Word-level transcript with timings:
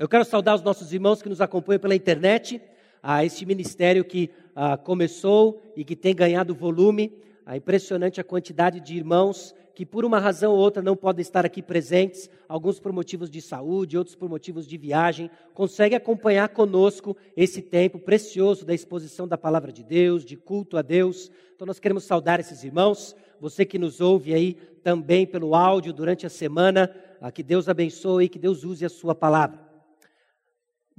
Eu 0.00 0.08
quero 0.08 0.24
saudar 0.24 0.54
os 0.54 0.62
nossos 0.62 0.94
irmãos 0.94 1.20
que 1.20 1.28
nos 1.28 1.42
acompanham 1.42 1.78
pela 1.78 1.94
internet, 1.94 2.58
a 3.02 3.22
este 3.22 3.44
ministério 3.44 4.02
que 4.02 4.30
ah, 4.56 4.78
começou 4.78 5.62
e 5.76 5.84
que 5.84 5.94
tem 5.94 6.14
ganhado 6.14 6.54
volume. 6.54 7.12
É 7.46 7.58
impressionante 7.58 8.18
a 8.18 8.24
quantidade 8.24 8.80
de 8.80 8.96
irmãos 8.96 9.54
que, 9.74 9.84
por 9.84 10.02
uma 10.06 10.18
razão 10.18 10.52
ou 10.52 10.58
outra, 10.58 10.82
não 10.82 10.96
podem 10.96 11.20
estar 11.20 11.44
aqui 11.44 11.60
presentes, 11.60 12.30
alguns 12.48 12.80
por 12.80 12.94
motivos 12.94 13.28
de 13.28 13.42
saúde, 13.42 13.98
outros 13.98 14.16
por 14.16 14.26
motivos 14.26 14.66
de 14.66 14.78
viagem, 14.78 15.30
conseguem 15.52 15.98
acompanhar 15.98 16.48
conosco 16.48 17.14
esse 17.36 17.60
tempo 17.60 17.98
precioso 17.98 18.64
da 18.64 18.72
exposição 18.72 19.28
da 19.28 19.36
palavra 19.36 19.70
de 19.70 19.84
Deus, 19.84 20.24
de 20.24 20.34
culto 20.34 20.78
a 20.78 20.82
Deus. 20.82 21.30
Então, 21.54 21.66
nós 21.66 21.78
queremos 21.78 22.04
saudar 22.04 22.40
esses 22.40 22.64
irmãos, 22.64 23.14
você 23.38 23.66
que 23.66 23.78
nos 23.78 24.00
ouve 24.00 24.32
aí 24.32 24.54
também 24.82 25.26
pelo 25.26 25.54
áudio 25.54 25.92
durante 25.92 26.24
a 26.24 26.30
semana, 26.30 26.90
ah, 27.20 27.30
que 27.30 27.42
Deus 27.42 27.68
abençoe 27.68 28.24
e 28.24 28.28
que 28.30 28.38
Deus 28.38 28.64
use 28.64 28.82
a 28.82 28.88
sua 28.88 29.14
palavra. 29.14 29.68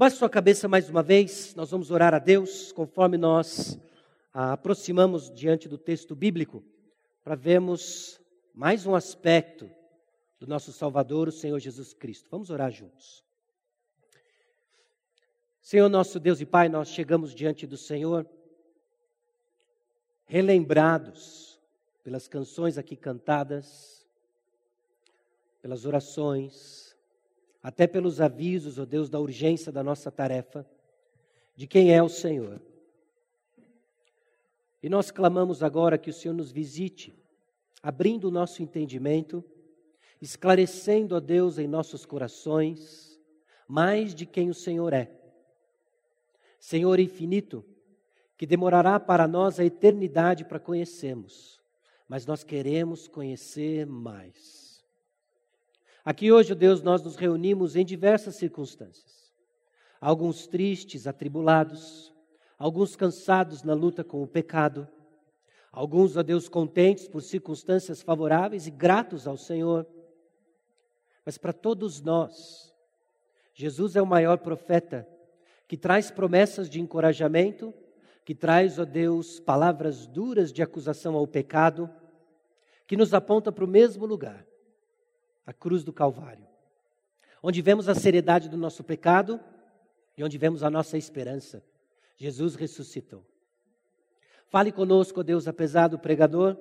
Baixe 0.01 0.17
sua 0.17 0.27
cabeça 0.27 0.67
mais 0.67 0.89
uma 0.89 1.03
vez, 1.03 1.53
nós 1.53 1.69
vamos 1.69 1.91
orar 1.91 2.11
a 2.11 2.17
Deus 2.17 2.71
conforme 2.71 3.19
nós 3.19 3.79
ah, 4.33 4.53
aproximamos 4.53 5.29
diante 5.29 5.69
do 5.69 5.77
texto 5.77 6.15
bíblico, 6.15 6.63
para 7.23 7.35
vermos 7.35 8.19
mais 8.51 8.87
um 8.87 8.95
aspecto 8.95 9.69
do 10.39 10.47
nosso 10.47 10.73
Salvador, 10.73 11.27
o 11.27 11.31
Senhor 11.31 11.59
Jesus 11.59 11.93
Cristo. 11.93 12.27
Vamos 12.31 12.49
orar 12.49 12.71
juntos. 12.71 13.23
Senhor 15.61 15.87
nosso 15.87 16.19
Deus 16.19 16.41
e 16.41 16.47
Pai, 16.47 16.67
nós 16.67 16.87
chegamos 16.87 17.35
diante 17.35 17.67
do 17.67 17.77
Senhor, 17.77 18.27
relembrados 20.25 21.61
pelas 22.03 22.27
canções 22.27 22.75
aqui 22.75 22.95
cantadas, 22.95 24.03
pelas 25.61 25.85
orações, 25.85 26.80
até 27.61 27.85
pelos 27.85 28.19
avisos, 28.19 28.79
ó 28.79 28.83
oh 28.83 28.85
Deus, 28.85 29.09
da 29.09 29.19
urgência 29.19 29.71
da 29.71 29.83
nossa 29.83 30.09
tarefa, 30.09 30.65
de 31.55 31.67
quem 31.67 31.93
é 31.93 32.01
o 32.01 32.09
Senhor. 32.09 32.61
E 34.81 34.89
nós 34.89 35.11
clamamos 35.11 35.61
agora 35.61 35.97
que 35.97 36.09
o 36.09 36.13
Senhor 36.13 36.33
nos 36.33 36.51
visite, 36.51 37.13
abrindo 37.83 38.25
o 38.25 38.31
nosso 38.31 38.63
entendimento, 38.63 39.43
esclarecendo, 40.19 41.15
ó 41.15 41.19
Deus, 41.19 41.59
em 41.59 41.67
nossos 41.67 42.05
corações, 42.05 43.19
mais 43.67 44.15
de 44.15 44.25
quem 44.25 44.49
o 44.49 44.53
Senhor 44.55 44.91
é. 44.91 45.11
Senhor 46.59 46.99
infinito, 46.99 47.63
que 48.37 48.45
demorará 48.45 48.99
para 48.99 49.27
nós 49.27 49.59
a 49.59 49.65
eternidade 49.65 50.43
para 50.45 50.59
conhecermos, 50.59 51.61
mas 52.07 52.25
nós 52.25 52.43
queremos 52.43 53.07
conhecer 53.07 53.85
mais. 53.85 54.60
Aqui 56.03 56.31
hoje, 56.31 56.55
Deus, 56.55 56.81
nós 56.81 57.03
nos 57.03 57.15
reunimos 57.15 57.75
em 57.75 57.85
diversas 57.85 58.35
circunstâncias. 58.35 59.31
Alguns 59.99 60.47
tristes, 60.47 61.05
atribulados, 61.05 62.11
alguns 62.57 62.95
cansados 62.95 63.61
na 63.61 63.75
luta 63.75 64.03
com 64.03 64.23
o 64.23 64.27
pecado, 64.27 64.87
alguns, 65.71 66.17
ó 66.17 66.23
Deus, 66.23 66.49
contentes 66.49 67.07
por 67.07 67.21
circunstâncias 67.21 68.01
favoráveis 68.01 68.65
e 68.65 68.71
gratos 68.71 69.27
ao 69.27 69.37
Senhor. 69.37 69.85
Mas 71.23 71.37
para 71.37 71.53
todos 71.53 72.01
nós, 72.01 72.73
Jesus 73.53 73.95
é 73.95 74.01
o 74.01 74.07
maior 74.07 74.39
profeta 74.39 75.07
que 75.67 75.77
traz 75.77 76.09
promessas 76.09 76.67
de 76.67 76.81
encorajamento, 76.81 77.71
que 78.25 78.33
traz, 78.33 78.79
ó 78.79 78.85
Deus, 78.85 79.39
palavras 79.39 80.07
duras 80.07 80.51
de 80.51 80.63
acusação 80.63 81.15
ao 81.15 81.27
pecado, 81.27 81.87
que 82.87 82.97
nos 82.97 83.13
aponta 83.13 83.51
para 83.51 83.63
o 83.63 83.67
mesmo 83.67 84.07
lugar 84.07 84.50
a 85.45 85.53
cruz 85.53 85.83
do 85.83 85.91
Calvário, 85.91 86.47
onde 87.41 87.61
vemos 87.61 87.89
a 87.89 87.95
seriedade 87.95 88.49
do 88.49 88.57
nosso 88.57 88.83
pecado 88.83 89.39
e 90.17 90.23
onde 90.23 90.37
vemos 90.37 90.63
a 90.63 90.69
nossa 90.69 90.97
esperança. 90.97 91.63
Jesus 92.17 92.55
ressuscitou. 92.55 93.25
Fale 94.47 94.71
conosco, 94.71 95.23
Deus, 95.23 95.47
apesar 95.47 95.87
do 95.87 95.97
pregador. 95.97 96.57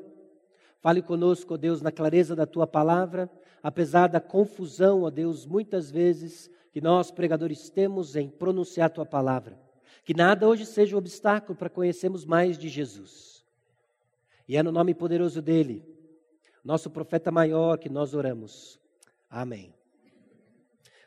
Fale 0.80 1.02
conosco, 1.02 1.58
Deus, 1.58 1.82
na 1.82 1.92
clareza 1.92 2.34
da 2.34 2.46
tua 2.46 2.66
palavra, 2.66 3.28
apesar 3.62 4.06
da 4.06 4.20
confusão, 4.20 5.02
ó 5.02 5.10
Deus, 5.10 5.44
muitas 5.44 5.90
vezes 5.90 6.50
que 6.72 6.80
nós, 6.80 7.10
pregadores, 7.10 7.68
temos 7.68 8.16
em 8.16 8.30
pronunciar 8.30 8.88
tua 8.90 9.04
palavra. 9.04 9.60
Que 10.04 10.14
nada 10.14 10.48
hoje 10.48 10.64
seja 10.64 10.96
um 10.96 10.98
obstáculo 10.98 11.58
para 11.58 11.68
conhecermos 11.68 12.24
mais 12.24 12.56
de 12.56 12.68
Jesus. 12.68 13.44
E 14.48 14.56
é 14.56 14.62
no 14.62 14.72
nome 14.72 14.94
poderoso 14.94 15.42
dele 15.42 15.84
nosso 16.64 16.90
profeta 16.90 17.30
maior, 17.30 17.78
que 17.78 17.88
nós 17.88 18.14
oramos. 18.14 18.78
Amém. 19.28 19.74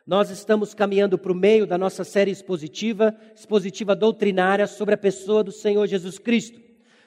Nós 0.05 0.29
estamos 0.29 0.73
caminhando 0.73 1.17
para 1.17 1.31
o 1.31 1.35
meio 1.35 1.65
da 1.65 1.77
nossa 1.77 2.03
série 2.03 2.31
expositiva, 2.31 3.15
expositiva 3.33 3.95
doutrinária 3.95 4.67
sobre 4.67 4.95
a 4.95 4.97
pessoa 4.97 5.43
do 5.43 5.51
Senhor 5.51 5.87
Jesus 5.87 6.19
Cristo. 6.19 6.59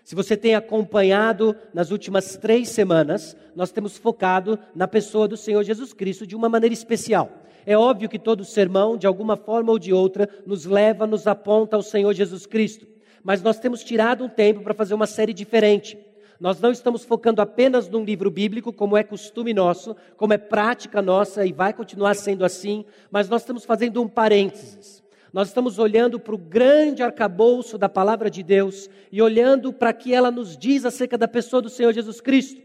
Se 0.03 0.15
você 0.15 0.37
tem 0.37 0.55
acompanhado 0.55 1.55
nas 1.75 1.91
últimas 1.91 2.37
três 2.37 2.69
semanas, 2.69 3.37
nós 3.55 3.73
temos 3.73 3.99
focado 3.99 4.59
na 4.75 4.87
pessoa 4.87 5.27
do 5.27 5.37
Senhor 5.37 5.63
Jesus 5.63 5.93
Cristo 5.93 6.27
de 6.27 6.37
uma 6.37 6.49
maneira 6.49 6.73
especial. 6.73 7.43
É 7.67 7.77
óbvio 7.77 8.09
que 8.09 8.19
todo 8.19 8.45
sermão, 8.45 8.97
de 8.97 9.07
alguma 9.07 9.37
forma 9.37 9.73
ou 9.73 9.79
de 9.79 9.93
outra, 9.93 10.29
nos 10.47 10.65
leva, 10.65 11.07
nos 11.07 11.27
aponta 11.27 11.75
ao 11.75 11.83
Senhor 11.83 12.15
Jesus 12.15 12.47
Cristo. 12.47 12.87
Mas 13.23 13.43
nós 13.43 13.59
temos 13.59 13.83
tirado 13.83 14.25
um 14.25 14.29
tempo 14.29 14.63
para 14.63 14.73
fazer 14.73 14.95
uma 14.95 15.07
série 15.07 15.35
diferente. 15.35 15.99
Nós 16.39 16.61
não 16.61 16.71
estamos 16.71 17.05
focando 17.05 17.41
apenas 17.41 17.89
num 17.89 18.05
livro 18.05 18.31
bíblico, 18.31 18.73
como 18.73 18.97
é 18.97 19.03
costume 19.03 19.55
nosso, 19.55 19.97
como 20.17 20.35
é 20.35 20.39
prática 20.39 21.01
nossa 21.01 21.47
e 21.47 21.53
vai 21.53 21.73
continuar 21.73 22.15
sendo 22.15 22.45
assim, 22.45 22.85
mas 23.11 23.29
nós 23.29 23.43
estamos 23.43 23.65
fazendo 23.65 24.03
um 24.03 24.09
parênteses. 24.09 25.03
Nós 25.33 25.49
estamos 25.49 25.79
olhando 25.79 26.21
para 26.21 26.35
o 26.35 26.39
grande 26.39 27.03
arcabouço 27.03 27.77
da 27.77 27.89
palavra 27.89 28.31
de 28.31 28.43
Deus 28.43 28.89
e 29.11 29.21
olhando 29.21 29.73
para 29.73 29.93
que 29.93 30.15
ela 30.15 30.31
nos 30.31 30.57
diz 30.57 30.85
acerca 30.85 31.19
da 31.19 31.29
pessoa 31.29 31.61
do 31.61 31.69
Senhor 31.69 31.93
Jesus 31.93 32.21
Cristo. 32.21 32.61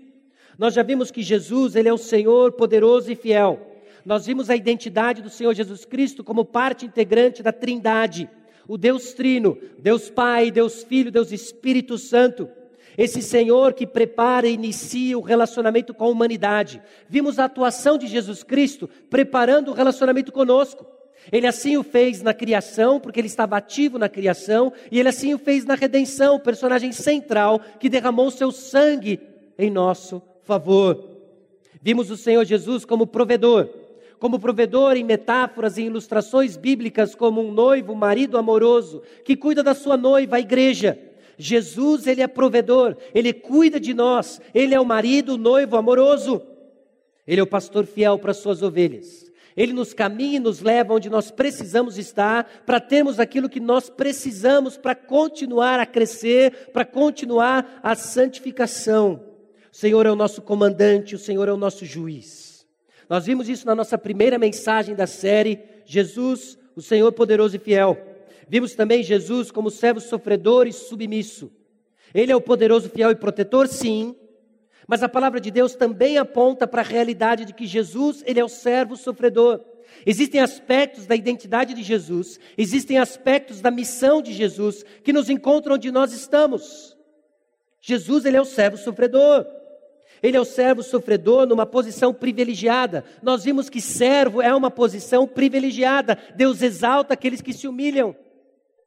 Nós 0.57 0.73
já 0.73 0.83
vimos 0.83 1.11
que 1.11 1.23
Jesus, 1.23 1.75
ele 1.75 1.89
é 1.89 1.93
o 1.93 1.97
Senhor 1.97 2.51
poderoso 2.53 3.11
e 3.11 3.15
fiel. 3.15 3.67
Nós 4.05 4.25
vimos 4.25 4.49
a 4.49 4.55
identidade 4.55 5.21
do 5.21 5.29
Senhor 5.29 5.53
Jesus 5.53 5.85
Cristo 5.85 6.23
como 6.23 6.45
parte 6.45 6.85
integrante 6.85 7.43
da 7.43 7.51
Trindade, 7.51 8.29
o 8.67 8.77
Deus 8.77 9.13
Trino, 9.13 9.57
Deus 9.79 10.09
Pai, 10.09 10.51
Deus 10.51 10.83
Filho, 10.83 11.11
Deus 11.11 11.31
Espírito 11.31 11.97
Santo. 11.97 12.49
Esse 12.97 13.21
Senhor 13.21 13.73
que 13.73 13.87
prepara 13.87 14.47
e 14.47 14.53
inicia 14.53 15.17
o 15.17 15.21
relacionamento 15.21 15.93
com 15.93 16.05
a 16.05 16.09
humanidade. 16.09 16.81
Vimos 17.07 17.39
a 17.39 17.45
atuação 17.45 17.97
de 17.97 18.07
Jesus 18.07 18.43
Cristo 18.43 18.89
preparando 19.09 19.71
o 19.71 19.73
relacionamento 19.73 20.31
conosco. 20.31 20.85
Ele 21.31 21.45
assim 21.45 21.77
o 21.77 21.83
fez 21.83 22.21
na 22.21 22.33
criação, 22.33 22.99
porque 22.99 23.19
ele 23.19 23.27
estava 23.27 23.57
ativo 23.57 23.99
na 23.99 24.09
criação, 24.09 24.73
e 24.91 24.99
ele 24.99 25.09
assim 25.09 25.33
o 25.33 25.37
fez 25.37 25.65
na 25.65 25.75
redenção, 25.75 26.39
personagem 26.39 26.91
central 26.91 27.61
que 27.79 27.89
derramou 27.89 28.31
seu 28.31 28.51
sangue 28.51 29.19
em 29.57 29.69
nosso 29.69 30.21
favor. 30.43 31.09
Vimos 31.81 32.09
o 32.09 32.17
Senhor 32.17 32.43
Jesus 32.43 32.85
como 32.85 33.05
provedor, 33.05 33.69
como 34.19 34.39
provedor 34.39 34.95
em 34.95 35.03
metáforas 35.03 35.77
e 35.77 35.83
ilustrações 35.83 36.57
bíblicas, 36.57 37.15
como 37.15 37.41
um 37.41 37.51
noivo, 37.51 37.95
marido 37.95 38.37
amoroso, 38.37 39.01
que 39.23 39.35
cuida 39.35 39.63
da 39.63 39.73
sua 39.73 39.97
noiva, 39.97 40.35
a 40.35 40.39
igreja 40.39 40.97
Jesus, 41.41 42.07
ele 42.07 42.21
é 42.21 42.27
provedor, 42.27 42.95
ele 43.13 43.33
cuida 43.33 43.79
de 43.79 43.93
nós, 43.93 44.39
ele 44.53 44.75
é 44.75 44.79
o 44.79 44.85
marido, 44.85 45.33
o 45.33 45.37
noivo 45.37 45.75
amoroso. 45.75 46.41
Ele 47.25 47.39
é 47.39 47.43
o 47.43 47.47
pastor 47.47 47.85
fiel 47.85 48.19
para 48.19 48.31
as 48.31 48.37
suas 48.37 48.61
ovelhas. 48.61 49.31
Ele 49.55 49.73
nos 49.73 49.93
caminha 49.93 50.37
e 50.37 50.39
nos 50.39 50.61
leva 50.61 50.93
onde 50.93 51.09
nós 51.09 51.29
precisamos 51.29 51.97
estar 51.97 52.63
para 52.65 52.79
termos 52.79 53.19
aquilo 53.19 53.49
que 53.49 53.59
nós 53.59 53.89
precisamos 53.89 54.77
para 54.77 54.95
continuar 54.95 55.79
a 55.79 55.85
crescer, 55.85 56.69
para 56.71 56.85
continuar 56.85 57.79
a 57.83 57.95
santificação. 57.95 59.23
O 59.71 59.75
Senhor 59.75 60.05
é 60.05 60.11
o 60.11 60.15
nosso 60.15 60.41
comandante, 60.41 61.15
o 61.15 61.19
Senhor 61.19 61.47
é 61.47 61.51
o 61.51 61.57
nosso 61.57 61.85
juiz. 61.85 62.65
Nós 63.09 63.25
vimos 63.25 63.49
isso 63.49 63.65
na 63.65 63.75
nossa 63.75 63.97
primeira 63.97 64.37
mensagem 64.37 64.95
da 64.95 65.07
série, 65.07 65.59
Jesus, 65.85 66.57
o 66.75 66.81
Senhor 66.81 67.11
poderoso 67.11 67.55
e 67.55 67.59
fiel. 67.59 68.10
Vimos 68.51 68.75
também 68.75 69.01
Jesus 69.01 69.49
como 69.49 69.71
servo 69.71 70.01
sofredor 70.01 70.67
e 70.67 70.73
submisso. 70.73 71.49
Ele 72.13 72.33
é 72.33 72.35
o 72.35 72.41
poderoso, 72.41 72.89
fiel 72.89 73.09
e 73.09 73.15
protetor, 73.15 73.65
sim, 73.65 74.13
mas 74.85 75.01
a 75.01 75.07
palavra 75.07 75.39
de 75.39 75.49
Deus 75.49 75.73
também 75.73 76.17
aponta 76.17 76.67
para 76.67 76.81
a 76.81 76.83
realidade 76.83 77.45
de 77.45 77.53
que 77.53 77.65
Jesus, 77.65 78.21
ele 78.27 78.41
é 78.41 78.43
o 78.43 78.49
servo 78.49 78.97
sofredor. 78.97 79.61
Existem 80.05 80.41
aspectos 80.41 81.05
da 81.05 81.15
identidade 81.15 81.73
de 81.73 81.81
Jesus, 81.81 82.41
existem 82.57 82.99
aspectos 82.99 83.61
da 83.61 83.71
missão 83.71 84.21
de 84.21 84.33
Jesus 84.33 84.83
que 85.01 85.13
nos 85.13 85.29
encontram 85.29 85.75
onde 85.75 85.89
nós 85.89 86.11
estamos. 86.11 86.97
Jesus, 87.79 88.25
ele 88.25 88.35
é 88.35 88.41
o 88.41 88.43
servo 88.43 88.75
sofredor. 88.75 89.45
Ele 90.21 90.35
é 90.35 90.41
o 90.41 90.45
servo 90.45 90.83
sofredor 90.83 91.47
numa 91.47 91.65
posição 91.65 92.13
privilegiada. 92.13 93.05
Nós 93.23 93.45
vimos 93.45 93.69
que 93.69 93.79
servo 93.79 94.41
é 94.41 94.53
uma 94.53 94.69
posição 94.69 95.25
privilegiada. 95.25 96.17
Deus 96.35 96.61
exalta 96.61 97.13
aqueles 97.13 97.41
que 97.41 97.53
se 97.53 97.65
humilham. 97.65 98.13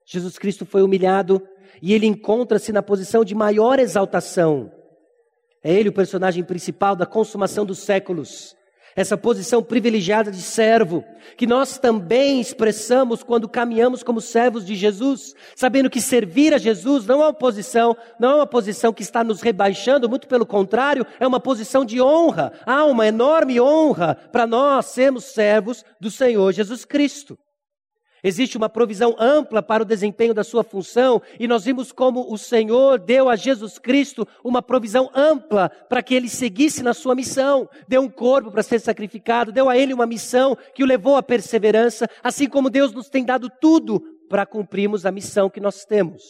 Jesus 0.04 0.38
Cristo 0.38 0.66
foi 0.66 0.82
humilhado 0.82 1.42
e 1.82 1.92
ele 1.92 2.06
encontra-se 2.06 2.72
na 2.72 2.82
posição 2.82 3.24
de 3.24 3.34
maior 3.34 3.78
exaltação. 3.78 4.70
É 5.62 5.72
ele 5.72 5.88
o 5.88 5.92
personagem 5.92 6.44
principal 6.44 6.94
da 6.94 7.06
consumação 7.06 7.64
dos 7.64 7.78
séculos. 7.78 8.54
essa 8.96 9.16
posição 9.16 9.60
privilegiada 9.62 10.30
de 10.30 10.40
servo, 10.40 11.04
que 11.36 11.46
nós 11.46 11.78
também 11.78 12.40
expressamos 12.40 13.24
quando 13.24 13.48
caminhamos 13.48 14.04
como 14.04 14.20
servos 14.20 14.64
de 14.64 14.76
Jesus, 14.76 15.34
sabendo 15.56 15.90
que 15.90 16.00
servir 16.00 16.54
a 16.54 16.58
Jesus 16.58 17.04
não 17.04 17.20
é 17.20 17.26
uma 17.26 17.34
posição, 17.34 17.96
não 18.20 18.30
é 18.30 18.34
uma 18.36 18.46
posição 18.46 18.92
que 18.92 19.02
está 19.02 19.24
nos 19.24 19.40
rebaixando, 19.40 20.08
muito 20.08 20.28
pelo 20.28 20.46
contrário, 20.46 21.04
é 21.18 21.26
uma 21.26 21.40
posição 21.40 21.84
de 21.84 22.00
honra. 22.00 22.52
Há 22.64 22.84
uma 22.84 23.06
enorme 23.06 23.60
honra 23.60 24.14
para 24.30 24.46
nós 24.46 24.86
sermos 24.86 25.24
servos 25.24 25.84
do 26.00 26.10
Senhor 26.10 26.52
Jesus 26.52 26.84
Cristo. 26.84 27.36
Existe 28.26 28.56
uma 28.56 28.70
provisão 28.70 29.14
ampla 29.18 29.62
para 29.62 29.82
o 29.82 29.86
desempenho 29.86 30.32
da 30.32 30.42
sua 30.42 30.64
função, 30.64 31.20
e 31.38 31.46
nós 31.46 31.66
vimos 31.66 31.92
como 31.92 32.32
o 32.32 32.38
Senhor 32.38 32.98
deu 32.98 33.28
a 33.28 33.36
Jesus 33.36 33.78
Cristo 33.78 34.26
uma 34.42 34.62
provisão 34.62 35.10
ampla 35.14 35.68
para 35.68 36.02
que 36.02 36.14
ele 36.14 36.30
seguisse 36.30 36.82
na 36.82 36.94
sua 36.94 37.14
missão. 37.14 37.68
Deu 37.86 38.00
um 38.00 38.08
corpo 38.08 38.50
para 38.50 38.62
ser 38.62 38.80
sacrificado, 38.80 39.52
deu 39.52 39.68
a 39.68 39.76
ele 39.76 39.92
uma 39.92 40.06
missão 40.06 40.56
que 40.74 40.82
o 40.82 40.86
levou 40.86 41.16
à 41.16 41.22
perseverança, 41.22 42.08
assim 42.22 42.48
como 42.48 42.70
Deus 42.70 42.94
nos 42.94 43.10
tem 43.10 43.26
dado 43.26 43.50
tudo 43.60 44.00
para 44.30 44.46
cumprirmos 44.46 45.04
a 45.04 45.12
missão 45.12 45.50
que 45.50 45.60
nós 45.60 45.84
temos. 45.84 46.22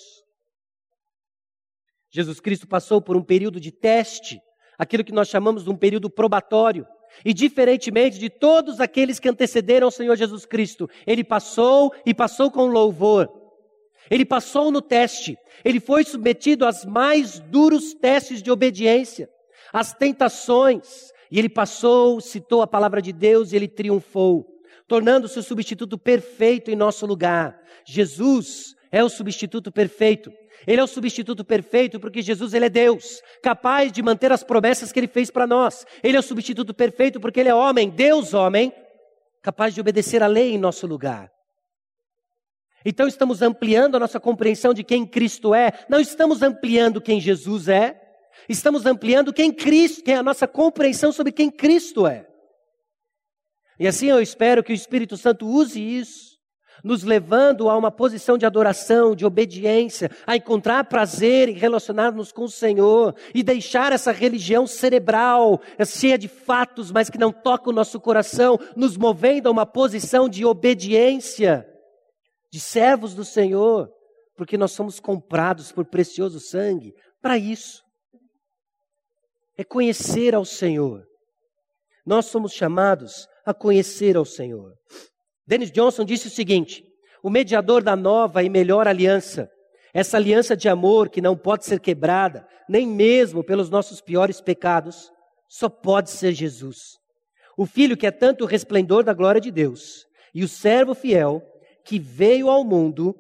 Jesus 2.11 2.41
Cristo 2.41 2.67
passou 2.67 3.01
por 3.01 3.17
um 3.17 3.23
período 3.23 3.61
de 3.61 3.71
teste, 3.71 4.41
aquilo 4.77 5.05
que 5.05 5.13
nós 5.13 5.29
chamamos 5.29 5.63
de 5.63 5.71
um 5.71 5.77
período 5.77 6.11
probatório. 6.11 6.85
E 7.25 7.35
diferentemente 7.35 8.19
de 8.19 8.31
todos 8.31 8.81
aqueles 8.81 9.19
que 9.19 9.29
antecederam 9.29 9.89
o 9.89 9.93
Senhor 9.93 10.17
Jesus 10.17 10.47
Cristo, 10.47 10.89
ele 11.07 11.23
passou 11.23 11.93
e 12.07 12.15
passou 12.15 12.51
com 12.51 12.67
louvor. 12.67 13.29
Ele 14.11 14.25
passou 14.25 14.71
no 14.71 14.83
teste. 14.83 15.37
Ele 15.65 15.81
foi 15.81 16.05
submetido 16.05 16.65
aos 16.65 16.85
mais 16.85 17.39
duros 17.39 17.95
testes 17.95 18.43
de 18.43 18.51
obediência, 18.51 19.29
às 19.73 19.93
tentações. 19.93 21.13
E 21.31 21.39
ele 21.39 21.49
passou, 21.49 22.21
citou 22.21 22.63
a 22.63 22.67
palavra 22.67 23.01
de 23.01 23.13
Deus 23.13 23.53
e 23.53 23.57
ele 23.57 23.69
triunfou, 23.69 24.47
tornando-se 24.87 25.39
o 25.39 25.43
substituto 25.43 25.99
perfeito 25.99 26.71
em 26.71 26.77
nosso 26.77 27.07
lugar. 27.07 27.59
Jesus 27.85 28.75
é 28.95 29.03
o 29.03 29.09
substituto 29.09 29.73
perfeito. 29.73 30.33
Ele 30.65 30.81
é 30.81 30.85
o 30.85 30.87
substituto 30.87 31.45
perfeito 31.45 31.99
porque 31.99 32.23
Jesus 32.23 32.55
ele 32.55 32.67
é 32.67 32.69
Deus, 32.69 33.21
capaz 33.43 33.91
de 33.91 34.01
manter 34.01 34.31
as 34.31 34.45
promessas 34.45 34.93
que 34.93 35.01
ele 35.01 35.09
fez 35.09 35.33
para 35.33 35.49
nós. 35.49 35.85
Ele 36.01 36.17
é 36.17 36.21
o 36.21 36.23
substituto 36.23 36.73
perfeito 36.73 37.19
porque 37.19 37.41
ele 37.41 37.49
é 37.49 37.55
homem, 37.55 37.91
Deus 37.91 38.33
homem, 38.35 38.73
capaz 39.43 39.75
de 39.75 39.81
obedecer 39.81 40.23
a 40.23 40.29
lei 40.29 40.55
em 40.55 40.59
nosso 40.59 40.87
lugar. 40.87 41.29
Então 42.85 43.09
estamos 43.09 43.43
ampliando 43.43 43.97
a 43.97 43.99
nossa 43.99 44.21
compreensão 44.21 44.73
de 44.73 44.85
quem 44.85 45.05
Cristo 45.05 45.53
é, 45.57 45.73
não 45.89 45.99
estamos 45.99 46.41
ampliando 46.41 47.01
quem 47.01 47.21
Jesus 47.21 47.67
é, 47.67 48.01
estamos 48.49 48.87
ampliando 48.87 49.33
quem 49.33 49.53
Cristo, 49.53 50.05
quem 50.05 50.15
é 50.15 50.19
a 50.19 50.23
nossa 50.23 50.47
compreensão 50.47 51.11
sobre 51.11 51.33
quem 51.33 51.51
Cristo 51.51 52.07
é. 52.07 52.29
E 53.77 53.89
assim 53.89 54.07
eu 54.07 54.21
espero 54.21 54.63
que 54.63 54.73
o 54.73 54.73
Espírito 54.73 55.17
Santo 55.17 55.49
use 55.49 55.81
isso 55.81 56.34
nos 56.83 57.03
levando 57.03 57.69
a 57.69 57.77
uma 57.77 57.91
posição 57.91 58.37
de 58.37 58.45
adoração, 58.45 59.15
de 59.15 59.25
obediência, 59.25 60.11
a 60.27 60.37
encontrar 60.37 60.85
prazer 60.85 61.49
em 61.49 61.55
relacionar-nos 61.55 62.33
com 62.33 62.45
o 62.45 62.51
Senhor 62.51 63.15
e 63.35 63.43
deixar 63.43 63.93
essa 63.93 64.13
religião 64.13 64.67
cerebral, 64.67 65.61
cheia 65.87 66.19
de 66.19 66.29
fatos, 66.29 66.91
mas 66.91 67.09
que 67.09 67.19
não 67.19 67.33
toca 67.33 67.71
o 67.71 67.73
nosso 67.73 68.01
coração, 68.01 68.59
nos 68.75 68.97
movendo 68.97 69.49
a 69.49 69.53
uma 69.53 69.67
posição 69.67 70.29
de 70.29 70.45
obediência, 70.45 71.67
de 72.51 72.61
servos 72.61 73.15
do 73.15 73.25
Senhor, 73.25 73.91
porque 74.37 74.59
nós 74.59 74.73
somos 74.73 74.99
comprados 74.99 75.71
por 75.71 75.85
precioso 75.85 76.41
sangue 76.41 76.93
para 77.21 77.39
isso. 77.39 77.83
É 79.57 79.65
conhecer 79.65 80.35
ao 80.35 80.45
Senhor. 80.45 81.05
Nós 82.05 82.27
somos 82.27 82.53
chamados 82.53 83.27
a 83.47 83.55
conhecer 83.55 84.17
ao 84.17 84.25
Senhor. 84.25 84.75
Dennis 85.47 85.71
Johnson 85.71 86.05
disse 86.05 86.29
o 86.29 86.31
seguinte: 86.31 86.85
o 87.23 87.31
mediador 87.31 87.83
da 87.83 87.97
nova 87.97 88.43
e 88.43 88.49
melhor 88.49 88.87
aliança, 88.87 89.51
essa 89.93 90.17
aliança 90.17 90.57
de 90.57 90.69
amor 90.69 91.09
que 91.09 91.21
não 91.21 91.37
pode 91.37 91.65
ser 91.65 91.81
quebrada, 91.81 92.47
nem 92.69 92.87
mesmo 92.87 93.45
pelos 93.45 93.71
nossos 93.71 94.01
piores 94.01 94.41
pecados, 94.41 95.11
só 95.49 95.69
pode 95.69 96.11
ser 96.11 96.33
Jesus. 96.33 96.99
O 97.57 97.67
Filho 97.67 97.97
que 97.97 98.07
é 98.07 98.11
tanto 98.11 98.45
o 98.45 98.47
resplendor 98.47 99.05
da 99.05 99.15
glória 99.15 99.41
de 99.41 99.51
Deus, 99.51 100.07
e 100.35 100.43
o 100.43 100.49
servo 100.49 100.95
fiel 100.95 101.43
que 101.85 101.99
veio 101.99 102.49
ao 102.51 102.65
mundo 102.65 103.15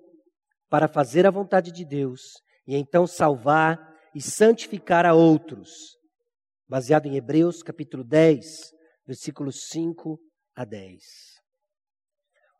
para 0.68 0.88
fazer 0.88 1.26
a 1.26 1.30
vontade 1.30 1.70
de 1.70 1.84
Deus 1.84 2.20
e 2.66 2.74
então 2.74 3.06
salvar 3.06 3.78
e 4.14 4.20
santificar 4.20 5.06
a 5.06 5.14
outros. 5.14 5.70
Baseado 6.68 7.06
em 7.06 7.16
Hebreus 7.16 7.62
capítulo 7.62 8.02
10, 8.02 8.72
versículos 9.06 9.66
5 9.68 10.18
a 10.56 10.64
10. 10.64 11.33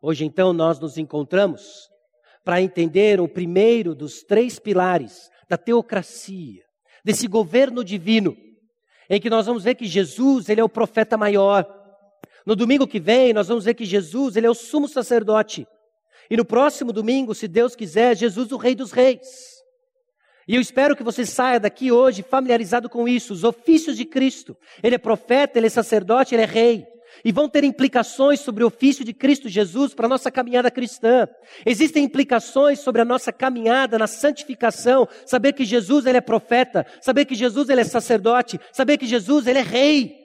Hoje, 0.07 0.23
então, 0.23 0.53
nós 0.53 0.79
nos 0.79 0.99
encontramos 0.99 1.89
para 2.43 2.61
entender 2.61 3.19
o 3.19 3.27
primeiro 3.27 3.95
dos 3.95 4.21
três 4.21 4.59
pilares 4.59 5.31
da 5.49 5.57
teocracia, 5.57 6.61
desse 7.03 7.27
governo 7.27 7.83
divino, 7.83 8.37
em 9.09 9.19
que 9.19 9.31
nós 9.31 9.47
vamos 9.47 9.63
ver 9.63 9.73
que 9.73 9.87
Jesus, 9.87 10.47
ele 10.47 10.61
é 10.61 10.63
o 10.63 10.69
profeta 10.69 11.17
maior. 11.17 11.65
No 12.45 12.55
domingo 12.55 12.85
que 12.85 12.99
vem, 12.99 13.33
nós 13.33 13.47
vamos 13.47 13.65
ver 13.65 13.73
que 13.73 13.83
Jesus, 13.83 14.35
ele 14.35 14.45
é 14.45 14.49
o 14.49 14.53
sumo 14.53 14.87
sacerdote. 14.87 15.67
E 16.29 16.37
no 16.37 16.45
próximo 16.45 16.93
domingo, 16.93 17.33
se 17.33 17.47
Deus 17.47 17.75
quiser, 17.75 18.15
Jesus, 18.15 18.51
o 18.51 18.57
Rei 18.57 18.75
dos 18.75 18.91
Reis. 18.91 19.55
E 20.47 20.53
eu 20.53 20.61
espero 20.61 20.95
que 20.95 21.01
você 21.01 21.25
saia 21.25 21.59
daqui 21.59 21.91
hoje 21.91 22.21
familiarizado 22.21 22.87
com 22.87 23.07
isso, 23.07 23.33
os 23.33 23.43
ofícios 23.43 23.97
de 23.97 24.05
Cristo. 24.05 24.55
Ele 24.83 24.93
é 24.93 24.99
profeta, 24.99 25.57
ele 25.57 25.65
é 25.65 25.71
sacerdote, 25.71 26.35
ele 26.35 26.43
é 26.43 26.45
rei 26.45 26.94
e 27.25 27.31
vão 27.31 27.49
ter 27.49 27.63
implicações 27.63 28.39
sobre 28.39 28.63
o 28.63 28.67
ofício 28.67 29.03
de 29.03 29.11
Cristo 29.11 29.49
Jesus 29.49 29.95
para 29.95 30.05
a 30.05 30.09
nossa 30.09 30.29
caminhada 30.29 30.69
cristã. 30.69 31.27
Existem 31.65 32.03
implicações 32.03 32.79
sobre 32.79 33.01
a 33.01 33.05
nossa 33.05 33.33
caminhada 33.33 33.97
na 33.97 34.05
santificação, 34.05 35.07
saber 35.25 35.53
que 35.53 35.65
Jesus 35.65 36.05
ele 36.05 36.19
é 36.19 36.21
profeta, 36.21 36.85
saber 37.01 37.25
que 37.25 37.33
Jesus 37.33 37.67
ele 37.67 37.81
é 37.81 37.83
sacerdote, 37.83 38.59
saber 38.71 38.99
que 38.99 39.07
Jesus 39.07 39.47
ele 39.47 39.57
é 39.57 39.63
rei. 39.63 40.23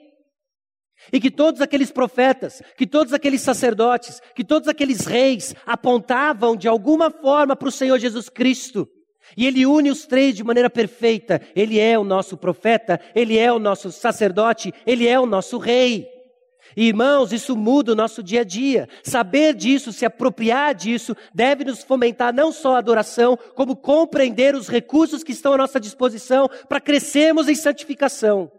E 1.11 1.19
que 1.19 1.31
todos 1.31 1.59
aqueles 1.59 1.89
profetas, 1.89 2.61
que 2.77 2.85
todos 2.85 3.11
aqueles 3.11 3.41
sacerdotes, 3.41 4.21
que 4.35 4.43
todos 4.43 4.69
aqueles 4.69 5.07
reis 5.07 5.55
apontavam 5.65 6.55
de 6.55 6.67
alguma 6.67 7.09
forma 7.09 7.55
para 7.55 7.67
o 7.67 7.71
Senhor 7.71 7.97
Jesus 7.97 8.29
Cristo. 8.29 8.87
E 9.35 9.47
ele 9.47 9.65
une 9.65 9.89
os 9.89 10.05
três 10.05 10.35
de 10.35 10.43
maneira 10.43 10.69
perfeita. 10.69 11.41
Ele 11.55 11.79
é 11.79 11.97
o 11.97 12.03
nosso 12.03 12.37
profeta, 12.37 13.01
ele 13.15 13.39
é 13.39 13.51
o 13.51 13.57
nosso 13.57 13.91
sacerdote, 13.91 14.71
ele 14.85 15.07
é 15.07 15.19
o 15.19 15.25
nosso 15.25 15.57
rei. 15.57 16.10
Irmãos, 16.75 17.33
isso 17.33 17.55
muda 17.55 17.91
o 17.91 17.95
nosso 17.95 18.23
dia 18.23 18.41
a 18.41 18.43
dia. 18.43 18.87
Saber 19.03 19.53
disso, 19.53 19.91
se 19.91 20.05
apropriar 20.05 20.73
disso, 20.73 21.15
deve 21.33 21.63
nos 21.65 21.83
fomentar 21.83 22.33
não 22.33 22.51
só 22.51 22.75
a 22.75 22.79
adoração, 22.79 23.37
como 23.55 23.75
compreender 23.75 24.55
os 24.55 24.67
recursos 24.67 25.23
que 25.23 25.31
estão 25.31 25.53
à 25.53 25.57
nossa 25.57 25.79
disposição 25.79 26.49
para 26.69 26.79
crescermos 26.79 27.47
em 27.47 27.55
santificação. 27.55 28.51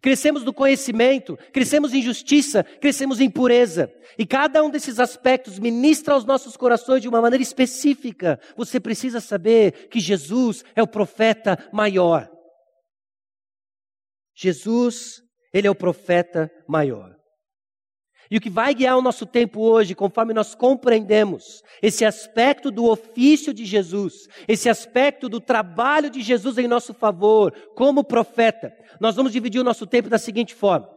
Crescemos 0.00 0.44
no 0.44 0.52
conhecimento, 0.52 1.36
crescemos 1.52 1.92
em 1.92 2.00
justiça, 2.00 2.62
crescemos 2.62 3.20
em 3.20 3.28
pureza. 3.28 3.92
E 4.18 4.24
cada 4.24 4.62
um 4.62 4.70
desses 4.70 4.98
aspectos 4.98 5.58
ministra 5.58 6.14
aos 6.14 6.24
nossos 6.24 6.56
corações 6.56 7.02
de 7.02 7.08
uma 7.08 7.20
maneira 7.20 7.42
específica. 7.42 8.40
Você 8.56 8.80
precisa 8.80 9.20
saber 9.20 9.88
que 9.88 10.00
Jesus 10.00 10.64
é 10.74 10.82
o 10.82 10.86
profeta 10.86 11.58
maior. 11.72 12.30
Jesus, 14.34 15.20
ele 15.52 15.66
é 15.66 15.70
o 15.70 15.74
profeta 15.74 16.50
maior. 16.66 17.19
E 18.30 18.36
o 18.36 18.40
que 18.40 18.48
vai 18.48 18.72
guiar 18.72 18.96
o 18.96 19.02
nosso 19.02 19.26
tempo 19.26 19.60
hoje, 19.60 19.92
conforme 19.92 20.32
nós 20.32 20.54
compreendemos 20.54 21.64
esse 21.82 22.04
aspecto 22.04 22.70
do 22.70 22.84
ofício 22.84 23.52
de 23.52 23.64
Jesus, 23.64 24.28
esse 24.46 24.68
aspecto 24.68 25.28
do 25.28 25.40
trabalho 25.40 26.08
de 26.08 26.22
Jesus 26.22 26.56
em 26.56 26.68
nosso 26.68 26.94
favor, 26.94 27.52
como 27.74 28.04
profeta, 28.04 28.72
nós 29.00 29.16
vamos 29.16 29.32
dividir 29.32 29.60
o 29.60 29.64
nosso 29.64 29.84
tempo 29.84 30.08
da 30.08 30.16
seguinte 30.16 30.54
forma. 30.54 30.88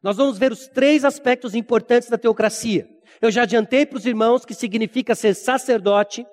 Nós 0.00 0.16
vamos 0.16 0.38
ver 0.38 0.52
os 0.52 0.68
três 0.68 1.04
aspectos 1.04 1.52
importantes 1.56 2.08
da 2.08 2.16
teocracia. 2.16 2.88
Eu 3.20 3.32
já 3.32 3.42
adiantei 3.42 3.84
para 3.84 3.98
os 3.98 4.06
irmãos 4.06 4.44
que 4.44 4.54
significa 4.54 5.16
ser 5.16 5.34
sacerdote, 5.34 6.24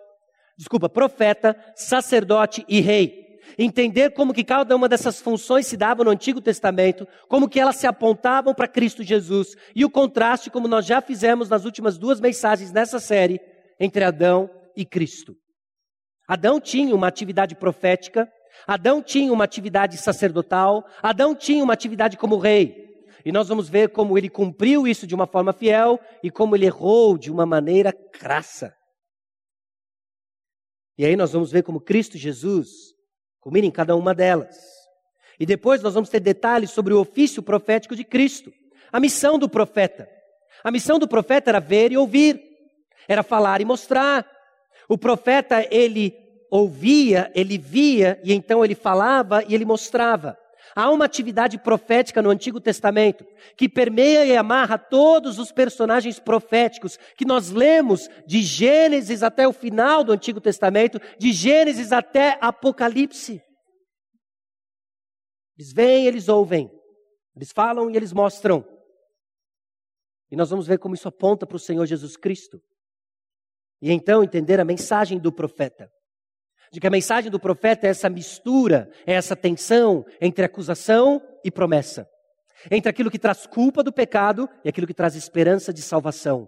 desculpa, 0.56 0.88
profeta, 0.88 1.58
sacerdote 1.76 2.64
e 2.70 2.82
rei 2.82 3.25
entender 3.58 4.12
como 4.12 4.34
que 4.34 4.44
cada 4.44 4.76
uma 4.76 4.90
dessas 4.90 5.22
funções 5.22 5.68
se 5.68 5.78
dava 5.78 6.04
no 6.04 6.12
Antigo 6.12 6.42
Testamento, 6.42 7.08
como 7.28 7.50
que 7.50 7.60
elas 7.60 7.76
se 7.78 7.88
apontavam 7.88 8.54
para 8.54 8.68
Cristo 8.68 9.04
Jesus 9.04 9.56
e 9.76 9.86
o 9.86 9.90
contraste, 9.90 10.50
como 10.50 10.68
nós 10.68 10.86
já 10.86 11.02
fizemos 11.02 11.50
nas 11.50 11.66
últimas 11.66 11.98
duas 11.98 12.20
mensagens 12.20 12.72
nessa 12.72 13.00
série, 13.00 13.40
entre 13.80 14.04
Adão 14.04 14.50
e 14.76 14.86
Cristo. 14.86 15.36
Adão 16.28 16.60
tinha 16.60 16.96
uma 16.96 17.08
atividade 17.08 17.56
profética, 17.56 18.28
Adão 18.66 19.02
tinha 19.02 19.32
uma 19.32 19.44
atividade 19.44 19.98
sacerdotal, 19.98 20.86
Adão 21.02 21.36
tinha 21.36 21.64
uma 21.64 21.74
atividade 21.74 22.18
como 22.18 22.38
rei. 22.38 22.86
E 23.24 23.32
nós 23.32 23.48
vamos 23.48 23.68
ver 23.68 23.90
como 23.90 24.18
ele 24.18 24.30
cumpriu 24.30 24.88
isso 24.88 25.08
de 25.08 25.16
uma 25.16 25.26
forma 25.26 25.52
fiel 25.52 26.00
e 26.24 26.30
como 26.30 26.56
ele 26.56 26.66
errou 26.66 27.18
de 27.18 27.32
uma 27.32 27.46
maneira 27.46 27.92
crassa. 27.92 28.76
E 30.98 31.06
aí 31.06 31.16
nós 31.16 31.34
vamos 31.34 31.52
ver 31.52 31.64
como 31.64 31.82
Cristo 31.82 32.18
Jesus 32.18 32.95
Culmina 33.46 33.68
em 33.68 33.72
cada 33.72 33.96
uma 33.96 34.12
delas. 34.12 34.58
E 35.40 35.46
depois 35.46 35.80
nós 35.80 35.94
vamos 35.94 36.10
ter 36.10 36.20
detalhes 36.20 36.72
sobre 36.72 36.96
o 36.96 37.00
ofício 37.00 37.44
profético 37.44 37.96
de 37.96 38.04
Cristo. 38.04 38.52
a 38.92 39.00
missão 39.00 39.38
do 39.38 39.48
profeta. 39.48 40.10
A 40.64 40.72
missão 40.72 40.98
do 40.98 41.08
profeta 41.08 41.52
era 41.52 41.60
ver 41.60 41.92
e 41.92 41.98
ouvir, 41.98 42.42
era 43.08 43.22
falar 43.22 43.62
e 43.62 43.66
mostrar. 43.66 44.26
O 44.90 44.98
profeta, 44.98 45.64
ele 45.70 46.18
ouvia, 46.50 47.32
ele 47.36 47.60
via, 47.60 48.20
e 48.24 48.34
então 48.34 48.66
ele 48.66 48.74
falava 48.74 49.44
e 49.48 49.54
ele 49.54 49.64
mostrava. 49.64 50.36
Há 50.78 50.92
uma 50.92 51.06
atividade 51.06 51.58
profética 51.58 52.22
no 52.22 52.30
Antigo 52.30 52.60
Testamento 52.60 53.26
que 53.56 53.70
permeia 53.70 54.26
e 54.26 54.36
amarra 54.36 54.78
todos 54.78 55.40
os 55.40 55.50
personagens 55.50 56.20
proféticos 56.20 56.98
que 57.16 57.24
nós 57.24 57.50
lemos 57.50 58.10
de 58.28 58.42
Gênesis 58.42 59.24
até 59.24 59.48
o 59.48 59.54
final 59.54 60.04
do 60.04 60.12
Antigo 60.12 60.42
Testamento, 60.42 61.00
de 61.18 61.32
Gênesis 61.32 61.94
até 61.94 62.38
Apocalipse. 62.42 63.42
Eles 65.58 65.72
vêm, 65.72 66.08
eles 66.08 66.28
ouvem, 66.28 66.70
eles 67.34 67.54
falam 67.54 67.90
e 67.90 67.96
eles 67.96 68.12
mostram. 68.12 68.66
E 70.30 70.36
nós 70.36 70.50
vamos 70.50 70.68
ver 70.68 70.78
como 70.78 70.94
isso 70.94 71.08
aponta 71.08 71.48
para 71.48 71.56
o 71.56 71.60
Senhor 71.60 71.86
Jesus 71.86 72.18
Cristo. 72.18 72.62
E 73.82 73.94
então 73.94 74.22
entender 74.22 74.60
a 74.60 74.66
mensagem 74.66 75.20
do 75.20 75.32
profeta 75.32 75.90
de 76.72 76.80
que 76.80 76.88
a 76.88 76.92
mensagem 76.92 77.32
do 77.32 77.40
profeta 77.40 77.88
é 77.88 77.90
essa 77.90 78.10
mistura, 78.10 78.90
é 79.06 79.14
essa 79.14 79.36
tensão 79.36 80.06
entre 80.20 80.46
acusação 80.46 81.22
e 81.44 81.52
promessa. 81.52 82.08
Entre 82.70 82.90
aquilo 82.90 83.12
que 83.12 83.20
traz 83.20 83.46
culpa 83.46 83.84
do 83.84 83.94
pecado 83.94 84.50
e 84.64 84.70
aquilo 84.70 84.88
que 84.88 84.94
traz 84.94 85.16
esperança 85.16 85.74
de 85.74 85.82
salvação. 85.82 86.48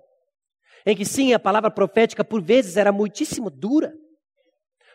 Em 0.86 0.96
que 0.96 1.06
sim, 1.06 1.34
a 1.34 1.40
palavra 1.40 1.70
profética 1.70 2.24
por 2.24 2.42
vezes 2.42 2.78
era 2.78 2.92
muitíssimo 2.92 3.50
dura. 3.50 3.94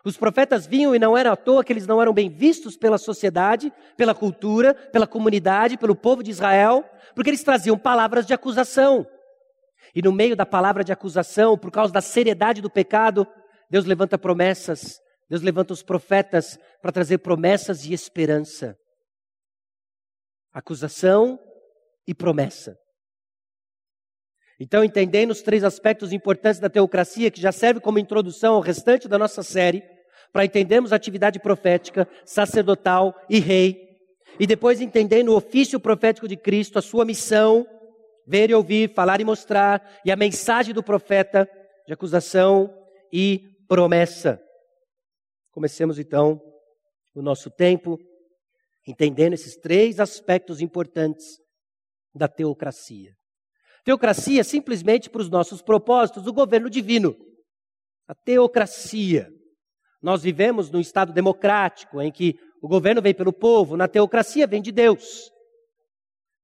Os 0.04 0.16
profetas 0.16 0.66
vinham 0.66 0.94
e 0.94 0.98
não 0.98 1.16
era 1.16 1.30
à 1.30 1.36
toa 1.36 1.62
que 1.62 1.72
eles 1.72 1.86
não 1.86 2.02
eram 2.02 2.12
bem 2.12 2.28
vistos 2.28 2.76
pela 2.76 2.98
sociedade, 2.98 3.72
pela 3.96 4.14
cultura, 4.14 4.74
pela 4.74 5.06
comunidade, 5.06 5.78
pelo 5.78 5.94
povo 5.94 6.22
de 6.22 6.30
Israel, 6.30 6.84
porque 7.14 7.30
eles 7.30 7.44
traziam 7.44 7.78
palavras 7.78 8.26
de 8.26 8.34
acusação. 8.34 9.06
E 9.94 10.02
no 10.02 10.10
meio 10.10 10.34
da 10.34 10.46
palavra 10.46 10.82
de 10.82 10.92
acusação, 10.92 11.56
por 11.56 11.70
causa 11.70 11.92
da 11.92 12.00
seriedade 12.00 12.60
do 12.60 12.70
pecado, 12.70 13.26
Deus 13.70 13.84
levanta 13.84 14.18
promessas 14.18 15.01
Deus 15.28 15.42
levanta 15.42 15.72
os 15.72 15.82
profetas 15.82 16.58
para 16.80 16.92
trazer 16.92 17.18
promessas 17.18 17.84
e 17.84 17.92
esperança. 17.92 18.76
Acusação 20.52 21.38
e 22.06 22.14
promessa. 22.14 22.76
Então, 24.60 24.84
entendendo 24.84 25.30
os 25.30 25.42
três 25.42 25.64
aspectos 25.64 26.12
importantes 26.12 26.60
da 26.60 26.68
teocracia, 26.68 27.30
que 27.30 27.40
já 27.40 27.50
serve 27.50 27.80
como 27.80 27.98
introdução 27.98 28.54
ao 28.54 28.60
restante 28.60 29.08
da 29.08 29.18
nossa 29.18 29.42
série, 29.42 29.82
para 30.32 30.44
entendermos 30.44 30.92
a 30.92 30.96
atividade 30.96 31.40
profética, 31.40 32.08
sacerdotal 32.24 33.14
e 33.28 33.38
rei, 33.38 33.76
e 34.38 34.46
depois 34.46 34.80
entendendo 34.80 35.30
o 35.30 35.36
ofício 35.36 35.80
profético 35.80 36.28
de 36.28 36.36
Cristo, 36.36 36.78
a 36.78 36.82
sua 36.82 37.04
missão, 37.04 37.66
ver 38.26 38.50
e 38.50 38.54
ouvir, 38.54 38.94
falar 38.94 39.20
e 39.20 39.24
mostrar, 39.24 39.82
e 40.04 40.12
a 40.12 40.16
mensagem 40.16 40.72
do 40.72 40.82
profeta 40.82 41.48
de 41.86 41.92
acusação 41.92 42.72
e 43.12 43.40
promessa. 43.68 44.40
Comecemos 45.52 45.98
então 45.98 46.40
o 47.14 47.22
nosso 47.22 47.50
tempo 47.50 47.98
entendendo 48.86 49.34
esses 49.34 49.56
três 49.56 50.00
aspectos 50.00 50.60
importantes 50.60 51.38
da 52.14 52.26
teocracia. 52.26 53.14
Teocracia 53.84 54.40
é 54.40 54.44
simplesmente 54.44 55.10
para 55.10 55.22
os 55.22 55.30
nossos 55.30 55.62
propósitos, 55.62 56.26
o 56.26 56.32
governo 56.32 56.70
divino. 56.70 57.16
A 58.08 58.14
teocracia. 58.14 59.28
Nós 60.00 60.22
vivemos 60.22 60.70
num 60.70 60.80
estado 60.80 61.12
democrático 61.12 62.00
em 62.00 62.10
que 62.10 62.34
o 62.60 62.68
governo 62.68 63.02
vem 63.02 63.14
pelo 63.14 63.32
povo, 63.32 63.76
na 63.76 63.86
teocracia 63.86 64.46
vem 64.46 64.62
de 64.62 64.72
Deus. 64.72 65.30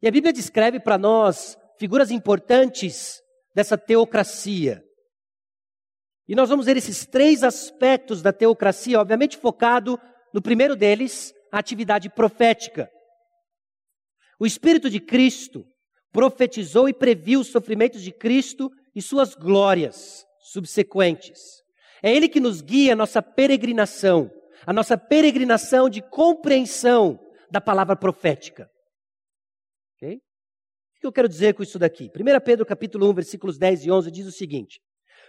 E 0.03 0.07
a 0.07 0.11
Bíblia 0.11 0.33
descreve 0.33 0.79
para 0.79 0.99
nós 0.99 1.57
figuras 1.79 2.11
importantes 2.11 3.21
dessa 3.55 3.79
teocracia. 3.79 4.85
E 6.29 6.35
nós 6.35 6.51
vamos 6.51 6.67
ver 6.67 6.77
esses 6.77 7.07
três 7.07 7.43
aspectos 7.43 8.21
da 8.21 8.33
teocracia, 8.33 9.01
obviamente 9.01 9.39
focado 9.39 9.99
no 10.33 10.43
primeiro 10.43 10.77
deles, 10.77 11.33
a 11.51 11.59
atividade 11.59 12.11
profética. 12.11 12.91
O 14.39 14.45
Espírito 14.45 14.91
de 14.91 15.01
Cristo 15.01 15.65
profetizou 16.13 16.87
e 16.87 16.93
previu 16.93 17.41
os 17.41 17.49
sofrimentos 17.49 18.03
de 18.03 18.13
Cristo 18.13 18.71
e 18.95 19.01
suas 19.01 19.35
glórias 19.35 20.27
subsequentes. 20.41 21.63
É 22.03 22.15
Ele 22.15 22.29
que 22.29 22.41
nos 22.41 22.61
guia 22.61 22.93
a 22.93 22.97
nossa 22.97 23.23
peregrinação, 23.23 24.31
a 24.67 24.73
nossa 24.73 24.99
peregrinação 24.99 25.89
de 25.89 26.03
compreensão 26.03 27.19
da 27.51 27.61
palavra 27.61 27.97
profética. 27.97 28.71
Ok? 29.97 30.17
O 30.17 31.01
que 31.01 31.07
eu 31.07 31.13
quero 31.13 31.29
dizer 31.29 31.55
com 31.55 31.63
isso 31.63 31.79
daqui? 31.79 32.11
1 32.15 32.41
Pedro 32.45 32.67
capítulo 32.67 33.09
1, 33.11 33.15
versículos 33.15 33.57
10 33.57 33.87
e 33.87 33.91
11 33.91 34.11
diz 34.11 34.27
o 34.27 34.33
seguinte: 34.33 34.79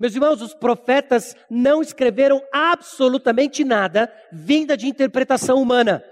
Meus 0.00 0.14
irmãos, 0.14 0.42
os 0.42 0.54
profetas 0.54 1.34
não 1.48 1.80
escreveram 1.80 2.42
absolutamente 2.52 3.64
nada 3.64 4.12
vinda 4.32 4.76
de 4.76 4.86
interpretação 4.86 5.60
humana. 5.60 6.04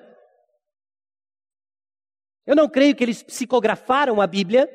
Eu 2.46 2.54
não 2.54 2.68
creio 2.68 2.94
que 2.94 3.02
eles 3.02 3.22
psicografaram 3.22 4.20
a 4.20 4.26
Bíblia, 4.26 4.68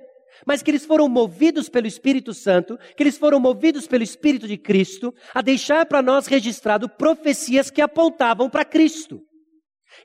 mas 0.45 0.61
que 0.61 0.71
eles 0.71 0.85
foram 0.85 1.07
movidos 1.07 1.69
pelo 1.69 1.87
Espírito 1.87 2.33
Santo, 2.33 2.77
que 2.95 3.03
eles 3.03 3.17
foram 3.17 3.39
movidos 3.39 3.87
pelo 3.87 4.03
Espírito 4.03 4.47
de 4.47 4.57
Cristo 4.57 5.13
a 5.33 5.41
deixar 5.41 5.85
para 5.85 6.01
nós 6.01 6.27
registrado 6.27 6.87
profecias 6.89 7.69
que 7.69 7.81
apontavam 7.81 8.49
para 8.49 8.65
Cristo. 8.65 9.21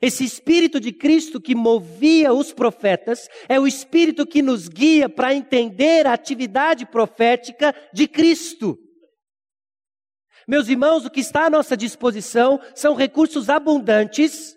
Esse 0.01 0.23
Espírito 0.23 0.79
de 0.79 0.91
Cristo 0.91 1.39
que 1.39 1.55
movia 1.55 2.33
os 2.33 2.51
profetas 2.51 3.29
é 3.47 3.59
o 3.59 3.67
Espírito 3.67 4.25
que 4.25 4.41
nos 4.41 4.67
guia 4.67 5.07
para 5.07 5.33
entender 5.33 6.05
a 6.05 6.13
atividade 6.13 6.85
profética 6.85 7.73
de 7.93 8.07
Cristo. 8.07 8.77
Meus 10.47 10.67
irmãos, 10.67 11.05
o 11.05 11.09
que 11.09 11.19
está 11.19 11.45
à 11.45 11.49
nossa 11.49 11.75
disposição 11.75 12.59
são 12.75 12.93
recursos 12.93 13.49
abundantes 13.49 14.55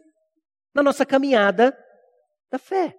na 0.74 0.82
nossa 0.82 1.06
caminhada 1.06 1.76
da 2.50 2.58
fé. 2.58 2.94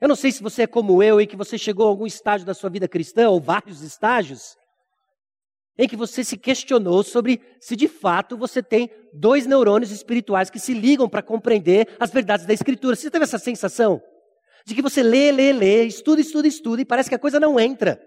Eu 0.00 0.08
não 0.08 0.16
sei 0.16 0.32
se 0.32 0.42
você 0.42 0.62
é 0.62 0.66
como 0.66 1.02
eu 1.02 1.20
e 1.20 1.26
que 1.26 1.36
você 1.36 1.58
chegou 1.58 1.86
a 1.86 1.88
algum 1.88 2.06
estágio 2.06 2.46
da 2.46 2.54
sua 2.54 2.70
vida 2.70 2.88
cristã, 2.88 3.28
ou 3.28 3.40
vários 3.40 3.82
estágios, 3.82 4.56
em 5.76 5.88
que 5.88 5.96
você 5.96 6.24
se 6.24 6.36
questionou 6.36 7.02
sobre 7.02 7.42
se 7.60 7.76
de 7.76 7.88
fato 7.88 8.36
você 8.36 8.62
tem 8.62 8.90
dois 9.12 9.44
neurônios 9.44 9.90
espirituais 9.90 10.50
que 10.50 10.58
se 10.58 10.72
ligam 10.72 11.08
para 11.08 11.22
compreender 11.22 11.94
as 12.00 12.10
verdades 12.10 12.46
da 12.46 12.54
Escritura. 12.54 12.96
Você 12.96 13.10
teve 13.10 13.24
essa 13.24 13.38
sensação? 13.38 14.00
De 14.64 14.74
que 14.74 14.82
você 14.82 15.02
lê, 15.02 15.30
lê, 15.30 15.52
lê, 15.52 15.84
estuda, 15.84 16.20
estuda, 16.20 16.48
estuda 16.48 16.82
e 16.82 16.84
parece 16.84 17.08
que 17.08 17.14
a 17.14 17.18
coisa 17.18 17.38
não 17.38 17.58
entra 17.58 18.00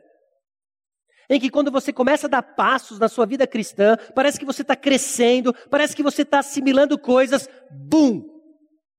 em 1.29 1.39
que 1.39 1.49
quando 1.49 1.71
você 1.71 1.93
começa 1.93 2.27
a 2.27 2.29
dar 2.29 2.41
passos 2.41 2.99
na 2.99 3.07
sua 3.07 3.25
vida 3.25 3.47
cristã, 3.47 3.95
parece 4.13 4.39
que 4.39 4.45
você 4.45 4.61
está 4.61 4.75
crescendo, 4.75 5.53
parece 5.69 5.95
que 5.95 6.03
você 6.03 6.23
está 6.23 6.39
assimilando 6.39 6.97
coisas, 6.99 7.47
bum! 7.71 8.29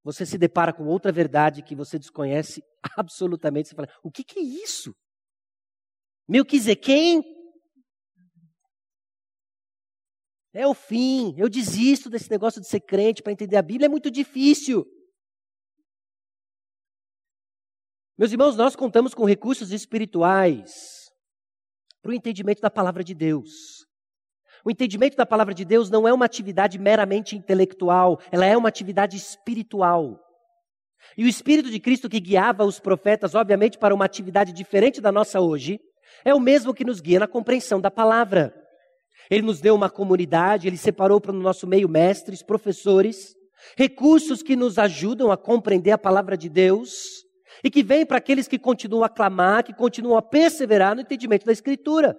Você 0.04 0.26
se 0.26 0.36
depara 0.36 0.72
com 0.72 0.84
outra 0.84 1.12
verdade 1.12 1.62
que 1.62 1.76
você 1.76 1.98
desconhece 1.98 2.62
absolutamente. 2.96 3.68
Você 3.68 3.74
fala: 3.74 3.88
o 4.02 4.10
que, 4.10 4.24
que 4.24 4.40
é 4.40 4.42
isso? 4.42 4.94
quem? 6.74 7.22
É 10.54 10.66
o 10.66 10.74
fim. 10.74 11.34
Eu 11.38 11.48
desisto 11.48 12.10
desse 12.10 12.30
negócio 12.30 12.60
de 12.60 12.68
ser 12.68 12.80
crente 12.80 13.22
para 13.22 13.32
entender 13.32 13.56
a 13.56 13.62
Bíblia, 13.62 13.86
é 13.86 13.88
muito 13.88 14.10
difícil. 14.10 14.84
Meus 18.18 18.32
irmãos, 18.32 18.56
nós 18.56 18.76
contamos 18.76 19.14
com 19.14 19.24
recursos 19.24 19.72
espirituais 19.72 21.01
para 22.02 22.11
o 22.11 22.14
entendimento 22.14 22.61
da 22.61 22.71
palavra 22.71 23.04
de 23.04 23.14
Deus. 23.14 23.87
O 24.64 24.71
entendimento 24.71 25.16
da 25.16 25.25
palavra 25.25 25.54
de 25.54 25.64
Deus 25.64 25.88
não 25.88 26.06
é 26.06 26.12
uma 26.12 26.25
atividade 26.25 26.78
meramente 26.78 27.37
intelectual, 27.37 28.21
ela 28.30 28.44
é 28.44 28.56
uma 28.56 28.68
atividade 28.68 29.16
espiritual. 29.16 30.21
E 31.16 31.25
o 31.25 31.28
Espírito 31.28 31.71
de 31.71 31.80
Cristo 31.80 32.09
que 32.09 32.21
guiava 32.21 32.64
os 32.64 32.78
profetas, 32.78 33.35
obviamente, 33.35 33.78
para 33.78 33.94
uma 33.94 34.04
atividade 34.04 34.52
diferente 34.52 35.00
da 35.00 35.11
nossa 35.11 35.40
hoje, 35.40 35.80
é 36.25 36.35
o 36.35 36.40
mesmo 36.40 36.75
que 36.75 36.85
nos 36.85 37.00
guia 37.00 37.18
na 37.18 37.26
compreensão 37.26 37.80
da 37.80 37.90
palavra. 37.90 38.54
Ele 39.30 39.42
nos 39.42 39.61
deu 39.61 39.75
uma 39.75 39.90
comunidade, 39.90 40.66
ele 40.68 40.76
separou 40.76 41.21
para 41.21 41.32
o 41.32 41.35
nosso 41.35 41.66
meio 41.66 41.88
mestres, 41.88 42.42
professores, 42.42 43.35
recursos 43.76 44.42
que 44.42 44.56
nos 44.56 44.78
ajudam 44.78 45.30
a 45.30 45.37
compreender 45.37 45.92
a 45.92 45.99
palavra 45.99 46.37
de 46.37 46.49
Deus, 46.49 47.21
e 47.62 47.71
que 47.71 47.83
vem 47.83 48.04
para 48.04 48.19
aqueles 48.19 48.49
que 48.49 48.59
continuam 48.59 49.04
a 49.04 49.09
clamar, 49.09 49.64
que 49.64 49.73
continuam 49.73 50.16
a 50.16 50.23
perseverar 50.23 50.95
no 50.95 51.02
entendimento 51.02 51.47
da 51.47 51.52
Escritura. 51.52 52.19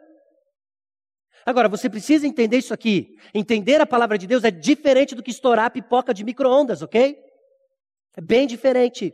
Agora, 1.46 1.68
você 1.68 1.90
precisa 1.90 2.26
entender 2.26 2.58
isso 2.58 2.74
aqui. 2.74 3.18
Entender 3.34 3.82
a 3.82 3.86
palavra 3.86 4.18
de 4.18 4.26
Deus 4.26 4.44
é 4.44 4.52
diferente 4.52 5.14
do 5.14 5.22
que 5.22 5.32
estourar 5.32 5.72
pipoca 5.72 6.14
de 6.14 6.24
micro-ondas, 6.24 6.82
ok? 6.82 7.18
É 8.16 8.22
bem 8.22 8.48
diferente. 8.48 9.14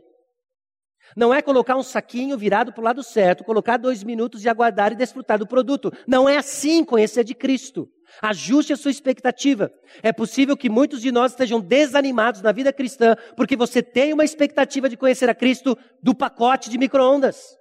Não 1.16 1.34
é 1.34 1.42
colocar 1.42 1.76
um 1.76 1.82
saquinho 1.82 2.38
virado 2.38 2.72
para 2.72 2.80
o 2.80 2.84
lado 2.84 3.02
certo, 3.02 3.42
colocar 3.42 3.76
dois 3.76 4.04
minutos 4.04 4.44
e 4.44 4.48
aguardar 4.48 4.92
e 4.92 4.96
desfrutar 4.96 5.38
do 5.38 5.46
produto. 5.46 5.92
Não 6.06 6.28
é 6.28 6.36
assim 6.36 6.84
conhecer 6.84 7.24
de 7.24 7.34
Cristo. 7.34 7.90
Ajuste 8.22 8.72
a 8.72 8.76
sua 8.76 8.90
expectativa. 8.90 9.72
É 10.02 10.12
possível 10.12 10.56
que 10.56 10.68
muitos 10.68 11.00
de 11.00 11.12
nós 11.12 11.32
estejam 11.32 11.60
desanimados 11.60 12.42
na 12.42 12.52
vida 12.52 12.72
cristã 12.72 13.16
porque 13.36 13.56
você 13.56 13.82
tem 13.82 14.12
uma 14.12 14.24
expectativa 14.24 14.88
de 14.88 14.96
conhecer 14.96 15.28
a 15.30 15.34
Cristo 15.34 15.76
do 16.02 16.14
pacote 16.14 16.70
de 16.70 16.78
micro-ondas. 16.78 17.56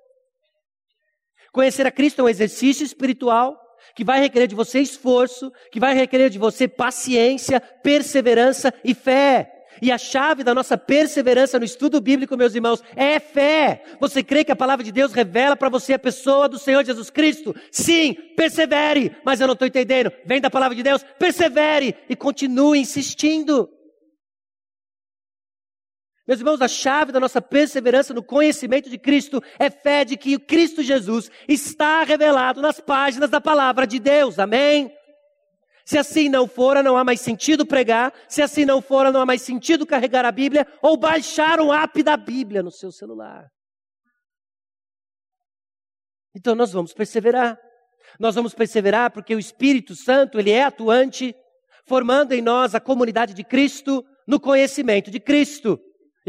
Conhecer 1.51 1.85
a 1.87 1.91
Cristo 1.91 2.21
é 2.21 2.23
um 2.23 2.29
exercício 2.29 2.85
espiritual 2.85 3.59
que 3.95 4.03
vai 4.03 4.19
requerer 4.19 4.47
de 4.47 4.55
você 4.55 4.79
esforço, 4.79 5.51
que 5.71 5.79
vai 5.79 5.93
requerer 5.93 6.29
de 6.29 6.37
você 6.37 6.67
paciência, 6.67 7.59
perseverança 7.59 8.73
e 8.83 8.93
fé. 8.93 9.58
E 9.81 9.91
a 9.91 9.97
chave 9.97 10.43
da 10.43 10.53
nossa 10.53 10.77
perseverança 10.77 11.59
no 11.59 11.65
estudo 11.65 12.01
bíblico, 12.01 12.37
meus 12.37 12.55
irmãos, 12.55 12.83
é 12.95 13.19
fé. 13.19 13.83
Você 13.99 14.23
crê 14.23 14.43
que 14.43 14.51
a 14.51 14.55
palavra 14.55 14.83
de 14.83 14.91
Deus 14.91 15.13
revela 15.13 15.55
para 15.55 15.69
você 15.69 15.93
a 15.93 15.99
pessoa 15.99 16.49
do 16.49 16.59
Senhor 16.59 16.83
Jesus 16.85 17.09
Cristo? 17.09 17.55
Sim, 17.71 18.13
persevere. 18.35 19.15
Mas 19.23 19.39
eu 19.39 19.47
não 19.47 19.53
estou 19.53 19.67
entendendo. 19.67 20.11
Vem 20.25 20.41
da 20.41 20.49
palavra 20.49 20.75
de 20.75 20.83
Deus, 20.83 21.03
persevere 21.17 21.95
e 22.09 22.15
continue 22.15 22.79
insistindo. 22.79 23.69
Meus 26.29 26.41
irmãos, 26.41 26.61
a 26.61 26.67
chave 26.67 27.11
da 27.11 27.19
nossa 27.19 27.41
perseverança 27.41 28.13
no 28.13 28.21
conhecimento 28.21 28.87
de 28.87 28.99
Cristo 28.99 29.41
é 29.57 29.67
fé 29.67 30.05
de 30.05 30.15
que 30.15 30.35
o 30.35 30.39
Cristo 30.39 30.83
Jesus 30.83 31.31
está 31.47 32.03
revelado 32.03 32.61
nas 32.61 32.79
páginas 32.79 33.31
da 33.31 33.41
palavra 33.41 33.87
de 33.87 33.97
Deus. 33.97 34.37
Amém? 34.37 34.93
Se 35.89 35.97
assim 35.97 36.29
não 36.29 36.47
fora, 36.47 36.83
não 36.83 36.95
há 36.95 37.03
mais 37.03 37.19
sentido 37.19 37.65
pregar. 37.65 38.13
Se 38.27 38.43
assim 38.43 38.63
não 38.63 38.79
fora, 38.79 39.11
não 39.11 39.21
há 39.21 39.25
mais 39.25 39.41
sentido 39.41 39.87
carregar 39.87 40.23
a 40.23 40.31
Bíblia 40.31 40.67
ou 40.83 40.95
baixar 40.95 41.59
um 41.59 41.73
app 41.73 42.03
da 42.03 42.15
Bíblia 42.15 42.61
no 42.61 42.69
seu 42.69 42.91
celular. 42.91 43.49
Então 46.35 46.53
nós 46.53 46.71
vamos 46.71 46.93
perseverar. 46.93 47.59
Nós 48.19 48.35
vamos 48.35 48.53
perseverar 48.53 49.09
porque 49.09 49.33
o 49.33 49.39
Espírito 49.39 49.95
Santo, 49.95 50.37
ele 50.37 50.51
é 50.51 50.61
atuante, 50.61 51.35
formando 51.87 52.33
em 52.33 52.41
nós 52.43 52.75
a 52.75 52.79
comunidade 52.79 53.33
de 53.33 53.43
Cristo 53.43 54.05
no 54.27 54.39
conhecimento 54.39 55.09
de 55.09 55.19
Cristo. 55.19 55.79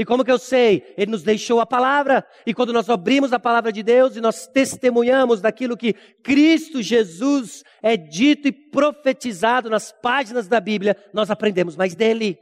E 0.01 0.05
como 0.07 0.25
que 0.25 0.33
eu 0.33 0.39
sei? 0.39 0.95
Ele 0.97 1.11
nos 1.11 1.23
deixou 1.23 1.61
a 1.61 1.67
palavra. 1.67 2.27
E 2.47 2.55
quando 2.55 2.73
nós 2.73 2.89
abrimos 2.89 3.35
a 3.35 3.39
palavra 3.39 3.71
de 3.71 3.83
Deus 3.83 4.17
e 4.17 4.21
nós 4.23 4.47
testemunhamos 4.47 5.43
daquilo 5.43 5.77
que 5.77 5.93
Cristo 5.93 6.81
Jesus 6.81 7.63
é 7.83 7.99
dito 7.99 8.49
e 8.49 8.53
profetizado 8.53 9.69
nas 9.69 9.93
páginas 9.93 10.49
da 10.49 10.59
Bíblia, 10.59 10.97
nós 11.13 11.31
aprendemos 11.31 11.77
mais 11.77 11.95
dele. 11.95 12.39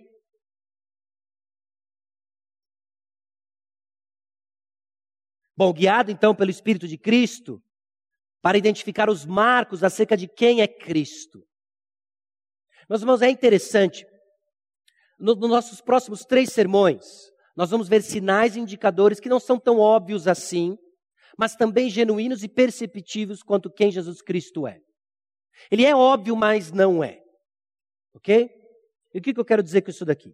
Bom, 5.56 5.72
guiado 5.72 6.12
então 6.12 6.36
pelo 6.36 6.52
Espírito 6.52 6.86
de 6.86 6.96
Cristo, 6.96 7.60
para 8.40 8.56
identificar 8.56 9.10
os 9.10 9.26
marcos 9.26 9.82
acerca 9.82 10.16
de 10.16 10.28
quem 10.28 10.60
é 10.60 10.68
Cristo. 10.68 11.44
Meus 12.88 13.00
irmãos, 13.00 13.20
é 13.20 13.28
interessante, 13.28 14.06
nos 15.18 15.36
nossos 15.40 15.80
próximos 15.80 16.24
três 16.24 16.52
sermões, 16.52 17.36
nós 17.58 17.70
vamos 17.70 17.88
ver 17.88 18.04
sinais 18.04 18.54
e 18.54 18.60
indicadores 18.60 19.18
que 19.18 19.28
não 19.28 19.40
são 19.40 19.58
tão 19.58 19.80
óbvios 19.80 20.28
assim, 20.28 20.78
mas 21.36 21.56
também 21.56 21.90
genuínos 21.90 22.44
e 22.44 22.48
perceptíveis 22.48 23.42
quanto 23.42 23.68
quem 23.68 23.90
Jesus 23.90 24.22
Cristo 24.22 24.64
é. 24.64 24.78
Ele 25.68 25.84
é 25.84 25.92
óbvio, 25.92 26.36
mas 26.36 26.70
não 26.70 27.02
é. 27.02 27.20
Ok? 28.14 28.48
E 29.12 29.18
o 29.18 29.20
que 29.20 29.36
eu 29.36 29.44
quero 29.44 29.60
dizer 29.60 29.82
com 29.82 29.90
isso 29.90 30.04
daqui? 30.04 30.32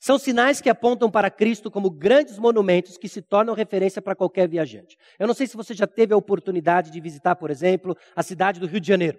São 0.00 0.16
sinais 0.16 0.60
que 0.60 0.70
apontam 0.70 1.10
para 1.10 1.28
Cristo 1.28 1.72
como 1.72 1.90
grandes 1.90 2.38
monumentos 2.38 2.96
que 2.96 3.08
se 3.08 3.20
tornam 3.20 3.52
referência 3.52 4.00
para 4.00 4.14
qualquer 4.14 4.48
viajante. 4.48 4.96
Eu 5.18 5.26
não 5.26 5.34
sei 5.34 5.48
se 5.48 5.56
você 5.56 5.74
já 5.74 5.88
teve 5.88 6.14
a 6.14 6.16
oportunidade 6.16 6.92
de 6.92 7.00
visitar, 7.00 7.34
por 7.34 7.50
exemplo, 7.50 7.96
a 8.14 8.22
cidade 8.22 8.60
do 8.60 8.66
Rio 8.68 8.78
de 8.78 8.86
Janeiro. 8.86 9.18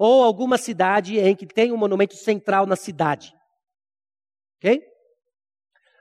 Ou 0.00 0.24
alguma 0.24 0.58
cidade 0.58 1.16
em 1.16 1.36
que 1.36 1.46
tem 1.46 1.70
um 1.70 1.76
monumento 1.76 2.16
central 2.16 2.66
na 2.66 2.74
cidade. 2.74 3.32
Ok? 4.58 4.95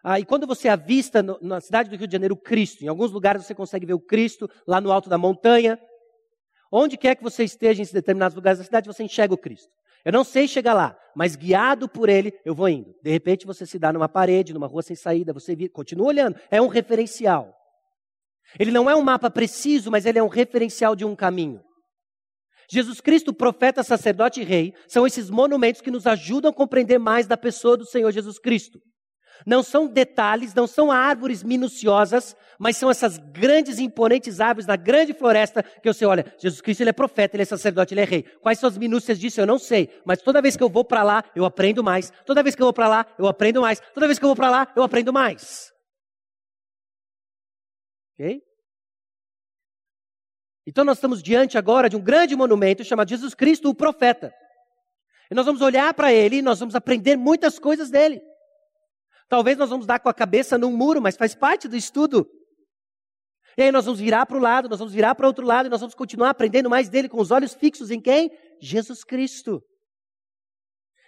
Ah, 0.07 0.19
e 0.19 0.23
quando 0.23 0.45
você 0.45 0.69
avista 0.69 1.23
no, 1.23 1.39
na 1.41 1.59
cidade 1.59 1.89
do 1.89 1.95
Rio 1.95 2.05
de 2.05 2.11
Janeiro 2.11 2.35
o 2.35 2.37
Cristo, 2.37 2.83
em 2.83 2.87
alguns 2.87 3.11
lugares 3.11 3.43
você 3.43 3.55
consegue 3.55 3.87
ver 3.87 3.95
o 3.95 3.99
Cristo 3.99 4.47
lá 4.67 4.79
no 4.79 4.91
alto 4.91 5.09
da 5.09 5.17
montanha. 5.17 5.79
Onde 6.71 6.95
quer 6.95 7.15
que 7.15 7.23
você 7.23 7.43
esteja 7.43 7.81
em 7.81 7.85
determinados 7.91 8.35
lugares 8.35 8.59
da 8.59 8.65
cidade, 8.65 8.85
você 8.85 9.03
enxerga 9.03 9.33
o 9.33 9.37
Cristo. 9.37 9.67
Eu 10.05 10.11
não 10.11 10.23
sei 10.23 10.47
chegar 10.47 10.75
lá, 10.75 10.95
mas 11.15 11.35
guiado 11.35 11.89
por 11.89 12.07
ele, 12.07 12.31
eu 12.45 12.53
vou 12.53 12.69
indo. 12.69 12.93
De 13.01 13.09
repente 13.09 13.47
você 13.47 13.65
se 13.65 13.79
dá 13.79 13.91
numa 13.91 14.07
parede, 14.07 14.53
numa 14.53 14.67
rua 14.67 14.83
sem 14.83 14.95
saída, 14.95 15.33
você 15.33 15.55
continua 15.69 16.05
olhando. 16.05 16.39
É 16.51 16.61
um 16.61 16.67
referencial. 16.67 17.51
Ele 18.59 18.69
não 18.69 18.87
é 18.87 18.95
um 18.95 19.01
mapa 19.01 19.31
preciso, 19.31 19.89
mas 19.89 20.05
ele 20.05 20.19
é 20.19 20.23
um 20.23 20.27
referencial 20.27 20.95
de 20.95 21.03
um 21.03 21.15
caminho. 21.15 21.63
Jesus 22.69 23.01
Cristo, 23.01 23.33
profeta, 23.33 23.81
sacerdote 23.81 24.41
e 24.41 24.43
rei, 24.43 24.75
são 24.87 25.07
esses 25.07 25.31
monumentos 25.31 25.81
que 25.81 25.89
nos 25.89 26.05
ajudam 26.05 26.51
a 26.51 26.53
compreender 26.53 26.99
mais 26.99 27.25
da 27.25 27.35
pessoa 27.35 27.75
do 27.75 27.87
Senhor 27.87 28.11
Jesus 28.11 28.37
Cristo. 28.37 28.79
Não 29.45 29.63
são 29.63 29.87
detalhes, 29.87 30.53
não 30.53 30.67
são 30.67 30.91
árvores 30.91 31.43
minuciosas, 31.43 32.35
mas 32.59 32.77
são 32.77 32.89
essas 32.89 33.17
grandes, 33.17 33.79
imponentes 33.79 34.39
árvores 34.39 34.65
da 34.65 34.75
grande 34.75 35.13
floresta 35.13 35.63
que 35.63 35.91
você 35.91 36.05
olha. 36.05 36.25
Jesus 36.37 36.61
Cristo 36.61 36.81
ele 36.81 36.89
é 36.89 36.93
profeta, 36.93 37.35
ele 37.35 37.43
é 37.43 37.45
sacerdote, 37.45 37.93
ele 37.93 38.01
é 38.01 38.05
rei. 38.05 38.23
Quais 38.41 38.59
são 38.59 38.69
as 38.69 38.77
minúcias 38.77 39.19
disso 39.19 39.41
eu 39.41 39.45
não 39.45 39.57
sei, 39.57 39.89
mas 40.05 40.21
toda 40.21 40.41
vez 40.41 40.55
que 40.55 40.63
eu 40.63 40.69
vou 40.69 40.85
para 40.85 41.03
lá, 41.03 41.23
eu 41.35 41.45
aprendo 41.45 41.83
mais. 41.83 42.11
Toda 42.25 42.43
vez 42.43 42.55
que 42.55 42.61
eu 42.61 42.65
vou 42.65 42.73
para 42.73 42.87
lá, 42.87 43.05
eu 43.17 43.27
aprendo 43.27 43.61
mais. 43.61 43.79
Toda 43.93 44.07
vez 44.07 44.19
que 44.19 44.25
eu 44.25 44.29
vou 44.29 44.35
para 44.35 44.49
lá, 44.49 44.71
eu 44.75 44.83
aprendo 44.83 45.11
mais. 45.11 45.71
Ok? 48.13 48.41
Então 50.67 50.83
nós 50.83 50.97
estamos 50.97 51.21
diante 51.21 51.57
agora 51.57 51.89
de 51.89 51.95
um 51.95 52.01
grande 52.01 52.35
monumento 52.35 52.83
chamado 52.83 53.09
Jesus 53.09 53.35
Cristo, 53.35 53.69
o 53.69 53.75
profeta. 53.75 54.33
E 55.29 55.35
nós 55.35 55.45
vamos 55.45 55.61
olhar 55.61 55.93
para 55.93 56.11
ele 56.11 56.37
e 56.37 56.41
nós 56.41 56.59
vamos 56.59 56.75
aprender 56.75 57.15
muitas 57.15 57.59
coisas 57.59 57.89
dele. 57.89 58.21
Talvez 59.27 59.57
nós 59.57 59.69
vamos 59.69 59.85
dar 59.85 59.99
com 59.99 60.09
a 60.09 60.13
cabeça 60.13 60.57
num 60.57 60.75
muro, 60.75 61.01
mas 61.01 61.17
faz 61.17 61.33
parte 61.33 61.67
do 61.67 61.75
estudo. 61.75 62.27
E 63.57 63.63
aí 63.63 63.71
nós 63.71 63.85
vamos 63.85 63.99
virar 63.99 64.25
para 64.25 64.37
o 64.37 64.41
lado, 64.41 64.69
nós 64.69 64.79
vamos 64.79 64.93
virar 64.93 65.15
para 65.15 65.27
outro 65.27 65.45
lado 65.45 65.67
e 65.67 65.69
nós 65.69 65.79
vamos 65.79 65.95
continuar 65.95 66.29
aprendendo 66.29 66.69
mais 66.69 66.89
dele 66.89 67.07
com 67.07 67.19
os 67.19 67.31
olhos 67.31 67.53
fixos 67.53 67.89
em 67.89 68.01
quem? 68.01 68.29
Jesus 68.61 69.03
Cristo. 69.03 69.63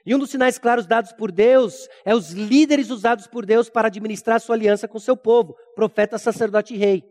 E 0.05 0.15
um 0.15 0.19
dos 0.19 0.29
sinais 0.29 0.57
claros 0.57 0.87
dados 0.87 1.11
por 1.11 1.33
Deus 1.33 1.87
é 2.05 2.15
os 2.15 2.31
líderes 2.31 2.89
usados 2.89 3.27
por 3.27 3.45
Deus 3.45 3.69
para 3.69 3.89
administrar 3.89 4.39
sua 4.39 4.55
aliança 4.55 4.87
com 4.87 4.97
seu 4.97 5.17
povo, 5.17 5.53
profeta, 5.75 6.17
sacerdote 6.17 6.73
e 6.73 6.77
rei. 6.77 7.03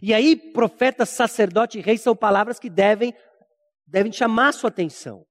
E 0.00 0.14
aí, 0.14 0.34
profeta, 0.34 1.04
sacerdote 1.04 1.78
e 1.78 1.82
rei 1.82 1.98
são 1.98 2.16
palavras 2.16 2.58
que 2.58 2.70
devem, 2.70 3.14
devem 3.86 4.10
chamar 4.10 4.54
sua 4.54 4.68
atenção. 4.68 5.26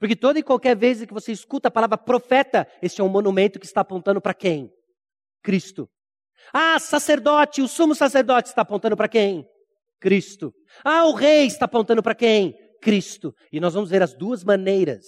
Porque 0.00 0.16
toda 0.16 0.38
e 0.38 0.42
qualquer 0.42 0.74
vez 0.74 1.04
que 1.04 1.12
você 1.12 1.30
escuta 1.30 1.68
a 1.68 1.70
palavra 1.70 1.98
profeta, 1.98 2.66
este 2.80 3.02
é 3.02 3.04
um 3.04 3.08
monumento 3.08 3.60
que 3.60 3.66
está 3.66 3.82
apontando 3.82 4.18
para 4.18 4.32
quem? 4.32 4.72
Cristo. 5.42 5.86
Ah, 6.54 6.78
sacerdote, 6.78 7.60
o 7.60 7.68
sumo 7.68 7.94
sacerdote 7.94 8.48
está 8.48 8.62
apontando 8.62 8.96
para 8.96 9.08
quem? 9.08 9.46
Cristo. 10.00 10.54
Ah, 10.82 11.04
o 11.04 11.12
rei 11.12 11.44
está 11.44 11.66
apontando 11.66 12.02
para 12.02 12.14
quem? 12.14 12.54
Cristo. 12.80 13.34
E 13.52 13.60
nós 13.60 13.74
vamos 13.74 13.90
ver 13.90 14.02
as 14.02 14.14
duas 14.14 14.42
maneiras 14.42 15.04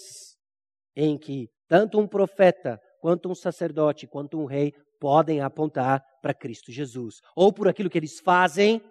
em 0.94 1.16
que 1.16 1.48
tanto 1.66 1.98
um 1.98 2.06
profeta, 2.06 2.78
quanto 3.00 3.30
um 3.30 3.34
sacerdote, 3.34 4.06
quanto 4.06 4.38
um 4.38 4.44
rei 4.44 4.74
podem 5.00 5.40
apontar 5.40 6.04
para 6.20 6.34
Cristo 6.34 6.70
Jesus. 6.70 7.14
Ou 7.34 7.50
por 7.50 7.66
aquilo 7.66 7.88
que 7.88 7.96
eles 7.96 8.20
fazem, 8.20 8.82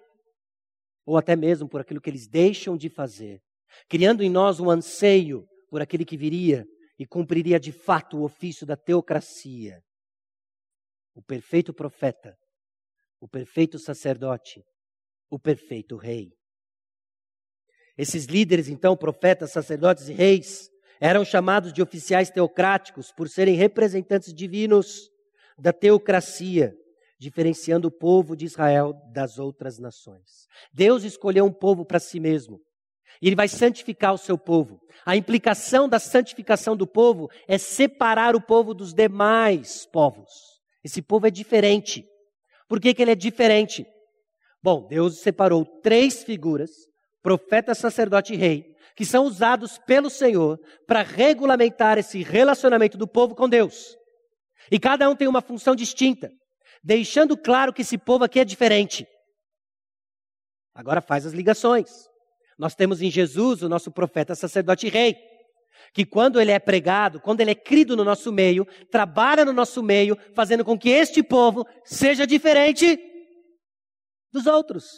ou 1.06 1.16
até 1.16 1.36
mesmo 1.36 1.70
por 1.70 1.80
aquilo 1.80 2.02
que 2.02 2.10
eles 2.10 2.28
deixam 2.28 2.76
de 2.76 2.90
fazer. 2.90 3.40
Criando 3.88 4.24
em 4.24 4.32
nós 4.32 4.60
um 4.60 4.68
anseio 4.68 5.48
por 5.72 5.82
aquele 5.82 6.04
que 6.04 6.18
viria 6.18 6.68
e 7.00 7.08
cumpriria 7.08 7.58
de 7.58 7.72
fato 7.72 8.18
o 8.18 8.24
ofício 8.24 8.68
da 8.68 8.76
teocracia. 8.76 9.82
O 11.16 11.24
perfeito 11.24 11.74
profeta, 11.74 12.38
o 13.22 13.28
perfeito 13.28 13.80
sacerdote, 13.80 14.62
o 15.30 15.40
perfeito 15.40 15.96
rei. 15.96 16.34
Esses 17.98 18.26
líderes, 18.26 18.68
então, 18.68 18.98
profetas, 18.98 19.54
sacerdotes 19.54 20.10
e 20.10 20.14
reis, 20.14 20.70
eram 21.00 21.24
chamados 21.24 21.72
de 21.72 21.82
oficiais 21.82 22.30
teocráticos 22.30 23.12
por 23.14 23.30
serem 23.30 23.56
representantes 23.56 24.34
divinos 24.34 25.10
da 25.58 25.72
teocracia, 25.72 26.76
diferenciando 27.18 27.88
o 27.88 27.92
povo 27.92 28.36
de 28.36 28.46
Israel 28.46 28.94
das 29.14 29.40
outras 29.40 29.80
nações. 29.80 30.48
Deus 30.74 31.04
escolheu 31.04 31.46
um 31.46 31.54
povo 31.54 31.86
para 31.86 32.00
si 32.00 32.20
mesmo, 32.20 32.60
e 33.22 33.28
ele 33.28 33.36
vai 33.36 33.48
santificar 33.48 34.14
o 34.14 34.18
seu 34.18 34.38
povo. 34.38 34.80
A 35.06 35.16
implicação 35.16 35.88
da 35.88 36.00
santificação 36.00 36.76
do 36.76 36.88
povo 36.88 37.30
é 37.48 37.58
separar 37.58 38.36
o 38.36 38.42
povo 38.42 38.74
dos 38.74 38.94
demais 38.94 39.86
povos. 39.86 40.30
Esse 40.84 41.02
povo 41.02 41.28
é 41.28 41.32
diferente. 41.32 42.04
Por 42.68 42.80
que, 42.80 42.94
que 42.94 43.02
ele 43.02 43.12
é 43.12 43.16
diferente? 43.16 43.86
Bom, 44.64 44.88
Deus 44.88 45.20
separou 45.20 45.66
três 45.82 46.24
figuras, 46.24 46.72
profeta, 47.22 47.76
sacerdote 47.76 48.34
e 48.34 48.38
rei, 48.38 48.66
que 48.96 49.06
são 49.06 49.26
usados 49.26 49.78
pelo 49.80 50.10
Senhor 50.10 50.60
para 50.88 51.02
regulamentar 51.02 51.98
esse 51.98 52.24
relacionamento 52.24 52.98
do 52.98 53.08
povo 53.08 53.36
com 53.36 53.48
Deus. 53.48 53.96
E 54.72 54.80
cada 54.80 55.10
um 55.10 55.16
tem 55.16 55.28
uma 55.28 55.42
função 55.42 55.76
distinta, 55.76 56.32
deixando 56.84 57.38
claro 57.38 57.74
que 57.74 57.82
esse 57.82 57.98
povo 57.98 58.24
aqui 58.24 58.40
é 58.40 58.46
diferente. 58.46 59.08
Agora 60.74 61.02
faz 61.02 61.26
as 61.26 61.34
ligações. 61.34 62.11
Nós 62.62 62.76
temos 62.76 63.02
em 63.02 63.10
Jesus 63.10 63.64
o 63.64 63.68
nosso 63.68 63.90
profeta, 63.90 64.36
sacerdote 64.36 64.86
e 64.86 64.90
rei, 64.92 65.18
que 65.96 66.06
quando 66.06 66.40
ele 66.40 66.52
é 66.52 66.60
pregado, 66.60 67.20
quando 67.20 67.42
ele 67.42 67.50
é 67.50 67.56
crido 67.56 67.98
no 67.98 68.04
nosso 68.04 68.32
meio, 68.32 68.68
trabalha 68.92 69.44
no 69.44 69.52
nosso 69.52 69.82
meio, 69.82 70.16
fazendo 70.36 70.64
com 70.64 70.78
que 70.78 70.90
este 70.90 71.24
povo 71.24 71.66
seja 71.84 72.28
diferente 72.28 73.00
dos 74.32 74.46
outros. 74.46 74.92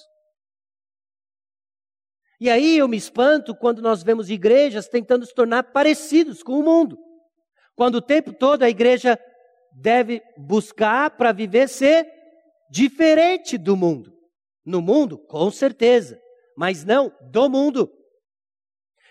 E 2.38 2.49
aí 2.49 2.80
eu 2.80 2.88
me 2.89 2.97
espanto 2.97 3.56
quando 3.56 3.82
nós 3.82 4.04
vemos 4.04 4.30
igrejas 4.30 4.89
tentando 4.89 5.26
se 5.26 5.34
tornar 5.34 5.63
parecidos 5.71 6.43
com 6.43 6.60
o 6.60 6.63
mundo. 6.63 6.97
Quando 7.78 7.95
o 7.95 8.02
tempo 8.02 8.34
todo 8.34 8.63
a 8.63 8.69
igreja 8.69 9.17
deve 9.71 10.21
buscar 10.38 11.12
para 11.12 11.32
viver 11.32 11.69
ser 11.69 12.06
diferente 12.69 13.58
do 13.58 13.78
mundo. 13.78 14.13
No 14.65 14.82
mundo, 14.82 15.17
com 15.17 15.49
certeza, 15.49 16.21
mas 16.57 16.83
não 16.83 17.11
do 17.21 17.49
mundo. 17.49 17.91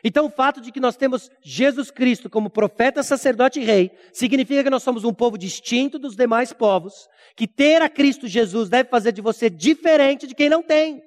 Então, 0.04 0.26
o 0.26 0.30
fato 0.30 0.60
de 0.60 0.72
que 0.72 0.80
nós 0.80 0.96
temos 0.96 1.30
Jesus 1.42 1.90
Cristo 1.90 2.28
como 2.28 2.50
profeta, 2.50 3.02
sacerdote 3.02 3.60
e 3.60 3.64
rei, 3.64 3.96
significa 4.12 4.64
que 4.64 4.70
nós 4.70 4.82
somos 4.82 5.04
um 5.04 5.14
povo 5.14 5.38
distinto 5.38 5.98
dos 5.98 6.16
demais 6.16 6.52
povos, 6.52 7.08
que 7.36 7.46
ter 7.46 7.80
a 7.80 7.88
Cristo 7.88 8.26
Jesus 8.26 8.68
deve 8.68 8.88
fazer 8.88 9.12
de 9.12 9.20
você 9.20 9.48
diferente 9.48 10.26
de 10.26 10.34
quem 10.34 10.48
não 10.48 10.62
tem. 10.62 11.00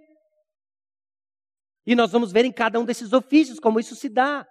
E 1.85 1.93
nós 1.93 2.11
vamos 2.11 2.31
ver 2.31 2.45
em 2.45 2.53
cada 2.53 2.79
um 2.79 2.85
desses 2.85 3.11
ofícios 3.11 3.59
como 3.59 3.79
isso 3.79 3.95
se 3.95 4.07
dá. 4.07 4.47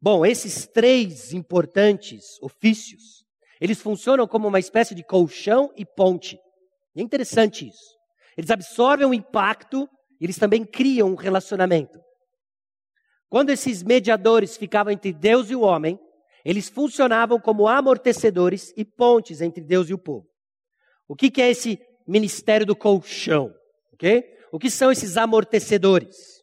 Bom, 0.00 0.24
esses 0.24 0.66
três 0.66 1.32
importantes 1.32 2.40
ofícios, 2.40 3.24
eles 3.60 3.80
funcionam 3.80 4.28
como 4.28 4.46
uma 4.46 4.60
espécie 4.60 4.94
de 4.94 5.02
colchão 5.02 5.72
e 5.74 5.84
ponte. 5.84 6.38
E 6.94 7.00
é 7.00 7.02
interessante 7.02 7.66
isso. 7.66 7.97
Eles 8.38 8.50
absorvem 8.50 9.06
o 9.06 9.12
impacto 9.12 9.86
eles 10.20 10.36
também 10.36 10.64
criam 10.64 11.10
um 11.10 11.14
relacionamento. 11.14 11.98
Quando 13.28 13.50
esses 13.50 13.82
mediadores 13.82 14.56
ficavam 14.56 14.92
entre 14.92 15.12
Deus 15.12 15.50
e 15.50 15.54
o 15.54 15.60
homem, 15.60 15.98
eles 16.44 16.68
funcionavam 16.68 17.38
como 17.38 17.68
amortecedores 17.68 18.72
e 18.76 18.84
pontes 18.84 19.40
entre 19.40 19.62
Deus 19.62 19.90
e 19.90 19.94
o 19.94 19.98
povo. 19.98 20.26
O 21.06 21.14
que, 21.14 21.30
que 21.30 21.42
é 21.42 21.50
esse 21.50 21.78
ministério 22.06 22.66
do 22.66 22.74
colchão? 22.74 23.54
Okay? 23.94 24.24
O 24.50 24.58
que 24.58 24.70
são 24.70 24.90
esses 24.90 25.16
amortecedores? 25.16 26.42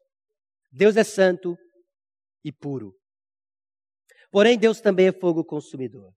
Deus 0.71 0.95
é 0.95 1.03
santo 1.03 1.57
e 2.43 2.51
puro. 2.51 2.93
Porém, 4.31 4.57
Deus 4.57 4.79
também 4.79 5.07
é 5.07 5.11
fogo 5.11 5.43
consumidor, 5.43 6.13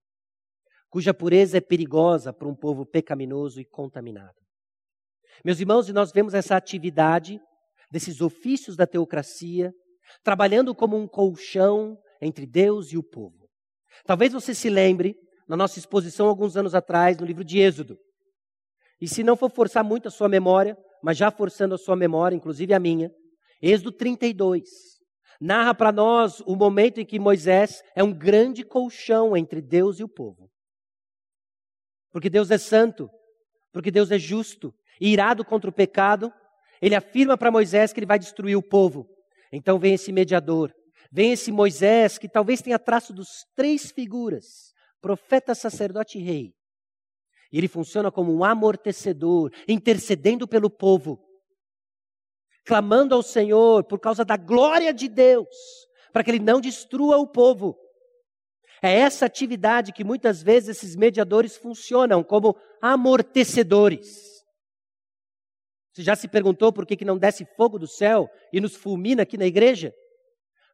cuja 0.90 1.14
pureza 1.14 1.58
é 1.58 1.60
perigosa 1.60 2.32
para 2.32 2.48
um 2.48 2.54
povo 2.54 2.84
pecaminoso 2.84 3.60
e 3.60 3.64
contaminado. 3.64 4.47
Meus 5.44 5.60
irmãos, 5.60 5.88
e 5.88 5.92
nós 5.92 6.12
vemos 6.12 6.34
essa 6.34 6.56
atividade 6.56 7.40
desses 7.90 8.20
ofícios 8.20 8.76
da 8.76 8.86
teocracia, 8.86 9.72
trabalhando 10.22 10.74
como 10.74 10.96
um 10.96 11.06
colchão 11.06 11.98
entre 12.20 12.46
Deus 12.46 12.92
e 12.92 12.98
o 12.98 13.02
povo. 13.02 13.48
Talvez 14.04 14.32
você 14.32 14.54
se 14.54 14.68
lembre, 14.68 15.16
na 15.48 15.56
nossa 15.56 15.78
exposição 15.78 16.28
alguns 16.28 16.56
anos 16.56 16.74
atrás, 16.74 17.16
no 17.18 17.26
livro 17.26 17.44
de 17.44 17.58
Êxodo. 17.58 17.98
E 19.00 19.08
se 19.08 19.22
não 19.22 19.36
for 19.36 19.50
forçar 19.50 19.82
muito 19.82 20.08
a 20.08 20.10
sua 20.10 20.28
memória, 20.28 20.76
mas 21.02 21.16
já 21.16 21.30
forçando 21.30 21.74
a 21.74 21.78
sua 21.78 21.96
memória, 21.96 22.36
inclusive 22.36 22.74
a 22.74 22.78
minha, 22.78 23.10
Êxodo 23.62 23.92
32 23.92 24.98
narra 25.40 25.74
para 25.74 25.92
nós 25.92 26.40
o 26.40 26.56
momento 26.56 27.00
em 27.00 27.06
que 27.06 27.18
Moisés 27.18 27.82
é 27.94 28.02
um 28.02 28.12
grande 28.12 28.64
colchão 28.64 29.36
entre 29.36 29.60
Deus 29.60 30.00
e 30.00 30.04
o 30.04 30.08
povo. 30.08 30.50
Porque 32.10 32.28
Deus 32.28 32.50
é 32.50 32.58
santo, 32.58 33.08
porque 33.72 33.90
Deus 33.90 34.10
é 34.10 34.18
justo, 34.18 34.74
irado 35.00 35.44
contra 35.44 35.70
o 35.70 35.72
pecado, 35.72 36.32
ele 36.80 36.94
afirma 36.94 37.36
para 37.36 37.50
Moisés 37.50 37.92
que 37.92 38.00
ele 38.00 38.06
vai 38.06 38.18
destruir 38.18 38.56
o 38.56 38.62
povo. 38.62 39.08
Então 39.52 39.78
vem 39.78 39.94
esse 39.94 40.12
mediador, 40.12 40.72
vem 41.10 41.32
esse 41.32 41.50
Moisés 41.50 42.18
que 42.18 42.28
talvez 42.28 42.60
tenha 42.60 42.78
traço 42.78 43.12
dos 43.12 43.44
três 43.56 43.90
figuras: 43.90 44.72
profeta, 45.00 45.54
sacerdote 45.54 46.18
e 46.18 46.22
rei. 46.22 46.54
E 47.50 47.58
ele 47.58 47.68
funciona 47.68 48.10
como 48.10 48.34
um 48.34 48.44
amortecedor, 48.44 49.50
intercedendo 49.66 50.46
pelo 50.46 50.68
povo, 50.68 51.18
clamando 52.64 53.14
ao 53.14 53.22
Senhor 53.22 53.84
por 53.84 53.98
causa 53.98 54.24
da 54.24 54.36
glória 54.36 54.92
de 54.92 55.08
Deus, 55.08 55.48
para 56.12 56.22
que 56.22 56.30
ele 56.30 56.38
não 56.38 56.60
destrua 56.60 57.16
o 57.16 57.26
povo. 57.26 57.76
É 58.82 58.92
essa 58.92 59.26
atividade 59.26 59.92
que 59.92 60.04
muitas 60.04 60.42
vezes 60.42 60.76
esses 60.76 60.94
mediadores 60.94 61.56
funcionam 61.56 62.22
como 62.22 62.54
amortecedores. 62.80 64.37
Você 65.92 66.02
já 66.02 66.14
se 66.14 66.28
perguntou 66.28 66.72
por 66.72 66.86
que, 66.86 66.96
que 66.96 67.04
não 67.04 67.18
desce 67.18 67.44
fogo 67.56 67.78
do 67.78 67.86
céu 67.86 68.28
e 68.52 68.60
nos 68.60 68.76
fulmina 68.76 69.22
aqui 69.22 69.36
na 69.36 69.46
igreja? 69.46 69.92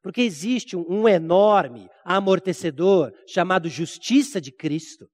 Porque 0.03 0.21
existe 0.21 0.77
um, 0.77 0.85
um 0.87 1.09
enorme 1.09 1.89
amortecedor 2.05 3.13
chamado 3.27 3.69
justiça 3.69 4.41
de 4.41 4.53
Cristo, 4.53 5.11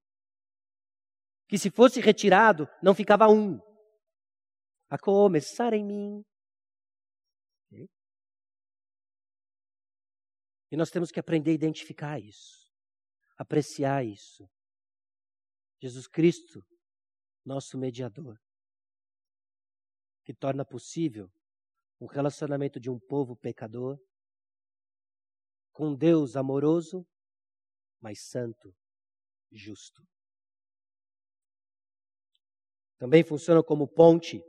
que 1.49 1.59
se 1.59 1.71
fosse 1.71 2.01
retirado, 2.01 2.69
não 2.83 2.95
ficava 2.95 3.29
um. 3.29 3.61
A 4.89 4.99
começar 4.99 5.73
em 5.73 5.85
mim. 5.85 6.25
E 10.73 10.77
nós 10.77 10.91
temos 10.91 11.11
que 11.11 11.19
aprender 11.19 11.51
a 11.51 11.55
identificar 11.55 12.21
isso, 12.21 12.71
apreciar 13.37 14.05
isso. 14.05 14.49
Jesus 15.81 16.07
Cristo, 16.07 16.65
nosso 17.45 17.77
mediador 17.79 18.39
que 20.31 20.35
torna 20.35 20.65
possível 20.65 21.29
um 22.01 22.07
relacionamento 22.07 22.79
de 22.79 22.89
um 22.89 23.01
povo 23.01 23.35
pecador 23.35 23.99
com 25.73 25.93
Deus 25.93 26.37
amoroso, 26.37 27.05
mas 28.01 28.21
santo, 28.29 28.73
justo. 29.51 30.01
Também 32.97 33.25
funciona 33.25 33.61
como 33.61 33.89
ponte. 33.89 34.41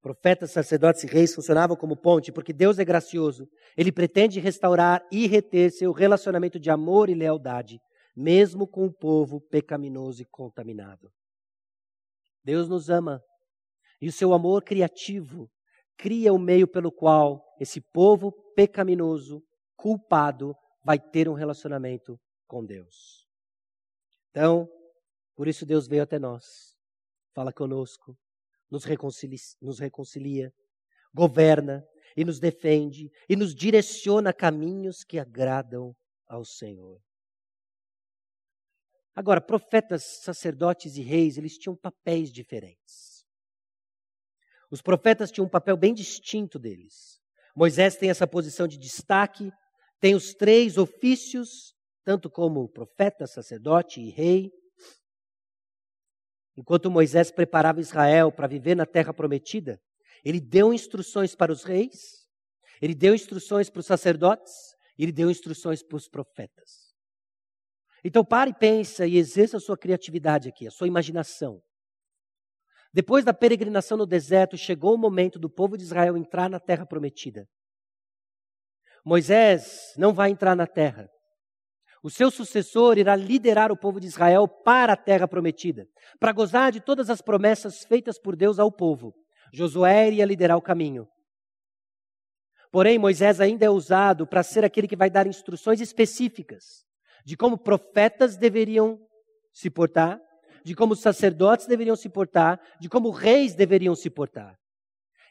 Profetas, 0.00 0.52
sacerdotes 0.52 1.02
e 1.02 1.08
reis 1.08 1.34
funcionavam 1.34 1.76
como 1.76 1.96
ponte, 1.96 2.30
porque 2.30 2.52
Deus 2.52 2.78
é 2.78 2.84
gracioso. 2.84 3.48
Ele 3.76 3.90
pretende 3.90 4.38
restaurar 4.38 5.04
e 5.10 5.26
reter 5.26 5.72
seu 5.72 5.90
relacionamento 5.90 6.60
de 6.60 6.70
amor 6.70 7.10
e 7.10 7.14
lealdade, 7.14 7.80
mesmo 8.14 8.64
com 8.64 8.86
o 8.86 8.92
povo 8.92 9.40
pecaminoso 9.40 10.22
e 10.22 10.26
contaminado. 10.26 11.10
Deus 12.44 12.68
nos 12.68 12.88
ama 12.88 13.20
e 14.00 14.08
o 14.08 14.12
seu 14.12 14.32
amor 14.32 14.62
criativo 14.62 15.50
cria 15.96 16.32
o 16.32 16.38
meio 16.38 16.66
pelo 16.66 16.90
qual 16.90 17.44
esse 17.60 17.80
povo 17.80 18.32
pecaminoso, 18.54 19.42
culpado, 19.76 20.54
vai 20.82 20.98
ter 20.98 21.28
um 21.28 21.34
relacionamento 21.34 22.18
com 22.46 22.64
Deus. 22.64 23.28
Então, 24.30 24.68
por 25.36 25.46
isso 25.46 25.66
Deus 25.66 25.86
veio 25.86 26.02
até 26.02 26.18
nós, 26.18 26.76
fala 27.34 27.52
conosco, 27.52 28.16
nos 28.70 28.84
reconcilia, 28.84 29.38
nos 29.60 29.78
reconcilia 29.78 30.52
governa 31.12 31.84
e 32.16 32.24
nos 32.24 32.38
defende 32.38 33.10
e 33.28 33.36
nos 33.36 33.54
direciona 33.54 34.30
a 34.30 34.34
caminhos 34.34 35.04
que 35.04 35.18
agradam 35.18 35.94
ao 36.26 36.44
Senhor. 36.44 37.00
Agora, 39.14 39.40
profetas, 39.40 40.22
sacerdotes 40.22 40.96
e 40.96 41.02
reis, 41.02 41.36
eles 41.36 41.58
tinham 41.58 41.76
papéis 41.76 42.32
diferentes. 42.32 43.19
Os 44.70 44.80
profetas 44.80 45.30
tinham 45.30 45.46
um 45.46 45.50
papel 45.50 45.76
bem 45.76 45.92
distinto 45.92 46.58
deles. 46.58 47.20
Moisés 47.54 47.96
tem 47.96 48.08
essa 48.08 48.26
posição 48.26 48.68
de 48.68 48.78
destaque, 48.78 49.50
tem 49.98 50.14
os 50.14 50.32
três 50.32 50.78
ofícios, 50.78 51.74
tanto 52.04 52.30
como 52.30 52.68
profeta, 52.68 53.26
sacerdote 53.26 54.00
e 54.00 54.10
rei. 54.10 54.50
Enquanto 56.56 56.90
Moisés 56.90 57.30
preparava 57.30 57.80
Israel 57.80 58.30
para 58.30 58.46
viver 58.46 58.76
na 58.76 58.86
terra 58.86 59.12
prometida, 59.12 59.80
ele 60.24 60.40
deu 60.40 60.72
instruções 60.72 61.34
para 61.34 61.52
os 61.52 61.64
reis, 61.64 62.28
ele 62.80 62.94
deu 62.94 63.14
instruções 63.14 63.68
para 63.68 63.80
os 63.80 63.86
sacerdotes, 63.86 64.52
ele 64.98 65.12
deu 65.12 65.30
instruções 65.30 65.82
para 65.82 65.96
os 65.96 66.08
profetas. 66.08 66.94
Então 68.04 68.24
pare 68.24 68.50
e 68.50 68.54
pensa 68.54 69.06
e 69.06 69.16
exerça 69.16 69.56
a 69.56 69.60
sua 69.60 69.76
criatividade 69.76 70.48
aqui, 70.48 70.66
a 70.66 70.70
sua 70.70 70.86
imaginação. 70.86 71.62
Depois 72.92 73.24
da 73.24 73.32
peregrinação 73.32 73.96
no 73.96 74.06
deserto, 74.06 74.56
chegou 74.56 74.94
o 74.94 74.98
momento 74.98 75.38
do 75.38 75.48
povo 75.48 75.76
de 75.76 75.84
Israel 75.84 76.16
entrar 76.16 76.50
na 76.50 76.58
terra 76.58 76.84
prometida. 76.84 77.46
Moisés 79.04 79.94
não 79.96 80.12
vai 80.12 80.30
entrar 80.30 80.56
na 80.56 80.66
terra. 80.66 81.08
O 82.02 82.10
seu 82.10 82.30
sucessor 82.30 82.98
irá 82.98 83.14
liderar 83.14 83.70
o 83.70 83.76
povo 83.76 84.00
de 84.00 84.06
Israel 84.06 84.48
para 84.48 84.94
a 84.94 84.96
terra 84.96 85.28
prometida, 85.28 85.86
para 86.18 86.32
gozar 86.32 86.72
de 86.72 86.80
todas 86.80 87.10
as 87.10 87.20
promessas 87.20 87.84
feitas 87.84 88.18
por 88.18 88.34
Deus 88.34 88.58
ao 88.58 88.72
povo. 88.72 89.14
Josué 89.52 90.08
iria 90.08 90.24
liderar 90.24 90.56
o 90.56 90.62
caminho. 90.62 91.06
Porém, 92.72 92.98
Moisés 92.98 93.40
ainda 93.40 93.66
é 93.66 93.70
usado 93.70 94.26
para 94.26 94.42
ser 94.42 94.64
aquele 94.64 94.88
que 94.88 94.96
vai 94.96 95.10
dar 95.10 95.26
instruções 95.26 95.80
específicas 95.80 96.84
de 97.24 97.36
como 97.36 97.58
profetas 97.58 98.36
deveriam 98.36 98.98
se 99.52 99.68
portar, 99.68 100.18
de 100.64 100.74
como 100.74 100.96
sacerdotes 100.96 101.66
deveriam 101.66 101.96
se 101.96 102.08
portar, 102.08 102.60
de 102.80 102.88
como 102.88 103.10
reis 103.10 103.54
deveriam 103.54 103.94
se 103.94 104.10
portar. 104.10 104.58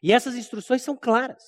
E 0.01 0.13
essas 0.13 0.35
instruções 0.35 0.81
são 0.81 0.95
claras. 0.95 1.43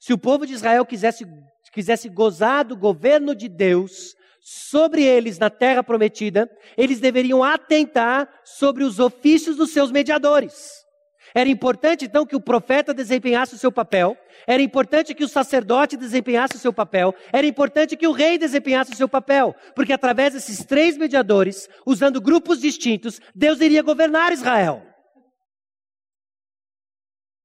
Se 0.00 0.12
o 0.12 0.18
povo 0.18 0.46
de 0.46 0.52
Israel 0.52 0.86
quisesse, 0.86 1.26
quisesse 1.72 2.08
gozar 2.08 2.64
do 2.64 2.76
governo 2.76 3.34
de 3.34 3.48
Deus 3.48 4.14
sobre 4.40 5.02
eles 5.02 5.38
na 5.38 5.50
terra 5.50 5.82
prometida, 5.82 6.48
eles 6.76 7.00
deveriam 7.00 7.42
atentar 7.42 8.28
sobre 8.44 8.84
os 8.84 8.98
ofícios 8.98 9.56
dos 9.56 9.72
seus 9.72 9.90
mediadores. 9.90 10.87
Era 11.34 11.48
importante 11.48 12.04
então 12.04 12.26
que 12.26 12.36
o 12.36 12.40
profeta 12.40 12.94
desempenhasse 12.94 13.54
o 13.54 13.58
seu 13.58 13.70
papel, 13.70 14.16
era 14.46 14.62
importante 14.62 15.14
que 15.14 15.24
o 15.24 15.28
sacerdote 15.28 15.96
desempenhasse 15.96 16.56
o 16.56 16.58
seu 16.58 16.72
papel, 16.72 17.14
era 17.32 17.46
importante 17.46 17.96
que 17.96 18.06
o 18.06 18.12
rei 18.12 18.38
desempenhasse 18.38 18.92
o 18.92 18.96
seu 18.96 19.08
papel, 19.08 19.54
porque 19.74 19.92
através 19.92 20.32
desses 20.32 20.64
três 20.64 20.96
mediadores, 20.96 21.68
usando 21.86 22.20
grupos 22.20 22.60
distintos, 22.60 23.20
Deus 23.34 23.60
iria 23.60 23.82
governar 23.82 24.32
Israel. 24.32 24.82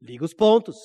Liga 0.01 0.25
os 0.25 0.33
pontos. 0.33 0.77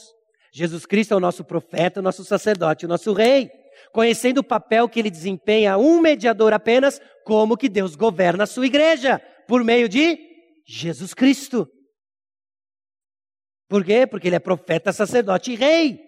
Jesus 0.52 0.86
Cristo 0.86 1.12
é 1.12 1.16
o 1.16 1.20
nosso 1.20 1.44
profeta, 1.44 2.00
o 2.00 2.02
nosso 2.02 2.24
sacerdote, 2.24 2.86
o 2.86 2.88
nosso 2.88 3.12
rei. 3.12 3.50
Conhecendo 3.92 4.38
o 4.38 4.44
papel 4.44 4.88
que 4.88 4.98
ele 4.98 5.10
desempenha, 5.10 5.78
um 5.78 6.00
mediador 6.00 6.52
apenas, 6.52 7.00
como 7.24 7.56
que 7.56 7.68
Deus 7.68 7.94
governa 7.94 8.44
a 8.44 8.46
sua 8.46 8.66
igreja, 8.66 9.20
por 9.46 9.64
meio 9.64 9.88
de 9.88 10.18
Jesus 10.66 11.14
Cristo. 11.14 11.68
Por 13.68 13.84
quê? 13.84 14.06
Porque 14.06 14.28
ele 14.28 14.36
é 14.36 14.40
profeta, 14.40 14.92
sacerdote 14.92 15.52
e 15.52 15.54
rei. 15.54 16.00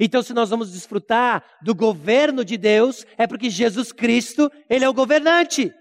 Então, 0.00 0.22
se 0.22 0.32
nós 0.32 0.50
vamos 0.50 0.72
desfrutar 0.72 1.44
do 1.62 1.74
governo 1.74 2.44
de 2.44 2.56
Deus, 2.56 3.06
é 3.16 3.26
porque 3.26 3.48
Jesus 3.48 3.92
Cristo, 3.92 4.50
ele 4.68 4.84
é 4.84 4.88
o 4.88 4.94
governante. 4.94 5.72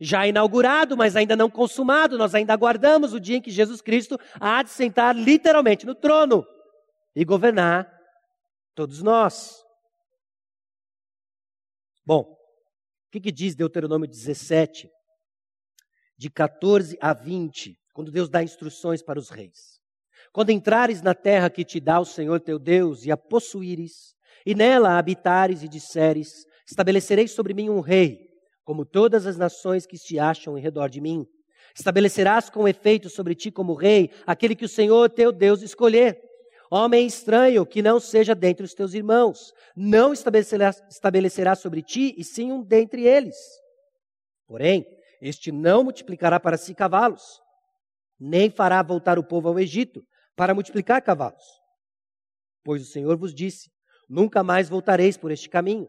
Já 0.00 0.26
inaugurado, 0.26 0.96
mas 0.96 1.16
ainda 1.16 1.36
não 1.36 1.50
consumado, 1.50 2.18
nós 2.18 2.34
ainda 2.34 2.52
aguardamos 2.52 3.12
o 3.12 3.20
dia 3.20 3.36
em 3.36 3.42
que 3.42 3.50
Jesus 3.50 3.80
Cristo 3.80 4.18
há 4.40 4.62
de 4.62 4.70
sentar 4.70 5.14
literalmente 5.14 5.86
no 5.86 5.94
trono 5.94 6.44
e 7.14 7.24
governar 7.24 7.88
todos 8.74 9.02
nós. 9.02 9.62
Bom, 12.04 12.20
o 12.22 13.10
que, 13.10 13.20
que 13.20 13.32
diz 13.32 13.54
Deuteronômio 13.54 14.08
17, 14.08 14.88
de 16.16 16.30
14 16.30 16.96
a 17.00 17.12
20? 17.12 17.76
Quando 17.98 18.12
Deus 18.12 18.28
dá 18.28 18.44
instruções 18.44 19.02
para 19.02 19.18
os 19.18 19.28
reis. 19.28 19.80
Quando 20.32 20.50
entrares 20.50 21.02
na 21.02 21.14
terra 21.14 21.50
que 21.50 21.64
te 21.64 21.80
dá 21.80 21.98
o 21.98 22.04
Senhor 22.04 22.38
teu 22.38 22.56
Deus 22.56 23.04
e 23.04 23.10
a 23.10 23.16
possuíres, 23.16 24.14
e 24.46 24.54
nela 24.54 24.96
habitares 24.96 25.64
e 25.64 25.68
disseres: 25.68 26.46
Estabelecerei 26.64 27.26
sobre 27.26 27.52
mim 27.54 27.68
um 27.68 27.80
rei, 27.80 28.20
como 28.64 28.84
todas 28.84 29.26
as 29.26 29.36
nações 29.36 29.84
que 29.84 29.98
se 29.98 30.16
acham 30.16 30.56
em 30.56 30.60
redor 30.60 30.88
de 30.88 31.00
mim. 31.00 31.26
Estabelecerás 31.76 32.48
com 32.48 32.68
efeito 32.68 33.10
sobre 33.10 33.34
ti 33.34 33.50
como 33.50 33.74
rei 33.74 34.12
aquele 34.24 34.54
que 34.54 34.66
o 34.66 34.68
Senhor 34.68 35.10
teu 35.10 35.32
Deus 35.32 35.60
escolher. 35.60 36.22
Homem 36.70 37.04
estranho 37.04 37.66
que 37.66 37.82
não 37.82 37.98
seja 37.98 38.32
dentre 38.32 38.64
os 38.64 38.74
teus 38.74 38.94
irmãos, 38.94 39.52
não 39.74 40.12
estabelecerá, 40.12 40.72
estabelecerá 40.88 41.56
sobre 41.56 41.82
ti, 41.82 42.14
e 42.16 42.22
sim 42.22 42.52
um 42.52 42.62
dentre 42.62 43.04
eles. 43.04 43.34
Porém, 44.46 44.86
este 45.20 45.50
não 45.50 45.82
multiplicará 45.82 46.38
para 46.38 46.56
si 46.56 46.76
cavalos, 46.76 47.40
nem 48.18 48.50
fará 48.50 48.82
voltar 48.82 49.18
o 49.18 49.24
povo 49.24 49.48
ao 49.48 49.58
Egito 49.58 50.02
para 50.34 50.54
multiplicar 50.54 51.02
cavalos. 51.02 51.44
Pois 52.64 52.82
o 52.82 52.86
Senhor 52.86 53.16
vos 53.16 53.34
disse: 53.34 53.70
Nunca 54.08 54.42
mais 54.42 54.68
voltareis 54.68 55.16
por 55.16 55.30
este 55.30 55.48
caminho. 55.48 55.88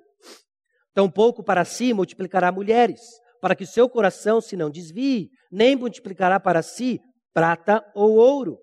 Tampouco 0.94 1.44
para 1.44 1.66
si 1.66 1.94
multiplicará 1.94 2.52
mulheres, 2.52 3.02
para 3.42 3.56
que 3.56 3.64
o 3.64 3.68
seu 3.68 3.90
coração 3.90 4.42
se 4.42 4.56
não 4.56 4.70
desvie, 4.70 5.30
nem 5.52 5.76
multiplicará 5.76 6.40
para 6.40 6.62
si 6.62 7.00
prata 7.34 7.84
ou 7.96 8.16
ouro. 8.16 8.60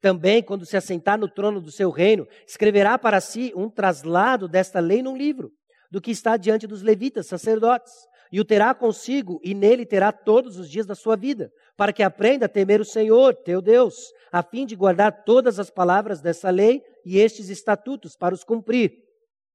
Também, 0.00 0.42
quando 0.42 0.66
se 0.66 0.76
assentar 0.76 1.18
no 1.18 1.28
trono 1.28 1.60
do 1.60 1.72
seu 1.72 1.90
reino, 1.90 2.26
escreverá 2.46 2.98
para 2.98 3.20
si 3.20 3.52
um 3.56 3.68
traslado 3.68 4.46
desta 4.46 4.78
lei 4.78 5.02
num 5.02 5.16
livro, 5.16 5.50
do 5.90 6.00
que 6.00 6.10
está 6.10 6.36
diante 6.36 6.66
dos 6.66 6.82
levitas, 6.82 7.26
sacerdotes, 7.26 7.92
e 8.30 8.40
o 8.40 8.44
terá 8.44 8.74
consigo, 8.74 9.40
e 9.42 9.54
nele 9.54 9.86
terá 9.86 10.12
todos 10.12 10.58
os 10.58 10.70
dias 10.70 10.86
da 10.86 10.94
sua 10.94 11.16
vida, 11.16 11.50
para 11.76 11.92
que 11.92 12.02
aprenda 12.02 12.46
a 12.46 12.48
temer 12.48 12.80
o 12.80 12.84
Senhor, 12.84 13.34
teu 13.34 13.60
Deus, 13.60 14.12
a 14.32 14.42
fim 14.42 14.66
de 14.66 14.76
guardar 14.76 15.24
todas 15.24 15.58
as 15.58 15.70
palavras 15.70 16.20
dessa 16.20 16.50
lei 16.50 16.82
e 17.04 17.18
estes 17.18 17.48
estatutos 17.48 18.16
para 18.16 18.34
os 18.34 18.44
cumprir. 18.44 19.06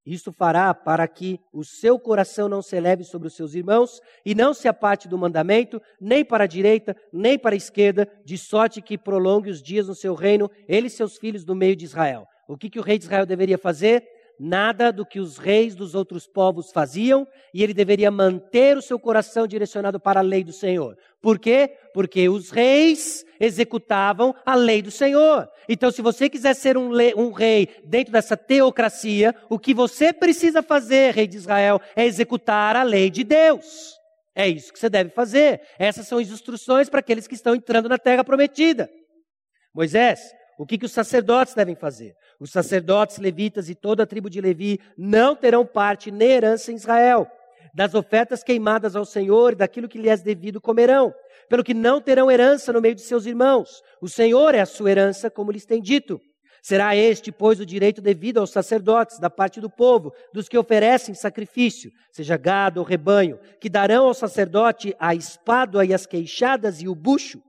Isto 0.06 0.32
fará 0.32 0.74
para 0.74 1.08
que 1.08 1.40
o 1.54 1.64
seu 1.64 2.00
coração 2.00 2.50
não 2.50 2.62
se 2.62 2.76
eleve 2.76 3.04
sobre 3.04 3.28
os 3.28 3.36
seus 3.36 3.54
irmãos 3.54 4.02
e 4.26 4.34
não 4.34 4.52
se 4.52 4.68
aparte 4.68 5.08
do 5.08 5.18
mandamento, 5.18 5.80
nem 6.00 6.26
para 6.26 6.46
a 6.46 6.48
direita, 6.48 6.96
nem 7.14 7.38
para 7.38 7.54
a 7.54 7.58
esquerda, 7.58 8.12
de 8.26 8.36
sorte 8.36 8.82
que 8.82 8.98
prolongue 8.98 9.52
os 9.52 9.62
dias 9.62 9.88
no 9.88 9.94
seu 9.94 10.16
reino, 10.16 10.50
ele 10.68 10.88
e 10.88 10.90
seus 10.90 11.18
filhos 11.18 11.46
no 11.46 11.54
meio 11.54 11.76
de 11.76 11.86
Israel. 11.86 12.26
O 12.48 12.58
que, 12.58 12.70
que 12.70 12.80
o 12.80 12.84
rei 12.84 12.98
de 12.98 13.06
Israel 13.06 13.28
deveria 13.28 13.60
fazer? 13.60 14.04
Nada 14.44 14.92
do 14.92 15.06
que 15.06 15.20
os 15.20 15.38
reis 15.38 15.76
dos 15.76 15.94
outros 15.94 16.26
povos 16.26 16.72
faziam, 16.72 17.28
e 17.54 17.62
ele 17.62 17.76
deveria 17.76 18.10
manter 18.10 18.76
o 18.76 18.82
seu 18.82 19.00
coração 19.00 19.46
direcionado 19.46 20.00
para 20.00 20.20
a 20.20 20.24
lei 20.24 20.44
do 20.44 20.52
Senhor. 20.52 20.98
Por 21.22 21.38
quê? 21.38 21.78
Porque 21.94 22.28
os 22.28 22.50
reis 22.50 23.24
executavam 23.40 24.34
a 24.44 24.56
lei 24.56 24.82
do 24.82 24.90
Senhor. 24.90 25.48
Então, 25.70 25.92
se 25.92 26.02
você 26.02 26.28
quiser 26.28 26.56
ser 26.56 26.76
um, 26.76 26.90
um 27.16 27.32
rei 27.32 27.70
dentro 27.86 28.12
dessa 28.12 28.36
teocracia, 28.36 29.36
o 29.48 29.60
que 29.60 29.76
você 29.76 30.12
precisa 30.12 30.64
fazer, 30.64 31.14
rei 31.14 31.28
de 31.28 31.38
Israel, 31.38 31.80
é 31.96 32.04
executar 32.04 32.76
a 32.76 32.82
lei 32.82 33.12
de 33.12 33.24
Deus. 33.24 33.96
É 34.34 34.48
isso 34.48 34.74
que 34.74 34.80
você 34.80 34.90
deve 34.90 35.12
fazer. 35.12 35.62
Essas 35.78 36.08
são 36.08 36.18
as 36.18 36.30
instruções 36.30 36.90
para 36.90 37.00
aqueles 37.00 37.28
que 37.28 37.36
estão 37.36 37.54
entrando 37.54 37.88
na 37.88 38.00
terra 38.00 38.24
prometida. 38.24 38.90
Moisés, 39.72 40.34
o 40.58 40.66
que, 40.66 40.78
que 40.78 40.86
os 40.86 40.92
sacerdotes 40.92 41.54
devem 41.54 41.76
fazer? 41.76 42.16
Os 42.42 42.50
sacerdotes 42.50 43.20
levitas 43.20 43.70
e 43.70 43.76
toda 43.76 44.02
a 44.02 44.06
tribo 44.08 44.28
de 44.28 44.42
Levi 44.42 44.80
não 44.98 45.36
terão 45.36 45.64
parte 45.64 46.10
nem 46.10 46.32
herança 46.32 46.72
em 46.72 46.76
Israel. 46.76 47.28
Das 47.72 47.94
ofertas 47.94 48.44
queimadas 48.44 48.96
ao 48.96 49.06
Senhor 49.06 49.54
e 49.54 49.58
daquilo 49.58 49.88
que 49.88 50.00
lhes 50.00 50.24
devido 50.24 50.60
comerão, 50.60 51.14
pelo 51.48 51.64
que 51.64 51.76
não 51.76 52.02
terão 52.02 52.32
herança 52.32 52.74
no 52.74 52.82
meio 52.82 52.96
de 52.96 53.02
seus 53.02 53.28
irmãos. 53.28 53.84
O 54.02 54.10
Senhor 54.10 54.56
é 54.56 54.60
a 54.60 54.66
sua 54.66 54.90
herança, 54.90 55.30
como 55.30 55.52
lhes 55.52 55.68
tem 55.68 55.80
dito. 55.80 56.20
Será 56.64 56.96
este, 56.96 57.32
pois, 57.32 57.60
o 57.60 57.66
direito 57.66 58.02
devido 58.02 58.40
aos 58.40 58.50
sacerdotes, 58.50 59.20
da 59.20 59.30
parte 59.30 59.62
do 59.62 59.70
povo, 59.70 60.12
dos 60.34 60.50
que 60.50 60.58
oferecem 60.58 61.14
sacrifício, 61.14 61.92
seja 62.12 62.38
gado 62.38 62.80
ou 62.80 62.86
rebanho, 62.86 63.40
que 63.60 63.70
darão 63.70 64.08
ao 64.08 64.16
sacerdote 64.16 64.96
a 65.00 65.14
espada 65.14 65.86
e 65.86 65.94
as 65.94 66.08
queixadas 66.08 66.82
e 66.82 66.88
o 66.88 66.96
bucho, 66.96 67.40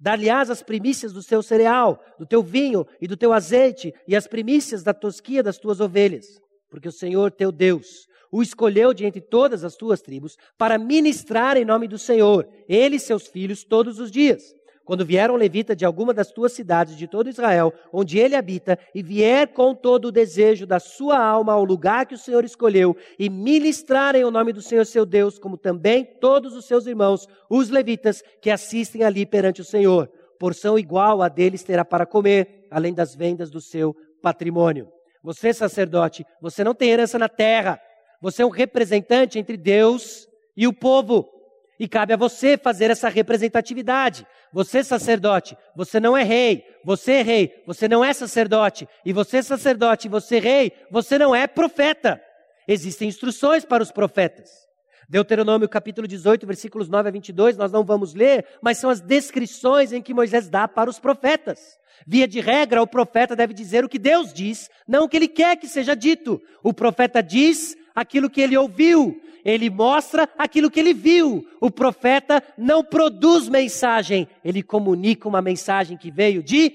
Dar-lhe-ás 0.00 0.50
as 0.50 0.62
primícias 0.62 1.12
do 1.12 1.22
seu 1.22 1.42
cereal, 1.42 2.02
do 2.18 2.26
teu 2.26 2.42
vinho 2.42 2.86
e 3.00 3.06
do 3.06 3.16
teu 3.16 3.32
azeite, 3.32 3.94
e 4.06 4.16
as 4.16 4.26
primícias 4.26 4.82
da 4.82 4.92
tosquia 4.94 5.42
das 5.42 5.58
tuas 5.58 5.80
ovelhas. 5.80 6.40
Porque 6.68 6.88
o 6.88 6.92
Senhor 6.92 7.30
teu 7.30 7.52
Deus 7.52 8.06
o 8.34 8.42
escolheu 8.42 8.92
de 8.92 9.06
entre 9.06 9.20
todas 9.20 9.62
as 9.62 9.76
tuas 9.76 10.02
tribos 10.02 10.36
para 10.58 10.76
ministrar 10.76 11.56
em 11.56 11.64
nome 11.64 11.86
do 11.86 11.96
Senhor, 11.96 12.48
ele 12.68 12.96
e 12.96 13.00
seus 13.00 13.28
filhos, 13.28 13.62
todos 13.62 14.00
os 14.00 14.10
dias. 14.10 14.42
Quando 14.84 15.04
vier 15.04 15.30
um 15.30 15.36
levita 15.36 15.74
de 15.74 15.84
alguma 15.84 16.12
das 16.12 16.30
tuas 16.30 16.52
cidades 16.52 16.96
de 16.96 17.06
todo 17.06 17.30
Israel, 17.30 17.72
onde 17.90 18.18
ele 18.18 18.36
habita, 18.36 18.78
e 18.94 19.02
vier 19.02 19.48
com 19.48 19.74
todo 19.74 20.06
o 20.06 20.12
desejo 20.12 20.66
da 20.66 20.78
sua 20.78 21.18
alma 21.18 21.54
ao 21.54 21.64
lugar 21.64 22.04
que 22.04 22.14
o 22.14 22.18
Senhor 22.18 22.44
escolheu, 22.44 22.94
e 23.18 23.30
ministrar 23.30 24.14
em 24.14 24.24
o 24.24 24.30
nome 24.30 24.52
do 24.52 24.60
Senhor 24.60 24.84
seu 24.84 25.06
Deus, 25.06 25.38
como 25.38 25.56
também 25.56 26.04
todos 26.04 26.54
os 26.54 26.66
seus 26.66 26.86
irmãos, 26.86 27.26
os 27.48 27.70
levitas, 27.70 28.22
que 28.42 28.50
assistem 28.50 29.02
ali 29.04 29.24
perante 29.24 29.62
o 29.62 29.64
Senhor. 29.64 30.10
Porção 30.38 30.78
igual 30.78 31.22
a 31.22 31.28
deles 31.28 31.62
terá 31.62 31.84
para 31.84 32.04
comer, 32.04 32.66
além 32.70 32.92
das 32.92 33.14
vendas 33.14 33.50
do 33.50 33.60
seu 33.60 33.96
patrimônio. 34.20 34.88
Você, 35.22 35.54
sacerdote, 35.54 36.26
você 36.42 36.62
não 36.62 36.74
tem 36.74 36.90
herança 36.90 37.18
na 37.18 37.30
terra. 37.30 37.80
Você 38.20 38.42
é 38.42 38.46
um 38.46 38.50
representante 38.50 39.38
entre 39.38 39.56
Deus 39.56 40.28
e 40.54 40.66
o 40.66 40.72
povo. 40.72 41.33
E 41.78 41.88
cabe 41.88 42.12
a 42.12 42.16
você 42.16 42.56
fazer 42.56 42.90
essa 42.90 43.08
representatividade. 43.08 44.26
Você, 44.52 44.84
sacerdote, 44.84 45.56
você 45.74 45.98
não 45.98 46.16
é 46.16 46.22
rei. 46.22 46.64
Você 46.84 47.12
é 47.12 47.22
rei, 47.22 47.62
você 47.66 47.88
não 47.88 48.04
é 48.04 48.12
sacerdote. 48.12 48.88
E 49.04 49.12
você, 49.12 49.42
sacerdote, 49.42 50.08
você 50.08 50.38
rei, 50.38 50.72
você 50.90 51.18
não 51.18 51.34
é 51.34 51.46
profeta. 51.46 52.20
Existem 52.66 53.08
instruções 53.08 53.64
para 53.64 53.82
os 53.82 53.90
profetas. 53.90 54.64
Deuteronômio 55.08 55.68
capítulo 55.68 56.08
18, 56.08 56.46
versículos 56.46 56.88
9 56.88 57.08
a 57.08 57.12
22, 57.12 57.56
nós 57.56 57.70
não 57.70 57.84
vamos 57.84 58.14
ler, 58.14 58.46
mas 58.62 58.78
são 58.78 58.88
as 58.88 59.00
descrições 59.00 59.92
em 59.92 60.00
que 60.00 60.14
Moisés 60.14 60.48
dá 60.48 60.66
para 60.66 60.88
os 60.88 60.98
profetas. 60.98 61.78
Via 62.06 62.26
de 62.26 62.40
regra, 62.40 62.82
o 62.82 62.86
profeta 62.86 63.36
deve 63.36 63.54
dizer 63.54 63.84
o 63.84 63.88
que 63.88 63.98
Deus 63.98 64.32
diz, 64.32 64.70
não 64.86 65.04
o 65.04 65.08
que 65.08 65.16
ele 65.16 65.28
quer 65.28 65.56
que 65.56 65.68
seja 65.68 65.94
dito. 65.94 66.40
O 66.62 66.72
profeta 66.72 67.22
diz 67.22 67.76
aquilo 67.94 68.28
que 68.28 68.40
ele 68.40 68.56
ouviu, 68.56 69.20
ele 69.44 69.70
mostra 69.70 70.28
aquilo 70.38 70.70
que 70.70 70.80
ele 70.80 70.94
viu. 70.94 71.46
O 71.60 71.70
profeta 71.70 72.42
não 72.56 72.82
produz 72.82 73.48
mensagem, 73.48 74.28
ele 74.42 74.62
comunica 74.62 75.28
uma 75.28 75.42
mensagem 75.42 75.96
que 75.96 76.10
veio 76.10 76.42
de 76.42 76.70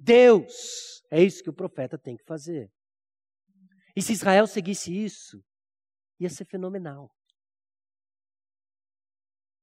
Deus. 0.00 1.02
É 1.10 1.22
isso 1.22 1.42
que 1.42 1.50
o 1.50 1.54
profeta 1.54 1.98
tem 1.98 2.16
que 2.16 2.24
fazer. 2.24 2.70
E 3.94 4.02
se 4.02 4.12
Israel 4.12 4.46
seguisse 4.46 4.92
isso, 4.92 5.40
ia 6.18 6.28
ser 6.28 6.44
fenomenal. 6.44 7.10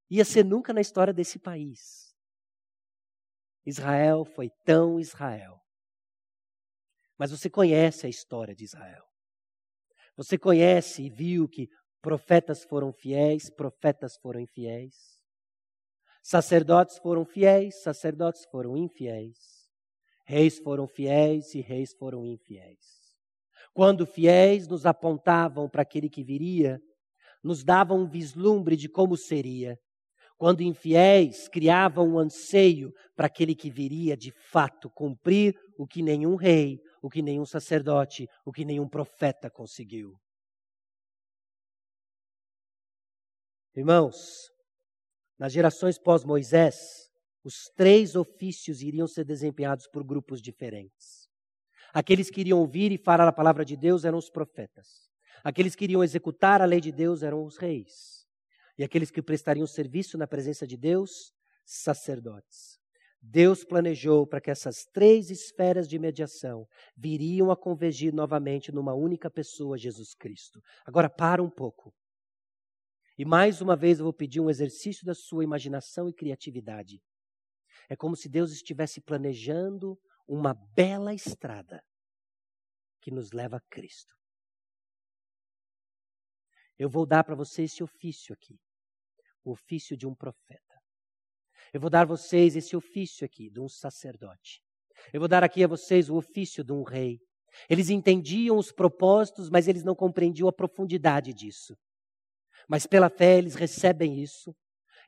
Ia 0.10 0.24
ser 0.24 0.45
nunca 0.45 0.71
na 0.74 0.82
história 0.82 1.13
desse 1.13 1.39
país. 1.39 2.12
Israel 3.65 4.26
foi 4.26 4.50
tão 4.65 5.00
Israel. 5.00 5.60
Mas 7.17 7.32
você 7.32 7.50
conhece 7.50 8.06
a 8.06 8.10
história 8.10 8.56
de 8.56 8.63
Israel. 8.63 9.11
Você 10.24 10.38
conhece 10.38 11.02
e 11.02 11.10
viu 11.10 11.50
que 11.50 11.68
profetas 12.00 12.64
foram 12.64 12.94
fiéis, 12.94 13.50
profetas 13.50 14.16
foram 14.22 14.40
infiéis. 14.40 14.94
Sacerdotes 16.22 17.00
foram 17.00 17.26
fiéis, 17.26 17.82
sacerdotes 17.82 18.46
foram 18.52 18.78
infiéis. 18.78 19.36
Reis 20.24 20.60
foram 20.60 20.88
fiéis 20.88 21.56
e 21.56 21.62
reis 21.62 21.96
foram 21.98 22.24
infiéis. 22.24 22.78
Quando 23.74 24.06
fiéis 24.06 24.68
nos 24.68 24.86
apontavam 24.86 25.68
para 25.68 25.82
aquele 25.82 26.08
que 26.08 26.24
viria, 26.24 26.80
nos 27.44 27.64
davam 27.64 28.02
um 28.02 28.08
vislumbre 28.08 28.76
de 28.76 28.88
como 28.88 29.18
seria. 29.18 29.76
Quando 30.38 30.62
infiéis 30.62 31.48
criavam 31.48 32.10
um 32.10 32.20
anseio 32.20 32.94
para 33.16 33.26
aquele 33.26 33.56
que 33.56 33.72
viria 33.72 34.16
de 34.16 34.32
fato 34.52 34.88
cumprir 34.92 35.56
o 35.80 35.88
que 35.88 36.04
nenhum 36.04 36.36
rei, 36.36 36.80
o 37.02 37.10
que 37.10 37.22
nenhum 37.22 37.46
sacerdote, 37.46 38.28
o 38.46 38.52
que 38.52 38.64
nenhum 38.64 38.88
profeta 38.88 39.50
conseguiu. 39.50 40.16
Irmãos, 43.76 44.52
nas 45.40 45.54
gerações 45.54 45.98
pós-Moisés, 45.98 47.10
os 47.44 47.70
três 47.76 48.16
ofícios 48.16 48.82
iriam 48.82 49.08
ser 49.08 49.24
desempenhados 49.24 49.88
por 49.88 50.04
grupos 50.04 50.42
diferentes. 50.42 51.30
Aqueles 51.94 52.30
que 52.30 52.42
iriam 52.42 52.60
ouvir 52.60 52.92
e 52.92 52.98
falar 52.98 53.28
a 53.28 53.34
palavra 53.34 53.66
de 53.66 53.76
Deus 53.76 54.06
eram 54.06 54.18
os 54.18 54.30
profetas. 54.30 55.10
Aqueles 55.44 55.76
que 55.76 55.86
iriam 55.86 56.04
executar 56.04 56.62
a 56.62 56.66
lei 56.66 56.80
de 56.80 56.92
Deus 56.92 57.24
eram 57.24 57.44
os 57.44 57.58
reis. 57.58 58.28
E 58.78 58.84
aqueles 58.84 59.10
que 59.10 59.22
prestariam 59.22 59.66
serviço 59.66 60.18
na 60.18 60.28
presença 60.28 60.68
de 60.68 60.78
Deus, 60.78 61.34
sacerdotes. 61.66 62.81
Deus 63.22 63.64
planejou 63.64 64.26
para 64.26 64.42
que 64.42 64.50
essas 64.50 64.84
três 64.92 65.30
esferas 65.30 65.88
de 65.88 66.00
mediação 66.00 66.68
viriam 66.98 67.52
a 67.52 67.56
convergir 67.56 68.12
novamente 68.12 68.72
numa 68.72 68.94
única 68.94 69.30
pessoa, 69.30 69.78
Jesus 69.78 70.16
Cristo. 70.16 70.60
Agora 70.84 71.08
para 71.08 71.44
um 71.44 71.50
pouco. 71.50 71.94
E 73.18 73.24
mais 73.24 73.62
uma 73.62 73.76
vez 73.76 74.00
eu 74.00 74.06
vou 74.06 74.14
pedir 74.14 74.40
um 74.40 74.50
exercício 74.50 75.06
da 75.06 75.14
sua 75.14 75.44
imaginação 75.44 76.10
e 76.10 76.14
criatividade. 76.14 77.00
É 77.88 77.96
como 77.96 78.16
se 78.16 78.28
Deus 78.28 78.52
estivesse 78.52 79.00
planejando 79.00 80.00
uma 80.28 80.56
bela 80.76 81.14
estrada 81.14 81.84
que 83.00 83.12
nos 83.12 83.32
leva 83.32 83.58
a 83.58 83.62
Cristo. 83.70 84.16
Eu 86.80 86.90
vou 86.90 87.06
dar 87.06 87.24
para 87.24 87.36
você 87.36 87.64
esse 87.64 87.84
ofício 87.84 88.34
aqui, 88.34 88.60
o 89.44 89.52
ofício 89.52 89.96
de 89.96 90.08
um 90.08 90.16
profeta. 90.16 90.71
Eu 91.74 91.80
vou 91.80 91.90
dar 91.90 92.02
a 92.02 92.06
vocês 92.06 92.56
esse 92.56 92.76
ofício 92.76 93.26
aqui 93.26 93.50
de 93.50 93.60
um 93.60 93.68
sacerdote. 93.68 94.62
Eu 95.14 95.20
vou 95.20 95.28
dar 95.28 95.44
aqui 95.44 95.64
a 95.64 95.68
vocês 95.68 96.10
o 96.10 96.16
ofício 96.16 96.64
de 96.64 96.72
um 96.72 96.84
rei. 96.84 97.20
Eles 97.70 97.90
entendiam 97.90 98.58
os 98.58 98.72
propósitos, 98.72 99.50
mas 99.50 99.68
eles 99.68 99.84
não 99.84 99.96
compreendiam 99.96 100.48
a 100.48 100.54
profundidade 100.54 101.34
disso. 101.34 101.76
Mas 102.68 102.86
pela 102.86 103.10
fé 103.10 103.38
eles 103.38 103.56
recebem 103.56 104.22
isso 104.22 104.56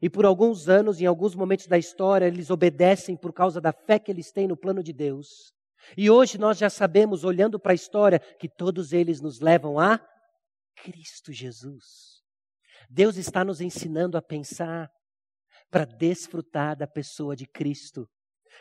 e 0.04 0.10
por 0.10 0.26
alguns 0.26 0.67
anos, 0.67 0.99
em 0.99 1.06
alguns 1.06 1.34
momentos 1.34 1.65
da 1.65 1.78
história, 1.78 2.26
eles 2.26 2.49
obedecem 2.49 3.15
por 3.15 3.32
causa 3.32 3.62
da 3.62 3.71
fé 3.71 3.97
que 3.97 4.12
eles 4.12 4.34
têm 4.34 4.49
no 4.49 4.58
plano 4.58 4.84
de 4.84 4.91
Deus. 4.91 5.54
E 5.95 6.10
hoje 6.10 6.38
nós 6.38 6.58
já 6.58 6.69
sabemos, 6.69 7.23
olhando 7.23 7.58
para 7.58 7.71
a 7.71 7.76
história, 7.76 8.19
que 8.19 8.49
todos 8.49 8.91
eles 8.91 9.21
nos 9.21 9.39
levam 9.39 9.80
a 9.80 9.97
Cristo 10.84 11.32
Jesus. 11.32 12.21
Deus 12.89 13.15
está 13.15 13.45
nos 13.45 13.62
ensinando 13.62 14.17
a 14.17 14.21
pensar 14.21 14.89
para 15.73 15.86
desfrutar 15.86 16.77
da 16.77 16.86
pessoa 16.86 17.36
de 17.36 17.47
Cristo. 17.47 18.07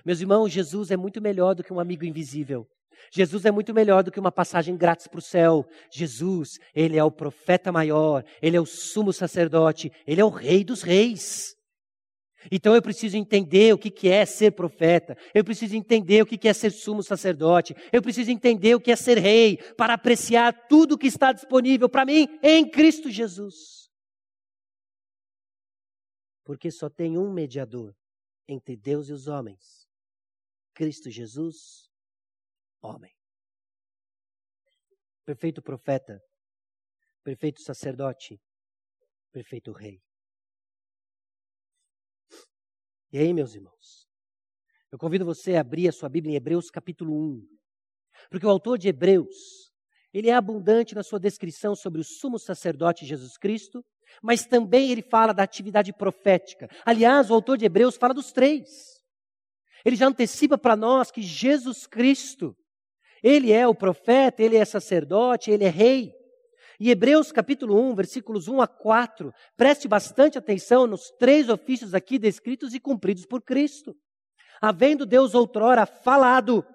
Meus 0.02 0.22
irmãos, 0.22 0.50
Jesus 0.50 0.90
é 0.90 0.96
muito 0.96 1.20
melhor 1.20 1.54
do 1.54 1.62
que 1.62 1.70
um 1.70 1.78
amigo 1.78 2.06
invisível. 2.06 2.66
Jesus 3.12 3.44
é 3.44 3.50
muito 3.50 3.74
melhor 3.74 4.02
do 4.02 4.10
que 4.10 4.18
uma 4.18 4.32
passagem 4.32 4.78
grátis 4.78 5.06
para 5.06 5.18
o 5.18 5.22
céu. 5.22 5.66
Jesus, 5.92 6.58
ele 6.74 6.96
é 6.96 7.04
o 7.04 7.10
profeta 7.10 7.70
maior, 7.70 8.24
ele 8.40 8.56
é 8.56 8.60
o 8.60 8.64
sumo 8.64 9.12
sacerdote, 9.12 9.92
ele 10.06 10.22
é 10.22 10.24
o 10.24 10.30
rei 10.30 10.64
dos 10.64 10.80
reis. 10.80 11.54
Então 12.50 12.74
eu 12.74 12.80
preciso 12.80 13.18
entender 13.18 13.74
o 13.74 13.78
que 13.78 14.08
é 14.08 14.24
ser 14.24 14.52
profeta, 14.52 15.14
eu 15.34 15.44
preciso 15.44 15.76
entender 15.76 16.22
o 16.22 16.26
que 16.26 16.48
é 16.48 16.52
ser 16.54 16.70
sumo 16.70 17.02
sacerdote, 17.02 17.76
eu 17.92 18.00
preciso 18.00 18.30
entender 18.30 18.74
o 18.74 18.80
que 18.80 18.90
é 18.90 18.96
ser 18.96 19.18
rei, 19.18 19.58
para 19.76 19.92
apreciar 19.92 20.66
tudo 20.66 20.96
que 20.96 21.08
está 21.08 21.30
disponível 21.30 21.90
para 21.90 22.06
mim 22.06 22.26
em 22.42 22.66
Cristo 22.66 23.10
Jesus. 23.10 23.81
Porque 26.44 26.70
só 26.70 26.90
tem 26.90 27.16
um 27.16 27.32
mediador 27.32 27.94
entre 28.48 28.76
Deus 28.76 29.08
e 29.08 29.12
os 29.12 29.28
homens: 29.28 29.88
Cristo 30.74 31.10
Jesus, 31.10 31.90
homem. 32.80 33.14
Perfeito 35.24 35.62
profeta, 35.62 36.20
perfeito 37.22 37.62
sacerdote, 37.62 38.40
perfeito 39.30 39.72
rei. 39.72 40.02
E 43.12 43.18
aí, 43.18 43.32
meus 43.32 43.54
irmãos, 43.54 44.08
eu 44.90 44.98
convido 44.98 45.24
você 45.24 45.54
a 45.54 45.60
abrir 45.60 45.88
a 45.88 45.92
sua 45.92 46.08
Bíblia 46.08 46.32
em 46.32 46.36
Hebreus 46.36 46.70
capítulo 46.70 47.14
1. 47.14 47.58
Porque 48.30 48.46
o 48.46 48.50
autor 48.50 48.78
de 48.78 48.88
Hebreus, 48.88 49.72
ele 50.12 50.28
é 50.28 50.34
abundante 50.34 50.94
na 50.94 51.02
sua 51.02 51.20
descrição 51.20 51.76
sobre 51.76 52.00
o 52.00 52.04
sumo 52.04 52.38
sacerdote 52.38 53.06
Jesus 53.06 53.36
Cristo, 53.36 53.84
mas 54.22 54.44
também 54.44 54.90
ele 54.90 55.02
fala 55.02 55.32
da 55.32 55.42
atividade 55.42 55.92
profética. 55.92 56.68
Aliás, 56.84 57.30
o 57.30 57.34
autor 57.34 57.56
de 57.56 57.64
Hebreus 57.64 57.96
fala 57.96 58.12
dos 58.12 58.32
três. 58.32 58.68
Ele 59.84 59.96
já 59.96 60.06
antecipa 60.06 60.58
para 60.58 60.76
nós 60.76 61.10
que 61.10 61.22
Jesus 61.22 61.86
Cristo 61.86 62.56
ele 63.22 63.52
é 63.52 63.66
o 63.68 63.74
profeta, 63.74 64.42
ele 64.42 64.56
é 64.56 64.64
sacerdote, 64.64 65.50
ele 65.50 65.64
é 65.64 65.68
rei. 65.68 66.12
E 66.80 66.90
Hebreus 66.90 67.30
capítulo 67.30 67.80
1, 67.90 67.94
versículos 67.94 68.48
1 68.48 68.60
a 68.60 68.66
4, 68.66 69.32
preste 69.56 69.86
bastante 69.86 70.36
atenção 70.36 70.86
nos 70.86 71.10
três 71.12 71.48
ofícios 71.48 71.94
aqui 71.94 72.18
descritos 72.18 72.74
e 72.74 72.80
cumpridos 72.80 73.24
por 73.24 73.40
Cristo. 73.40 73.94
Havendo 74.60 75.06
Deus 75.06 75.34
outrora 75.34 75.86
falado, 75.86 76.66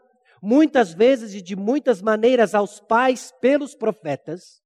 muitas 0.42 0.94
vezes 0.94 1.34
e 1.34 1.42
de 1.42 1.56
muitas 1.56 2.02
maneiras 2.02 2.56
aos 2.56 2.80
pais 2.80 3.34
pelos 3.42 3.76
profetas, 3.76 4.62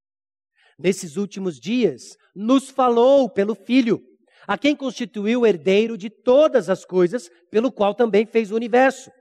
nesses 0.81 1.17
últimos 1.17 1.59
dias 1.59 2.17
nos 2.35 2.69
falou 2.69 3.29
pelo 3.29 3.55
Filho, 3.55 4.01
a 4.47 4.57
quem 4.57 4.75
constituiu 4.75 5.45
herdeiro 5.45 5.97
de 5.97 6.09
todas 6.09 6.69
as 6.69 6.83
coisas, 6.83 7.29
pelo 7.49 7.71
qual 7.71 7.93
também 7.93 8.25
fez 8.25 8.51
o 8.51 8.55
universo 8.55 9.11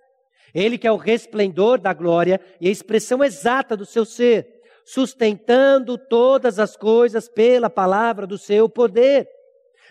ele 0.54 0.78
que 0.78 0.86
é 0.86 0.92
o 0.92 0.96
resplendor 0.96 1.80
da 1.80 1.92
glória 1.92 2.40
e 2.60 2.68
a 2.68 2.70
expressão 2.70 3.22
exata 3.22 3.76
do 3.76 3.86
seu 3.86 4.04
ser, 4.04 4.60
sustentando 4.84 5.96
todas 5.96 6.58
as 6.58 6.76
coisas 6.76 7.28
pela 7.28 7.70
palavra 7.70 8.26
do 8.26 8.38
seu 8.38 8.68
poder. 8.68 9.28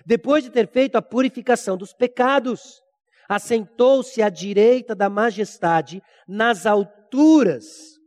Depois 0.06 0.44
de 0.44 0.50
ter 0.50 0.68
feito 0.68 0.96
a 0.96 1.02
purificação 1.02 1.78
dos 1.78 1.94
pecados, 1.94 2.82
assentou-se 3.28 4.22
à 4.22 4.30
direita 4.30 4.96
da 4.96 5.10
majestade 5.10 6.02
nas 6.28 6.66
alturas, 6.66 7.99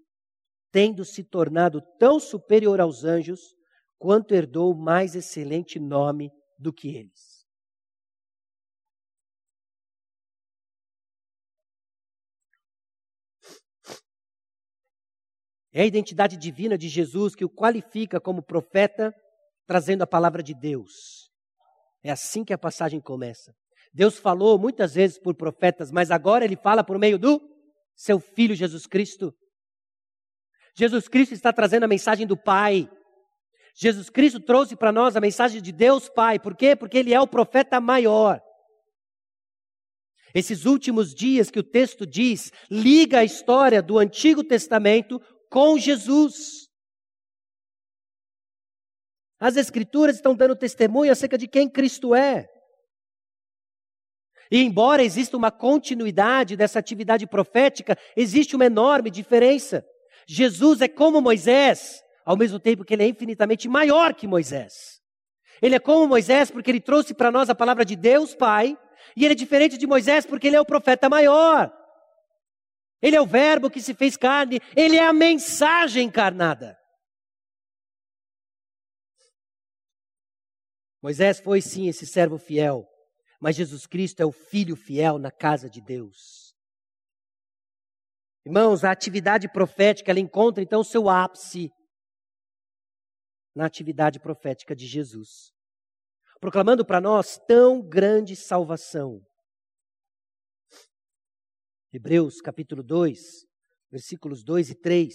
tendo 0.72 1.04
se 1.04 1.22
tornado 1.22 1.82
tão 1.98 2.18
superior 2.18 2.80
aos 2.80 3.04
anjos, 3.04 3.54
quanto 3.98 4.35
herdou 4.35 4.74
mais 4.74 5.14
excelente 5.14 5.78
nome 5.78 6.32
do 6.58 6.72
que 6.72 6.96
eles. 6.96 7.46
É 15.75 15.83
a 15.83 15.87
identidade 15.87 16.37
divina 16.37 16.77
de 16.77 16.88
Jesus 16.88 17.35
que 17.35 17.44
o 17.44 17.50
qualifica 17.50 18.20
como 18.20 18.42
profeta, 18.42 19.14
trazendo 19.66 20.02
a 20.02 20.06
palavra 20.06 20.42
de 20.42 20.52
Deus. 20.52 21.31
É 22.02 22.10
assim 22.10 22.44
que 22.44 22.52
a 22.52 22.58
passagem 22.58 23.00
começa. 23.00 23.54
Deus 23.92 24.18
falou 24.18 24.58
muitas 24.58 24.94
vezes 24.94 25.18
por 25.18 25.35
profetas, 25.35 25.90
mas 25.90 26.10
agora 26.10 26.44
ele 26.44 26.56
fala 26.56 26.83
por 26.83 26.98
meio 26.98 27.18
do 27.18 27.40
seu 27.94 28.18
filho 28.18 28.54
Jesus 28.54 28.87
Cristo. 28.87 29.35
Jesus 30.75 31.08
Cristo 31.08 31.35
está 31.35 31.52
trazendo 31.52 31.85
a 31.85 31.88
mensagem 31.88 32.27
do 32.27 32.37
Pai. 32.37 32.90
Jesus 33.75 34.10
Cristo 34.10 34.40
trouxe 34.40 34.77
para 34.77 34.92
nós 34.92 35.16
a 35.16 35.20
mensagem 35.20 35.60
de 35.60 35.73
Deus 35.73 36.08
Pai. 36.08 36.38
Por 36.38 36.56
quê? 36.56 36.77
Porque 36.77 36.98
ele 36.98 37.14
é 37.14 37.20
o 37.20 37.27
profeta 37.27 37.81
maior. 37.81 38.40
Esses 40.35 40.64
últimos 40.64 41.14
dias 41.14 41.50
que 41.50 41.58
o 41.58 41.62
texto 41.62 42.06
diz, 42.06 42.50
liga 42.70 43.18
a 43.18 43.25
história 43.25 43.83
do 43.83 43.98
Antigo 43.98 44.42
Testamento 44.42 45.20
com 45.50 45.79
Jesus. 45.79 46.68
As 49.38 49.56
Escrituras 49.56 50.16
estão 50.16 50.35
dando 50.35 50.56
testemunho 50.56 51.12
acerca 51.12 51.37
de 51.37 51.46
quem 51.46 51.68
Cristo 51.68 52.14
é. 52.14 52.48
E 54.50 54.62
embora 54.62 55.02
exista 55.02 55.37
uma 55.37 55.50
continuidade 55.50 56.56
dessa 56.56 56.79
atividade 56.79 57.27
profética, 57.27 57.96
existe 58.16 58.54
uma 58.54 58.66
enorme 58.66 59.10
diferença. 59.10 59.85
Jesus 60.27 60.81
é 60.81 60.88
como 60.88 61.20
Moisés, 61.20 62.02
ao 62.25 62.37
mesmo 62.37 62.58
tempo 62.58 62.85
que 62.85 62.94
ele 62.94 63.04
é 63.04 63.08
infinitamente 63.08 63.68
maior 63.68 64.14
que 64.14 64.27
Moisés. 64.27 65.00
Ele 65.60 65.75
é 65.75 65.79
como 65.79 66.08
Moisés 66.08 66.50
porque 66.50 66.70
ele 66.70 66.81
trouxe 66.81 67.14
para 67.14 67.31
nós 67.31 67.48
a 67.48 67.54
palavra 67.54 67.85
de 67.85 67.96
Deus 67.96 68.35
Pai, 68.35 68.77
e 69.16 69.25
ele 69.25 69.33
é 69.33 69.37
diferente 69.37 69.77
de 69.77 69.87
Moisés 69.87 70.27
porque 70.27 70.46
ele 70.46 70.56
é 70.56 70.60
o 70.60 70.66
profeta 70.66 71.08
maior. 71.08 71.73
Ele 73.00 73.16
é 73.16 73.20
o 73.20 73.27
Verbo 73.27 73.68
que 73.68 73.81
se 73.81 73.94
fez 73.94 74.16
carne, 74.16 74.60
ele 74.77 74.96
é 74.96 75.04
a 75.04 75.12
mensagem 75.12 76.06
encarnada. 76.06 76.79
Moisés 81.02 81.40
foi 81.40 81.60
sim 81.60 81.88
esse 81.88 82.06
servo 82.06 82.38
fiel, 82.38 82.88
mas 83.40 83.56
Jesus 83.56 83.87
Cristo 83.87 84.20
é 84.20 84.25
o 84.25 84.31
filho 84.31 84.77
fiel 84.77 85.18
na 85.18 85.33
casa 85.33 85.68
de 85.68 85.81
Deus. 85.81 86.41
Irmãos, 88.44 88.82
a 88.82 88.90
atividade 88.90 89.48
profética 89.48 90.10
ela 90.10 90.18
encontra 90.18 90.62
então 90.62 90.80
o 90.80 90.84
seu 90.84 91.08
ápice 91.08 91.70
na 93.54 93.66
atividade 93.66 94.18
profética 94.18 94.74
de 94.74 94.86
Jesus, 94.86 95.52
proclamando 96.40 96.84
para 96.84 97.00
nós 97.00 97.38
tão 97.46 97.80
grande 97.80 98.34
salvação. 98.34 99.20
Hebreus 101.92 102.40
capítulo 102.40 102.82
2, 102.82 103.46
versículos 103.90 104.42
2 104.42 104.70
e 104.70 104.74
3. 104.74 105.14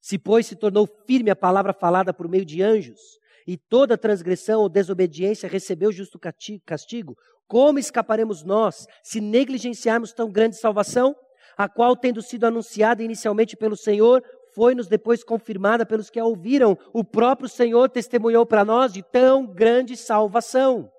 Se, 0.00 0.18
pois, 0.18 0.46
se 0.46 0.56
tornou 0.56 0.88
firme 1.06 1.30
a 1.30 1.36
palavra 1.36 1.72
falada 1.72 2.12
por 2.12 2.26
meio 2.28 2.44
de 2.44 2.62
anjos, 2.62 3.00
e 3.46 3.56
toda 3.56 3.98
transgressão 3.98 4.60
ou 4.60 4.68
desobediência 4.68 5.48
recebeu 5.48 5.92
justo 5.92 6.18
castigo, 6.64 7.16
como 7.46 7.78
escaparemos 7.78 8.42
nós 8.42 8.86
se 9.02 9.20
negligenciarmos 9.20 10.12
tão 10.12 10.30
grande 10.30 10.56
salvação, 10.56 11.14
a 11.56 11.68
qual, 11.68 11.94
tendo 11.96 12.22
sido 12.22 12.44
anunciada 12.44 13.02
inicialmente 13.02 13.56
pelo 13.56 13.76
Senhor, 13.76 14.22
foi-nos 14.54 14.88
depois 14.88 15.22
confirmada 15.22 15.84
pelos 15.84 16.10
que 16.10 16.18
a 16.18 16.24
ouviram? 16.24 16.76
O 16.92 17.04
próprio 17.04 17.48
Senhor 17.48 17.88
testemunhou 17.88 18.46
para 18.46 18.64
nós 18.64 18.92
de 18.92 19.02
tão 19.02 19.46
grande 19.46 19.96
salvação. 19.96 20.90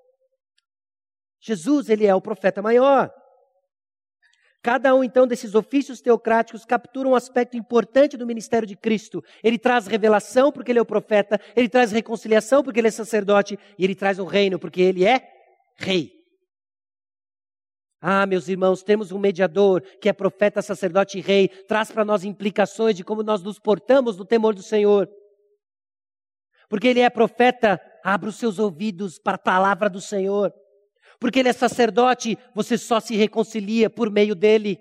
Jesus, 1.40 1.88
ele 1.88 2.06
é 2.06 2.14
o 2.14 2.22
profeta 2.22 2.62
maior. 2.62 3.12
Cada 4.64 4.94
um, 4.94 5.04
então, 5.04 5.26
desses 5.26 5.54
ofícios 5.54 6.00
teocráticos 6.00 6.64
captura 6.64 7.06
um 7.06 7.14
aspecto 7.14 7.54
importante 7.54 8.16
do 8.16 8.26
ministério 8.26 8.66
de 8.66 8.74
Cristo. 8.74 9.22
Ele 9.42 9.58
traz 9.58 9.86
revelação, 9.86 10.50
porque 10.50 10.72
ele 10.72 10.78
é 10.78 10.82
o 10.82 10.86
profeta, 10.86 11.38
ele 11.54 11.68
traz 11.68 11.92
reconciliação, 11.92 12.62
porque 12.62 12.80
ele 12.80 12.88
é 12.88 12.90
sacerdote, 12.90 13.58
e 13.78 13.84
ele 13.84 13.94
traz 13.94 14.18
o 14.18 14.24
reino, 14.24 14.58
porque 14.58 14.80
ele 14.80 15.04
é 15.04 15.20
rei. 15.76 16.14
Ah, 18.00 18.24
meus 18.24 18.48
irmãos, 18.48 18.82
temos 18.82 19.12
um 19.12 19.18
mediador 19.18 19.82
que 20.00 20.08
é 20.08 20.14
profeta, 20.14 20.62
sacerdote 20.62 21.18
e 21.18 21.20
rei, 21.20 21.48
traz 21.48 21.92
para 21.92 22.02
nós 22.02 22.24
implicações 22.24 22.96
de 22.96 23.04
como 23.04 23.22
nós 23.22 23.42
nos 23.42 23.58
portamos 23.58 24.16
no 24.16 24.24
temor 24.24 24.54
do 24.54 24.62
Senhor. 24.62 25.10
Porque 26.70 26.88
ele 26.88 27.00
é 27.00 27.10
profeta, 27.10 27.78
abra 28.02 28.30
os 28.30 28.36
seus 28.36 28.58
ouvidos 28.58 29.18
para 29.18 29.34
a 29.34 29.38
palavra 29.38 29.90
do 29.90 30.00
Senhor. 30.00 30.54
Porque 31.18 31.38
ele 31.38 31.48
é 31.48 31.52
sacerdote, 31.52 32.36
você 32.54 32.76
só 32.76 33.00
se 33.00 33.16
reconcilia 33.16 33.88
por 33.88 34.10
meio 34.10 34.34
dele. 34.34 34.78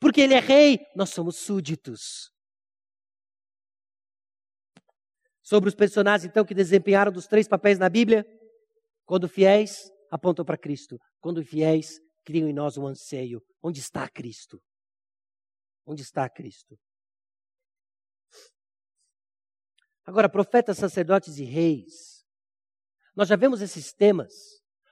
Porque 0.00 0.20
ele 0.20 0.34
é 0.34 0.40
rei, 0.40 0.80
nós 0.94 1.10
somos 1.10 1.36
súditos. 1.36 2.30
Sobre 5.42 5.68
os 5.68 5.74
personagens, 5.74 6.28
então, 6.28 6.44
que 6.44 6.54
desempenharam 6.54 7.12
dos 7.12 7.26
três 7.26 7.46
papéis 7.46 7.78
na 7.78 7.88
Bíblia, 7.88 8.26
quando 9.04 9.28
fiéis, 9.28 9.90
apontam 10.10 10.44
para 10.44 10.56
Cristo. 10.56 10.98
Quando 11.20 11.44
fiéis, 11.44 12.00
criam 12.24 12.48
em 12.48 12.52
nós 12.52 12.78
um 12.78 12.86
anseio. 12.86 13.42
Onde 13.62 13.80
está 13.80 14.08
Cristo? 14.08 14.62
Onde 15.86 16.02
está 16.02 16.28
Cristo? 16.30 16.78
Agora, 20.06 20.28
profetas, 20.28 20.78
sacerdotes 20.78 21.38
e 21.38 21.44
reis. 21.44 22.24
Nós 23.14 23.28
já 23.28 23.36
vemos 23.36 23.60
esses 23.60 23.92
temas 23.92 24.32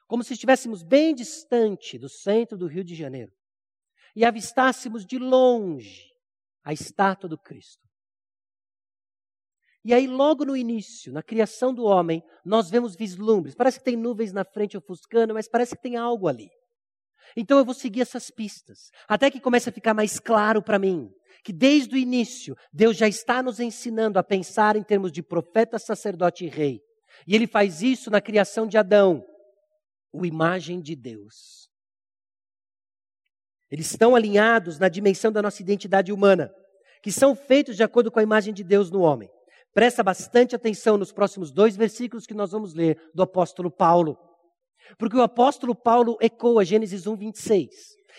como 0.07 0.23
se 0.23 0.35
estivéssemos 0.35 0.83
bem 0.83 1.15
distante 1.15 1.99
do 1.99 2.09
centro 2.09 2.57
do 2.57 2.67
Rio 2.67 2.85
de 2.85 2.95
Janeiro 2.95 3.33
e 4.15 4.25
avistássemos 4.25 5.07
de 5.07 5.19
longe 5.19 6.11
a 6.65 6.73
estátua 6.73 7.29
do 7.29 7.39
Cristo. 7.39 7.83
E 9.85 9.93
aí, 9.93 10.07
logo 10.07 10.45
no 10.45 10.57
início, 10.57 11.13
na 11.13 11.23
criação 11.23 11.75
do 11.75 11.85
homem, 11.85 12.23
nós 12.45 12.71
vemos 12.71 12.95
vislumbres. 12.95 13.55
Parece 13.55 13.79
que 13.79 13.85
tem 13.85 13.97
nuvens 13.97 14.33
na 14.33 14.45
frente 14.45 14.77
ofuscando, 14.77 15.35
mas 15.35 15.49
parece 15.49 15.75
que 15.75 15.83
tem 15.83 15.97
algo 15.97 16.29
ali. 16.29 16.49
Então 17.37 17.59
eu 17.59 17.65
vou 17.65 17.75
seguir 17.75 18.03
essas 18.03 18.31
pistas, 18.31 18.91
até 19.09 19.31
que 19.31 19.41
comece 19.41 19.69
a 19.69 19.73
ficar 19.73 19.95
mais 19.95 20.21
claro 20.21 20.63
para 20.63 20.79
mim 20.79 21.11
que 21.45 21.53
desde 21.53 21.95
o 21.95 21.99
início 21.99 22.55
Deus 22.73 22.97
já 22.97 23.09
está 23.09 23.43
nos 23.43 23.59
ensinando 23.59 24.19
a 24.19 24.23
pensar 24.23 24.77
em 24.77 24.83
termos 24.83 25.11
de 25.11 25.23
profeta, 25.23 25.79
sacerdote 25.79 26.45
e 26.45 26.49
rei. 26.49 26.81
E 27.27 27.35
ele 27.35 27.47
faz 27.47 27.83
isso 27.83 28.11
na 28.11 28.21
criação 28.21 28.67
de 28.67 28.79
Adão 28.79 29.25
o 30.13 30.27
imagem 30.27 30.81
de 30.81 30.95
Deus. 30.95 31.71
Eles 33.71 33.91
estão 33.91 34.15
alinhados 34.15 34.79
na 34.79 34.89
dimensão 34.89 35.33
da 35.33 35.41
nossa 35.41 35.63
identidade 35.63 36.13
humana, 36.13 36.53
que 37.03 37.11
são 37.11 37.35
feitos 37.35 37.75
de 37.77 37.83
acordo 37.83 38.11
com 38.11 38.21
a 38.21 38.23
imagem 38.23 38.53
de 38.53 38.63
Deus 38.63 38.91
no 38.91 39.01
homem. 39.01 39.31
Presta 39.73 40.03
bastante 40.03 40.55
atenção 40.55 40.99
nos 40.99 41.11
próximos 41.11 41.51
dois 41.51 41.75
versículos 41.75 42.27
que 42.27 42.35
nós 42.35 42.53
vamos 42.53 42.75
ler 42.75 43.11
do 43.15 43.23
apóstolo 43.23 43.71
Paulo. 43.71 44.19
Porque 44.99 45.17
o 45.17 45.23
apóstolo 45.23 45.75
Paulo 45.75 46.19
ecoa 46.21 46.65
Gênesis 46.65 47.07
1, 47.07 47.17
26. 47.17 47.71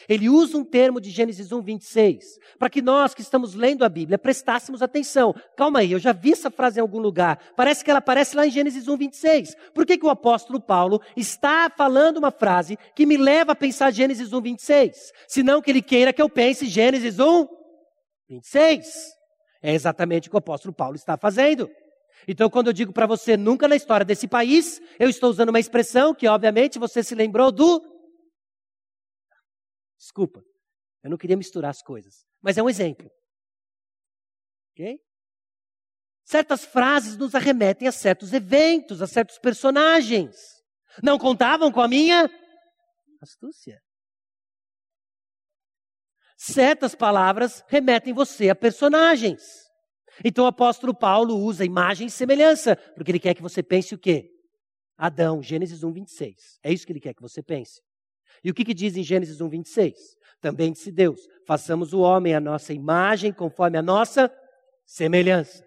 Ele 0.08 0.30
usa 0.30 0.58
um 0.58 0.64
termo 0.64 1.00
de 1.00 1.10
Gênesis 1.10 1.52
1, 1.52 1.62
26, 1.62 2.26
para 2.60 2.70
que 2.70 2.82
nós 2.82 3.14
que 3.14 3.22
estamos 3.22 3.54
lendo 3.54 3.84
a 3.84 3.90
Bíblia 3.90 4.18
prestássemos 4.18 4.82
atenção. 4.82 5.34
Calma 5.56 5.80
aí, 5.80 5.92
eu 5.92 6.00
já 6.00 6.12
vi 6.12 6.32
essa 6.32 6.50
frase 6.52 6.80
em 6.80 6.82
algum 6.82 7.00
lugar. 7.00 7.40
Parece 7.56 7.84
que 7.84 7.90
ela 7.90 8.00
aparece 8.00 8.36
lá 8.36 8.46
em 8.46 8.52
Gênesis 8.52 8.88
1, 8.88 8.98
26. 8.98 9.56
Por 9.74 9.86
que, 9.86 9.98
que 9.98 10.06
o 10.06 10.10
apóstolo 10.10 10.60
Paulo 10.60 11.02
está 11.16 11.70
falando 11.70 12.18
uma 12.18 12.32
frase 12.32 12.78
que 12.96 13.06
me 13.06 13.18
leva 13.18 13.54
a 13.54 13.56
pensar 13.56 13.92
Gênesis 13.92 14.34
1, 14.34 14.42
26? 14.42 15.12
Senão 15.28 15.62
que 15.62 15.72
ele 15.72 15.82
queira 15.82 16.14
que 16.14 16.22
eu 16.22 16.30
pense 16.30 16.66
Gênesis 16.66 17.20
1, 17.20 17.48
26. 18.30 19.14
É 19.62 19.74
exatamente 19.74 20.28
o 20.28 20.32
que 20.32 20.36
o 20.36 20.40
apóstolo 20.40 20.74
Paulo 20.74 20.96
está 20.96 21.18
fazendo. 21.18 21.70
Então, 22.28 22.50
quando 22.50 22.68
eu 22.68 22.74
digo 22.74 22.94
para 22.94 23.06
você 23.06 23.36
nunca 23.36 23.68
na 23.68 23.76
história 23.76 24.06
desse 24.06 24.28
país, 24.28 24.82
eu 25.00 25.10
estou 25.10 25.30
usando 25.30 25.50
uma 25.50 25.60
expressão 25.60 26.14
que, 26.14 26.28
obviamente, 26.28 26.80
você 26.80 27.04
se 27.04 27.16
lembrou 27.16 27.52
do 27.52 27.82
Desculpa, 30.04 30.44
eu 31.02 31.10
não 31.10 31.18
queria 31.18 31.38
misturar 31.38 31.72
as 31.72 31.82
coisas, 31.82 32.26
mas 32.42 32.58
é 32.58 32.62
um 32.62 32.70
exemplo. 32.70 33.10
Ok? 34.72 35.00
Certas 36.26 36.66
frases 36.66 37.16
nos 37.16 37.34
arremetem 37.34 37.88
a 37.88 37.92
certos 37.92 38.34
eventos, 38.34 39.02
a 39.02 39.08
certos 39.08 39.40
personagens. 39.40 40.36
Não 41.02 41.18
contavam 41.18 41.72
com 41.72 41.80
a 41.80 41.88
minha 41.88 42.30
astúcia. 43.22 43.82
Certas 46.36 46.94
palavras 46.94 47.64
remetem 47.70 48.14
você 48.14 48.50
a 48.50 48.56
personagens. 48.56 49.42
Então 50.24 50.44
o 50.44 50.48
apóstolo 50.48 50.94
Paulo 50.94 51.38
usa 51.38 51.64
imagem 51.64 52.08
e 52.08 52.12
semelhança, 52.12 52.76
porque 52.76 53.10
ele 53.10 53.22
quer 53.22 53.34
que 53.34 53.42
você 53.42 53.64
pense 53.64 53.96
o 53.96 53.98
quê? 53.98 54.30
Adão, 54.98 55.42
Gênesis 55.42 55.82
1, 55.82 55.94
26. 55.94 56.60
É 56.62 56.74
isso 56.74 56.86
que 56.86 56.92
ele 56.92 57.00
quer 57.00 57.14
que 57.14 57.22
você 57.22 57.42
pense. 57.42 57.82
E 58.44 58.50
o 58.50 58.54
que, 58.54 58.64
que 58.64 58.74
diz 58.74 58.96
em 58.96 59.04
Gênesis 59.04 59.42
1, 59.42 59.50
26? 59.50 60.18
Também 60.40 60.72
disse 60.72 60.92
Deus: 60.92 61.28
façamos 61.46 61.94
o 61.94 62.00
homem 62.00 62.36
a 62.36 62.40
nossa 62.40 62.74
imagem, 62.74 63.32
conforme 63.32 63.78
a 63.78 63.82
nossa 63.82 64.32
semelhança. 64.86 65.66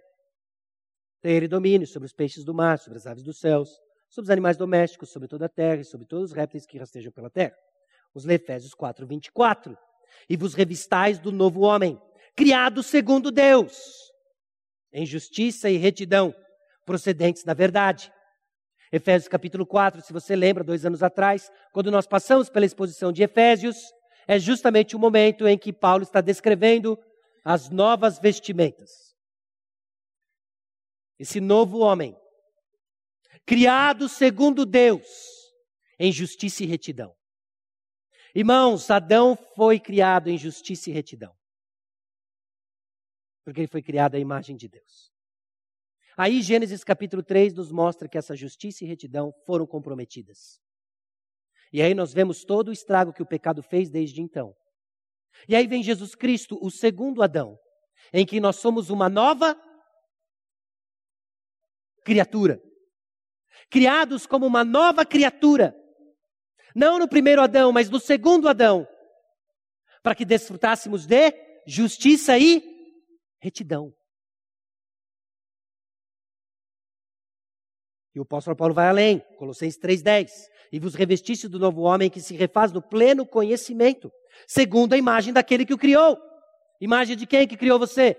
Tem 1.20 1.34
ele 1.34 1.48
domínio 1.48 1.86
sobre 1.86 2.06
os 2.06 2.12
peixes 2.12 2.44
do 2.44 2.54
mar, 2.54 2.78
sobre 2.78 2.98
as 2.98 3.06
aves 3.06 3.22
dos 3.22 3.38
céus, 3.38 3.70
sobre 4.08 4.26
os 4.26 4.30
animais 4.30 4.56
domésticos, 4.56 5.10
sobre 5.10 5.28
toda 5.28 5.46
a 5.46 5.48
terra 5.48 5.80
e 5.80 5.84
sobre 5.84 6.06
todos 6.06 6.30
os 6.30 6.36
répteis 6.36 6.66
que 6.66 6.78
rastejam 6.78 7.10
pela 7.10 7.30
terra. 7.30 7.56
Os 8.14 8.26
Efésios 8.26 8.74
4, 8.74 9.06
24. 9.06 9.76
E 10.28 10.36
vos 10.36 10.54
revistais 10.54 11.18
do 11.18 11.32
novo 11.32 11.60
homem, 11.60 12.00
criado 12.34 12.82
segundo 12.82 13.30
Deus, 13.30 14.12
em 14.92 15.04
justiça 15.04 15.68
e 15.68 15.76
retidão, 15.76 16.34
procedentes 16.84 17.42
da 17.42 17.52
verdade. 17.52 18.12
Efésios 18.96 19.28
capítulo 19.28 19.66
4, 19.66 20.00
se 20.02 20.12
você 20.12 20.34
lembra, 20.34 20.64
dois 20.64 20.84
anos 20.84 21.02
atrás, 21.02 21.50
quando 21.72 21.90
nós 21.90 22.06
passamos 22.06 22.48
pela 22.48 22.66
exposição 22.66 23.12
de 23.12 23.22
Efésios, 23.22 23.76
é 24.26 24.38
justamente 24.38 24.96
o 24.96 24.98
momento 24.98 25.46
em 25.46 25.56
que 25.56 25.72
Paulo 25.72 26.02
está 26.02 26.20
descrevendo 26.20 26.98
as 27.44 27.70
novas 27.70 28.18
vestimentas. 28.18 29.14
Esse 31.18 31.40
novo 31.40 31.78
homem, 31.78 32.16
criado 33.46 34.08
segundo 34.08 34.66
Deus, 34.66 35.06
em 35.98 36.12
justiça 36.12 36.64
e 36.64 36.66
retidão. 36.66 37.14
Irmãos, 38.34 38.90
Adão 38.90 39.36
foi 39.54 39.80
criado 39.80 40.28
em 40.28 40.36
justiça 40.36 40.90
e 40.90 40.92
retidão. 40.92 41.34
Porque 43.44 43.60
ele 43.60 43.68
foi 43.68 43.80
criado 43.80 44.16
à 44.16 44.18
imagem 44.18 44.56
de 44.56 44.68
Deus. 44.68 45.15
Aí 46.16 46.40
Gênesis 46.40 46.82
capítulo 46.82 47.22
3 47.22 47.52
nos 47.52 47.70
mostra 47.70 48.08
que 48.08 48.16
essa 48.16 48.34
justiça 48.34 48.82
e 48.82 48.86
retidão 48.86 49.34
foram 49.44 49.66
comprometidas. 49.66 50.58
E 51.70 51.82
aí 51.82 51.94
nós 51.94 52.14
vemos 52.14 52.42
todo 52.42 52.68
o 52.68 52.72
estrago 52.72 53.12
que 53.12 53.22
o 53.22 53.26
pecado 53.26 53.62
fez 53.62 53.90
desde 53.90 54.22
então. 54.22 54.56
E 55.46 55.54
aí 55.54 55.66
vem 55.66 55.82
Jesus 55.82 56.14
Cristo, 56.14 56.58
o 56.62 56.70
segundo 56.70 57.22
Adão, 57.22 57.58
em 58.14 58.24
que 58.24 58.40
nós 58.40 58.56
somos 58.56 58.88
uma 58.88 59.10
nova 59.10 59.54
criatura. 62.02 62.62
Criados 63.68 64.26
como 64.26 64.46
uma 64.46 64.64
nova 64.64 65.04
criatura. 65.04 65.76
Não 66.74 66.98
no 66.98 67.08
primeiro 67.08 67.42
Adão, 67.42 67.72
mas 67.72 67.90
no 67.90 68.00
segundo 68.00 68.48
Adão. 68.48 68.88
Para 70.02 70.14
que 70.14 70.24
desfrutássemos 70.24 71.04
de 71.04 71.32
justiça 71.66 72.38
e 72.38 72.62
retidão. 73.38 73.92
E 78.16 78.18
o 78.18 78.22
apóstolo 78.22 78.56
Paulo 78.56 78.72
vai 78.72 78.88
além, 78.88 79.20
Colossenses 79.36 79.78
3,10. 79.78 80.30
E 80.72 80.80
vos 80.80 80.94
revestiste 80.94 81.46
do 81.48 81.58
novo 81.58 81.82
homem 81.82 82.08
que 82.08 82.18
se 82.18 82.34
refaz 82.34 82.72
no 82.72 82.80
pleno 82.80 83.26
conhecimento, 83.26 84.10
segundo 84.48 84.94
a 84.94 84.96
imagem 84.96 85.34
daquele 85.34 85.66
que 85.66 85.74
o 85.74 85.78
criou. 85.78 86.16
Imagem 86.80 87.14
de 87.14 87.26
quem 87.26 87.46
que 87.46 87.58
criou 87.58 87.78
você? 87.78 88.16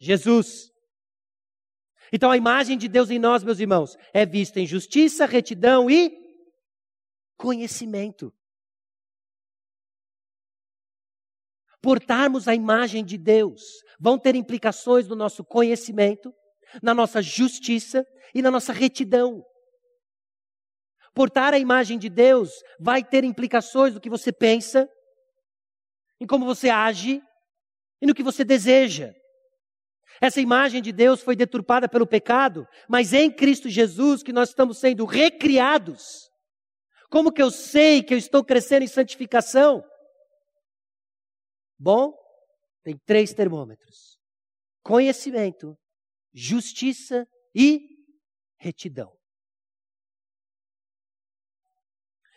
Jesus. 0.00 0.72
Então 2.12 2.32
a 2.32 2.36
imagem 2.36 2.76
de 2.76 2.88
Deus 2.88 3.10
em 3.10 3.18
nós, 3.20 3.44
meus 3.44 3.60
irmãos, 3.60 3.96
é 4.12 4.26
vista 4.26 4.58
em 4.58 4.66
justiça, 4.66 5.24
retidão 5.24 5.88
e 5.88 6.12
conhecimento. 7.36 8.34
Portarmos 11.80 12.48
a 12.48 12.56
imagem 12.56 13.04
de 13.04 13.16
Deus 13.16 13.62
vão 14.00 14.18
ter 14.18 14.34
implicações 14.34 15.06
no 15.06 15.14
nosso 15.14 15.44
conhecimento, 15.44 16.34
na 16.82 16.94
nossa 16.94 17.22
justiça 17.22 18.06
e 18.34 18.42
na 18.42 18.50
nossa 18.50 18.72
retidão. 18.72 19.44
Portar 21.14 21.52
a 21.52 21.58
imagem 21.58 21.98
de 21.98 22.08
Deus 22.08 22.50
vai 22.78 23.02
ter 23.02 23.24
implicações 23.24 23.94
no 23.94 24.00
que 24.00 24.10
você 24.10 24.32
pensa, 24.32 24.88
em 26.20 26.26
como 26.26 26.44
você 26.44 26.68
age 26.68 27.22
e 28.00 28.06
no 28.06 28.14
que 28.14 28.22
você 28.22 28.44
deseja. 28.44 29.12
Essa 30.20 30.40
imagem 30.40 30.82
de 30.82 30.92
Deus 30.92 31.20
foi 31.22 31.36
deturpada 31.36 31.88
pelo 31.88 32.06
pecado, 32.06 32.66
mas 32.88 33.12
em 33.12 33.30
Cristo 33.30 33.68
Jesus 33.68 34.22
que 34.22 34.32
nós 34.32 34.48
estamos 34.48 34.78
sendo 34.78 35.04
recriados. 35.04 36.28
Como 37.10 37.32
que 37.32 37.42
eu 37.42 37.50
sei 37.50 38.02
que 38.02 38.14
eu 38.14 38.18
estou 38.18 38.44
crescendo 38.44 38.84
em 38.84 38.88
santificação? 38.88 39.82
Bom, 41.78 42.12
tem 42.82 42.96
três 43.06 43.32
termômetros: 43.32 44.18
conhecimento, 44.82 45.76
justiça 46.32 47.26
e 47.54 47.80
retidão. 48.58 49.16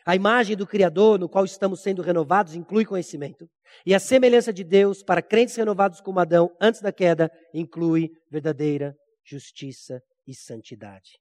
A 0.05 0.15
imagem 0.15 0.57
do 0.57 0.65
Criador, 0.65 1.19
no 1.19 1.29
qual 1.29 1.45
estamos 1.45 1.81
sendo 1.81 2.01
renovados, 2.01 2.55
inclui 2.55 2.85
conhecimento. 2.85 3.47
E 3.85 3.93
a 3.93 3.99
semelhança 3.99 4.51
de 4.51 4.63
Deus 4.63 5.03
para 5.03 5.21
crentes 5.21 5.55
renovados 5.55 6.01
como 6.01 6.19
Adão 6.19 6.49
antes 6.59 6.81
da 6.81 6.91
queda 6.91 7.31
inclui 7.53 8.09
verdadeira 8.29 8.95
justiça 9.23 10.01
e 10.25 10.33
santidade. 10.33 11.19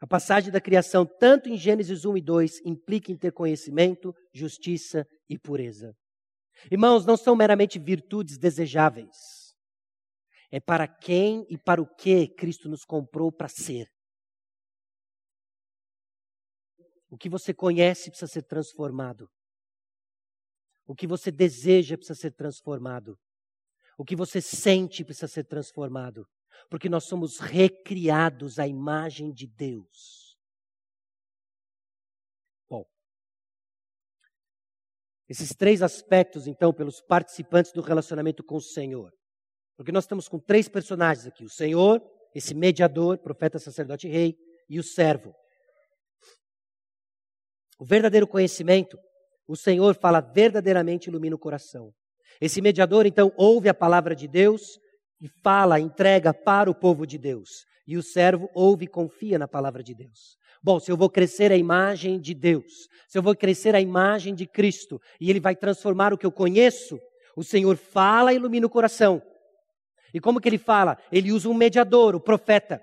A 0.00 0.06
passagem 0.06 0.52
da 0.52 0.60
criação, 0.60 1.04
tanto 1.04 1.48
em 1.48 1.56
Gênesis 1.56 2.04
1 2.04 2.18
e 2.18 2.22
2, 2.22 2.60
implica 2.64 3.10
em 3.10 3.16
ter 3.16 3.32
conhecimento, 3.32 4.14
justiça 4.32 5.06
e 5.28 5.38
pureza. 5.38 5.96
Irmãos, 6.70 7.06
não 7.06 7.16
são 7.16 7.34
meramente 7.34 7.78
virtudes 7.78 8.38
desejáveis 8.38 9.37
é 10.50 10.60
para 10.60 10.88
quem 10.88 11.46
e 11.48 11.58
para 11.58 11.80
o 11.80 11.86
que 11.86 12.28
Cristo 12.28 12.68
nos 12.68 12.84
comprou 12.84 13.30
para 13.30 13.48
ser. 13.48 13.90
O 17.10 17.16
que 17.16 17.28
você 17.28 17.54
conhece 17.54 18.10
precisa 18.10 18.30
ser 18.30 18.42
transformado. 18.42 19.30
O 20.86 20.94
que 20.94 21.06
você 21.06 21.30
deseja 21.30 21.96
precisa 21.96 22.18
ser 22.18 22.32
transformado. 22.32 23.18
O 23.98 24.04
que 24.04 24.16
você 24.16 24.40
sente 24.40 25.04
precisa 25.04 25.28
ser 25.28 25.44
transformado. 25.44 26.26
Porque 26.70 26.88
nós 26.88 27.04
somos 27.04 27.38
recriados 27.38 28.58
à 28.58 28.66
imagem 28.66 29.32
de 29.32 29.46
Deus. 29.46 30.36
Bom, 32.68 32.84
esses 35.28 35.54
três 35.54 35.82
aspectos, 35.82 36.46
então, 36.46 36.72
pelos 36.72 37.00
participantes 37.00 37.72
do 37.72 37.80
relacionamento 37.80 38.42
com 38.44 38.56
o 38.56 38.62
Senhor. 38.62 39.17
Porque 39.78 39.92
nós 39.92 40.04
estamos 40.04 40.28
com 40.28 40.40
três 40.40 40.68
personagens 40.68 41.24
aqui: 41.24 41.44
o 41.44 41.48
Senhor, 41.48 42.02
esse 42.34 42.52
mediador, 42.52 43.16
profeta, 43.18 43.60
sacerdote 43.60 44.08
rei, 44.08 44.36
e 44.68 44.78
o 44.80 44.82
servo. 44.82 45.32
O 47.78 47.84
verdadeiro 47.84 48.26
conhecimento, 48.26 48.98
o 49.46 49.56
Senhor 49.56 49.94
fala 49.94 50.20
verdadeiramente 50.20 51.08
ilumina 51.08 51.36
o 51.36 51.38
coração. 51.38 51.92
Esse 52.40 52.60
mediador, 52.60 53.06
então, 53.06 53.32
ouve 53.36 53.68
a 53.68 53.74
palavra 53.74 54.16
de 54.16 54.26
Deus 54.26 54.62
e 55.20 55.28
fala, 55.42 55.78
entrega 55.78 56.34
para 56.34 56.68
o 56.68 56.74
povo 56.74 57.06
de 57.06 57.16
Deus. 57.16 57.48
E 57.86 57.96
o 57.96 58.02
servo 58.02 58.50
ouve 58.52 58.84
e 58.84 58.88
confia 58.88 59.38
na 59.38 59.46
palavra 59.46 59.82
de 59.82 59.94
Deus. 59.94 60.36
Bom, 60.60 60.80
se 60.80 60.90
eu 60.90 60.96
vou 60.96 61.08
crescer 61.08 61.52
a 61.52 61.56
imagem 61.56 62.20
de 62.20 62.34
Deus, 62.34 62.88
se 63.08 63.16
eu 63.16 63.22
vou 63.22 63.34
crescer 63.34 63.76
a 63.76 63.80
imagem 63.80 64.34
de 64.34 64.44
Cristo, 64.44 65.00
e 65.20 65.30
Ele 65.30 65.40
vai 65.40 65.54
transformar 65.54 66.12
o 66.12 66.18
que 66.18 66.26
eu 66.26 66.32
conheço, 66.32 67.00
o 67.36 67.44
Senhor 67.44 67.76
fala 67.76 68.32
e 68.32 68.36
ilumina 68.36 68.66
o 68.66 68.70
coração. 68.70 69.22
E 70.12 70.20
como 70.20 70.40
que 70.40 70.48
ele 70.48 70.58
fala? 70.58 70.98
Ele 71.12 71.32
usa 71.32 71.48
um 71.48 71.54
mediador, 71.54 72.14
o 72.14 72.20
profeta, 72.20 72.82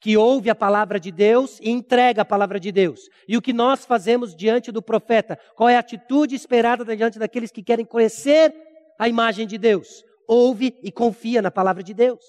que 0.00 0.16
ouve 0.16 0.48
a 0.48 0.54
palavra 0.54 0.98
de 0.98 1.10
Deus 1.10 1.58
e 1.60 1.70
entrega 1.70 2.22
a 2.22 2.24
palavra 2.24 2.58
de 2.58 2.72
Deus. 2.72 3.00
E 3.28 3.36
o 3.36 3.42
que 3.42 3.52
nós 3.52 3.84
fazemos 3.84 4.34
diante 4.34 4.72
do 4.72 4.80
profeta? 4.80 5.38
Qual 5.54 5.68
é 5.68 5.76
a 5.76 5.80
atitude 5.80 6.34
esperada 6.34 6.84
diante 6.96 7.18
daqueles 7.18 7.50
que 7.50 7.62
querem 7.62 7.84
conhecer 7.84 8.54
a 8.98 9.08
imagem 9.08 9.46
de 9.46 9.58
Deus? 9.58 10.02
Ouve 10.26 10.74
e 10.82 10.90
confia 10.90 11.42
na 11.42 11.50
palavra 11.50 11.82
de 11.82 11.92
Deus. 11.92 12.24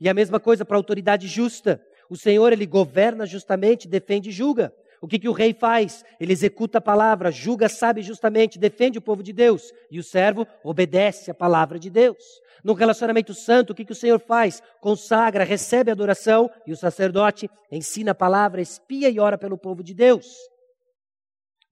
E 0.00 0.08
a 0.08 0.14
mesma 0.14 0.38
coisa 0.38 0.64
para 0.64 0.76
a 0.76 0.78
autoridade 0.78 1.26
justa. 1.26 1.82
O 2.10 2.16
Senhor, 2.16 2.52
ele 2.52 2.66
governa 2.66 3.26
justamente, 3.26 3.88
defende 3.88 4.28
e 4.28 4.32
julga. 4.32 4.72
O 5.00 5.08
que, 5.08 5.18
que 5.18 5.28
o 5.28 5.32
rei 5.32 5.54
faz? 5.54 6.04
Ele 6.18 6.32
executa 6.32 6.78
a 6.78 6.80
palavra, 6.80 7.30
julga, 7.30 7.68
sabe 7.68 8.02
justamente, 8.02 8.58
defende 8.58 8.98
o 8.98 9.02
povo 9.02 9.22
de 9.22 9.32
Deus. 9.32 9.72
E 9.90 9.98
o 9.98 10.02
servo 10.02 10.46
obedece 10.64 11.30
a 11.30 11.34
palavra 11.34 11.78
de 11.78 11.88
Deus. 11.88 12.24
No 12.64 12.74
relacionamento 12.74 13.32
santo, 13.34 13.70
o 13.70 13.74
que, 13.74 13.84
que 13.84 13.92
o 13.92 13.96
Senhor 13.96 14.18
faz? 14.20 14.60
Consagra, 14.80 15.44
recebe 15.44 15.90
adoração 15.90 16.50
e 16.66 16.72
o 16.72 16.76
sacerdote 16.76 17.48
ensina 17.70 18.10
a 18.10 18.14
palavra, 18.14 18.60
espia 18.60 19.08
e 19.08 19.20
ora 19.20 19.38
pelo 19.38 19.56
povo 19.56 19.82
de 19.82 19.94
Deus. 19.94 20.26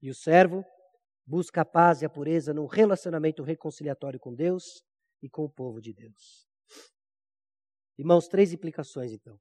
E 0.01 0.09
o 0.09 0.15
servo 0.15 0.63
busca 1.25 1.61
a 1.61 1.65
paz 1.65 2.01
e 2.01 2.05
a 2.05 2.09
pureza 2.09 2.53
num 2.53 2.65
relacionamento 2.65 3.43
reconciliatório 3.43 4.19
com 4.19 4.33
Deus 4.33 4.81
e 5.21 5.29
com 5.29 5.43
o 5.43 5.49
povo 5.49 5.81
de 5.81 5.93
Deus. 5.93 6.47
Irmãos, 7.97 8.27
três 8.27 8.53
implicações 8.53 9.11
então. 9.11 9.37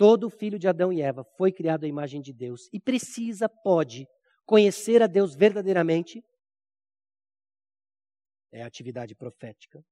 Todo 0.00 0.30
filho 0.30 0.58
de 0.58 0.66
Adão 0.66 0.90
e 0.90 1.02
Eva 1.02 1.22
foi 1.36 1.52
criado 1.52 1.84
à 1.84 1.86
imagem 1.86 2.22
de 2.22 2.32
Deus 2.32 2.70
e 2.72 2.80
precisa, 2.80 3.50
pode, 3.50 4.06
conhecer 4.46 5.02
a 5.02 5.06
Deus 5.06 5.34
verdadeiramente. 5.34 6.24
É 8.50 8.62
a 8.62 8.66
atividade 8.66 9.14
profética 9.14 9.84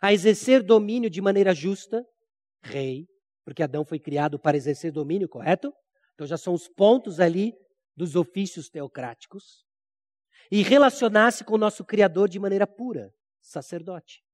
a 0.00 0.14
exercer 0.14 0.62
domínio 0.62 1.10
de 1.10 1.20
maneira 1.20 1.54
justa, 1.54 2.02
rei, 2.62 3.06
porque 3.44 3.62
Adão 3.62 3.84
foi 3.84 4.00
criado 4.00 4.38
para 4.38 4.56
exercer 4.56 4.90
domínio, 4.90 5.28
correto? 5.28 5.70
Então 6.14 6.26
já 6.26 6.38
são 6.38 6.54
os 6.54 6.66
pontos 6.66 7.20
ali 7.20 7.52
dos 7.94 8.16
ofícios 8.16 8.70
teocráticos. 8.70 9.62
E 10.50 10.62
relacionar-se 10.62 11.44
com 11.44 11.52
o 11.56 11.58
nosso 11.58 11.84
Criador 11.84 12.30
de 12.30 12.38
maneira 12.38 12.66
pura, 12.66 13.12
sacerdote. 13.42 14.24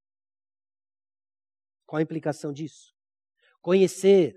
Qual 1.85 1.99
a 1.99 2.03
implicação 2.03 2.53
disso? 2.53 2.95
Conhecer, 3.61 4.37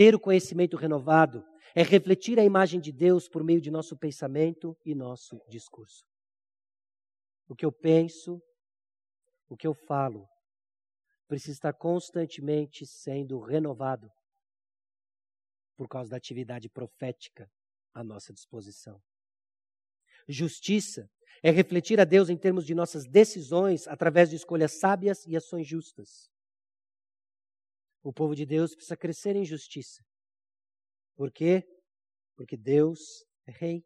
ter 0.00 0.14
o 0.14 0.18
conhecimento 0.18 0.78
renovado, 0.78 1.44
é 1.74 1.82
refletir 1.82 2.40
a 2.40 2.42
imagem 2.42 2.80
de 2.80 2.90
Deus 2.90 3.28
por 3.28 3.44
meio 3.44 3.60
de 3.60 3.70
nosso 3.70 3.94
pensamento 3.98 4.74
e 4.82 4.94
nosso 4.94 5.38
discurso. 5.46 6.06
O 7.46 7.54
que 7.54 7.66
eu 7.66 7.70
penso, 7.70 8.40
o 9.46 9.58
que 9.58 9.66
eu 9.66 9.74
falo 9.74 10.26
precisa 11.28 11.52
estar 11.52 11.74
constantemente 11.74 12.86
sendo 12.86 13.40
renovado 13.40 14.10
por 15.76 15.86
causa 15.86 16.12
da 16.12 16.16
atividade 16.16 16.70
profética 16.70 17.46
à 17.92 18.02
nossa 18.02 18.32
disposição. 18.32 18.98
Justiça 20.26 21.10
é 21.42 21.50
refletir 21.50 22.00
a 22.00 22.04
Deus 22.04 22.30
em 22.30 22.38
termos 22.38 22.64
de 22.64 22.74
nossas 22.74 23.04
decisões 23.06 23.86
através 23.86 24.30
de 24.30 24.36
escolhas 24.36 24.78
sábias 24.80 25.26
e 25.26 25.36
ações 25.36 25.66
justas. 25.66 26.29
O 28.02 28.12
povo 28.12 28.34
de 28.34 28.46
Deus 28.46 28.74
precisa 28.74 28.96
crescer 28.96 29.36
em 29.36 29.44
justiça. 29.44 30.02
Por 31.14 31.30
quê? 31.30 31.66
Porque 32.34 32.56
Deus 32.56 33.24
é 33.46 33.52
rei. 33.52 33.84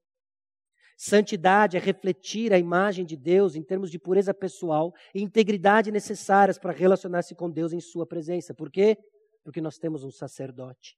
Santidade 0.97 1.77
é 1.77 1.81
refletir 1.81 2.53
a 2.53 2.59
imagem 2.59 3.05
de 3.05 3.17
Deus 3.17 3.57
em 3.57 3.63
termos 3.63 3.91
de 3.91 3.99
pureza 3.99 4.33
pessoal 4.33 4.95
e 5.13 5.21
integridade 5.21 5.91
necessárias 5.91 6.59
para 6.59 6.73
relacionar-se 6.73 7.35
com 7.35 7.51
Deus 7.51 7.73
em 7.73 7.81
Sua 7.81 8.07
presença. 8.07 8.55
Por 8.55 8.71
quê? 8.71 8.97
Porque 9.43 9.61
nós 9.61 9.77
temos 9.77 10.05
um 10.05 10.11
sacerdote. 10.11 10.97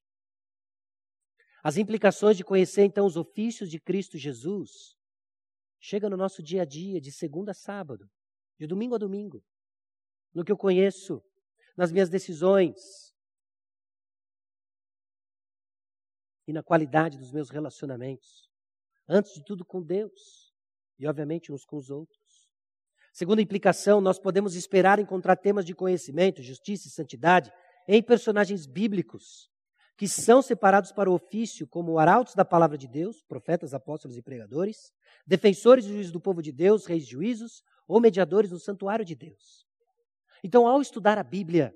As 1.63 1.79
implicações 1.79 2.37
de 2.37 2.45
conhecer 2.45 2.85
então 2.85 3.07
os 3.07 3.17
ofícios 3.17 3.71
de 3.71 3.81
Cristo 3.81 4.19
Jesus 4.19 4.95
chega 5.81 6.11
no 6.11 6.17
nosso 6.17 6.43
dia 6.43 6.63
a 6.63 6.65
dia, 6.65 7.01
de 7.01 7.11
segunda 7.11 7.53
a 7.53 7.55
sábado, 7.55 8.09
de 8.59 8.67
domingo 8.67 8.95
a 8.95 8.99
domingo, 8.99 9.43
no 10.35 10.45
que 10.45 10.53
eu 10.53 10.57
conheço, 10.57 11.23
nas 11.77 11.93
minhas 11.93 12.09
decisões 12.09 13.15
e 16.47 16.53
na 16.53 16.63
qualidade 16.63 17.19
dos 17.19 17.33
meus 17.33 17.51
relacionamentos. 17.51 18.49
Antes 19.09 19.35
de 19.35 19.45
tudo 19.45 19.65
com 19.65 19.83
Deus 19.83 20.55
e, 20.99 21.07
obviamente, 21.07 21.53
uns 21.53 21.65
com 21.65 21.77
os 21.77 21.91
outros. 21.91 22.49
Segunda 23.13 23.43
implicação, 23.43 24.01
nós 24.01 24.19
podemos 24.19 24.55
esperar 24.55 24.99
encontrar 24.99 25.37
temas 25.37 25.65
de 25.65 25.75
conhecimento, 25.75 26.43
justiça 26.43 26.89
e 26.89 26.91
santidade 26.91 27.53
em 27.89 28.03
personagens 28.03 28.67
bíblicos 28.67 29.51
que 29.97 30.07
são 30.07 30.43
separados 30.43 30.93
para 30.93 31.11
o 31.11 31.15
ofício 31.15 31.67
como 31.67 31.99
arautos 31.99 32.35
da 32.35 32.45
palavra 32.45 32.77
de 32.77 32.87
Deus, 32.87 33.23
profetas, 33.23 33.73
apóstolos 33.73 34.17
e 34.17 34.23
pregadores, 34.23 34.93
defensores 35.27 35.87
e 35.87 35.89
juízes 35.89 36.13
do 36.13 36.21
povo 36.21 36.43
de 36.43 36.53
Deus, 36.53 36.85
reis 36.85 37.05
de 37.05 37.13
juízos 37.13 37.63
ou 37.89 38.01
mediadores 38.01 38.51
no 38.51 38.59
santuário 38.59 39.05
de 39.05 39.15
Deus. 39.15 39.66
Então, 40.47 40.65
ao 40.65 40.81
estudar 40.81 41.19
a 41.19 41.25
Bíblia, 41.25 41.75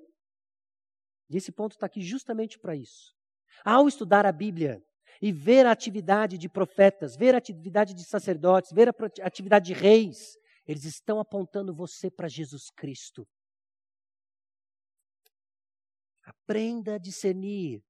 e 1.29 1.35
esse 1.35 1.51
ponto 1.51 1.73
está 1.73 1.87
aqui 1.87 2.01
justamente 2.01 2.57
para 2.57 2.73
isso, 2.73 3.13
ao 3.65 3.85
estudar 3.85 4.25
a 4.25 4.31
Bíblia 4.31 4.81
e 5.21 5.29
ver 5.29 5.65
a 5.65 5.73
atividade 5.73 6.37
de 6.37 6.47
profetas, 6.47 7.17
ver 7.17 7.35
a 7.35 7.37
atividade 7.37 7.93
de 7.93 8.05
sacerdotes, 8.05 8.71
ver 8.71 8.87
a 8.87 8.93
atividade 9.23 9.65
de 9.65 9.73
reis, 9.73 10.37
eles 10.65 10.85
estão 10.85 11.19
apontando 11.19 11.75
você 11.75 12.09
para 12.09 12.29
Jesus 12.29 12.69
Cristo. 12.69 13.27
Aprenda 16.23 16.95
a 16.95 16.97
discernir 16.97 17.83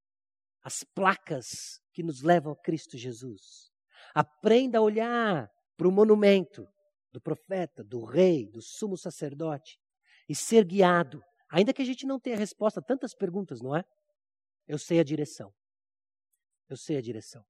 as 0.63 0.83
placas 0.95 1.79
que 1.93 2.01
nos 2.01 2.23
levam 2.23 2.53
a 2.53 2.59
Cristo 2.59 2.97
Jesus. 2.97 3.69
Aprenda 4.15 4.79
a 4.79 4.81
olhar 4.81 5.47
para 5.77 5.87
o 5.87 5.91
monumento 5.91 6.65
do 7.11 7.21
profeta, 7.21 7.83
do 7.83 8.03
rei, 8.03 8.49
do 8.49 8.63
sumo 8.63 8.97
sacerdote 8.97 9.79
e 10.31 10.35
ser 10.35 10.63
guiado, 10.63 11.21
ainda 11.49 11.73
que 11.73 11.81
a 11.81 11.85
gente 11.85 12.05
não 12.05 12.17
tenha 12.17 12.37
resposta 12.37 12.79
a 12.79 12.83
tantas 12.83 13.13
perguntas, 13.13 13.59
não 13.61 13.75
é? 13.75 13.83
Eu 14.65 14.79
sei 14.79 14.97
a 14.97 15.03
direção. 15.03 15.51
Eu 16.69 16.77
sei 16.77 16.95
a 16.95 17.01
direção. 17.01 17.43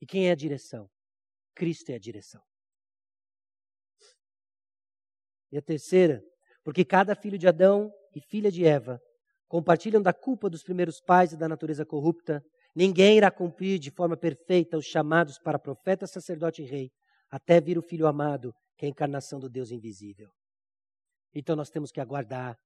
E 0.00 0.06
quem 0.06 0.28
é 0.28 0.30
a 0.30 0.34
direção? 0.34 0.88
Cristo 1.54 1.90
é 1.90 1.96
a 1.96 1.98
direção. 1.98 2.40
E 5.52 5.58
a 5.58 5.60
terceira, 5.60 6.24
porque 6.64 6.82
cada 6.82 7.14
filho 7.14 7.36
de 7.36 7.46
Adão 7.46 7.92
e 8.16 8.22
filha 8.22 8.50
de 8.50 8.64
Eva 8.64 8.98
compartilham 9.46 10.00
da 10.00 10.14
culpa 10.14 10.48
dos 10.48 10.62
primeiros 10.62 11.02
pais 11.02 11.32
e 11.32 11.36
da 11.36 11.46
natureza 11.46 11.84
corrupta, 11.84 12.42
ninguém 12.74 13.18
irá 13.18 13.30
cumprir 13.30 13.78
de 13.78 13.90
forma 13.90 14.16
perfeita 14.16 14.78
os 14.78 14.86
chamados 14.86 15.38
para 15.38 15.58
profeta, 15.58 16.06
sacerdote 16.06 16.62
e 16.62 16.64
rei, 16.64 16.90
até 17.28 17.60
vir 17.60 17.76
o 17.76 17.82
Filho 17.82 18.06
amado, 18.06 18.50
que 18.78 18.86
é 18.86 18.88
a 18.88 18.90
encarnação 18.90 19.38
do 19.38 19.50
Deus 19.50 19.70
invisível. 19.70 20.30
Então 21.34 21.56
nós 21.56 21.70
temos 21.70 21.90
que 21.90 22.00
aguardar. 22.00 22.56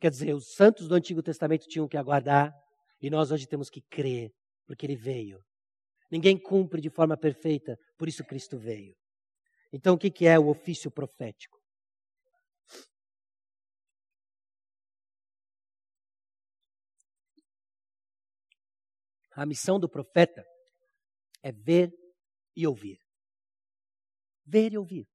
Quer 0.00 0.10
dizer, 0.10 0.34
os 0.34 0.52
santos 0.54 0.88
do 0.88 0.94
Antigo 0.94 1.22
Testamento 1.22 1.66
tinham 1.66 1.88
que 1.88 1.96
aguardar, 1.96 2.52
e 3.00 3.08
nós 3.08 3.30
hoje 3.30 3.46
temos 3.46 3.70
que 3.70 3.80
crer, 3.82 4.32
porque 4.66 4.84
ele 4.84 4.96
veio. 4.96 5.42
Ninguém 6.10 6.38
cumpre 6.38 6.80
de 6.80 6.90
forma 6.90 7.16
perfeita, 7.16 7.78
por 7.96 8.08
isso 8.08 8.24
Cristo 8.24 8.58
veio. 8.58 8.94
Então 9.72 9.94
o 9.94 9.98
que 9.98 10.26
é 10.26 10.38
o 10.38 10.48
ofício 10.48 10.90
profético? 10.90 11.58
A 19.36 19.44
missão 19.44 19.80
do 19.80 19.88
profeta 19.88 20.44
é 21.42 21.50
ver 21.50 21.92
e 22.54 22.66
ouvir. 22.66 22.98
Ver 24.46 24.72
e 24.72 24.78
ouvir. 24.78 25.13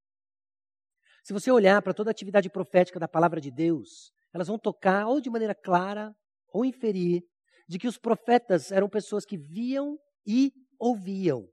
Se 1.29 1.33
você 1.33 1.51
olhar 1.51 1.79
para 1.83 1.93
toda 1.93 2.09
a 2.09 2.11
atividade 2.11 2.49
profética 2.49 2.99
da 2.99 3.07
palavra 3.07 3.39
de 3.39 3.51
Deus, 3.51 4.11
elas 4.33 4.47
vão 4.47 4.57
tocar 4.57 5.05
ou 5.05 5.21
de 5.21 5.29
maneira 5.29 5.53
clara 5.53 6.11
ou 6.51 6.65
inferir 6.65 7.21
de 7.67 7.77
que 7.77 7.87
os 7.87 7.99
profetas 7.99 8.71
eram 8.71 8.89
pessoas 8.89 9.25
que 9.25 9.37
viam 9.37 9.95
e 10.25 10.51
ouviam. 10.79 11.47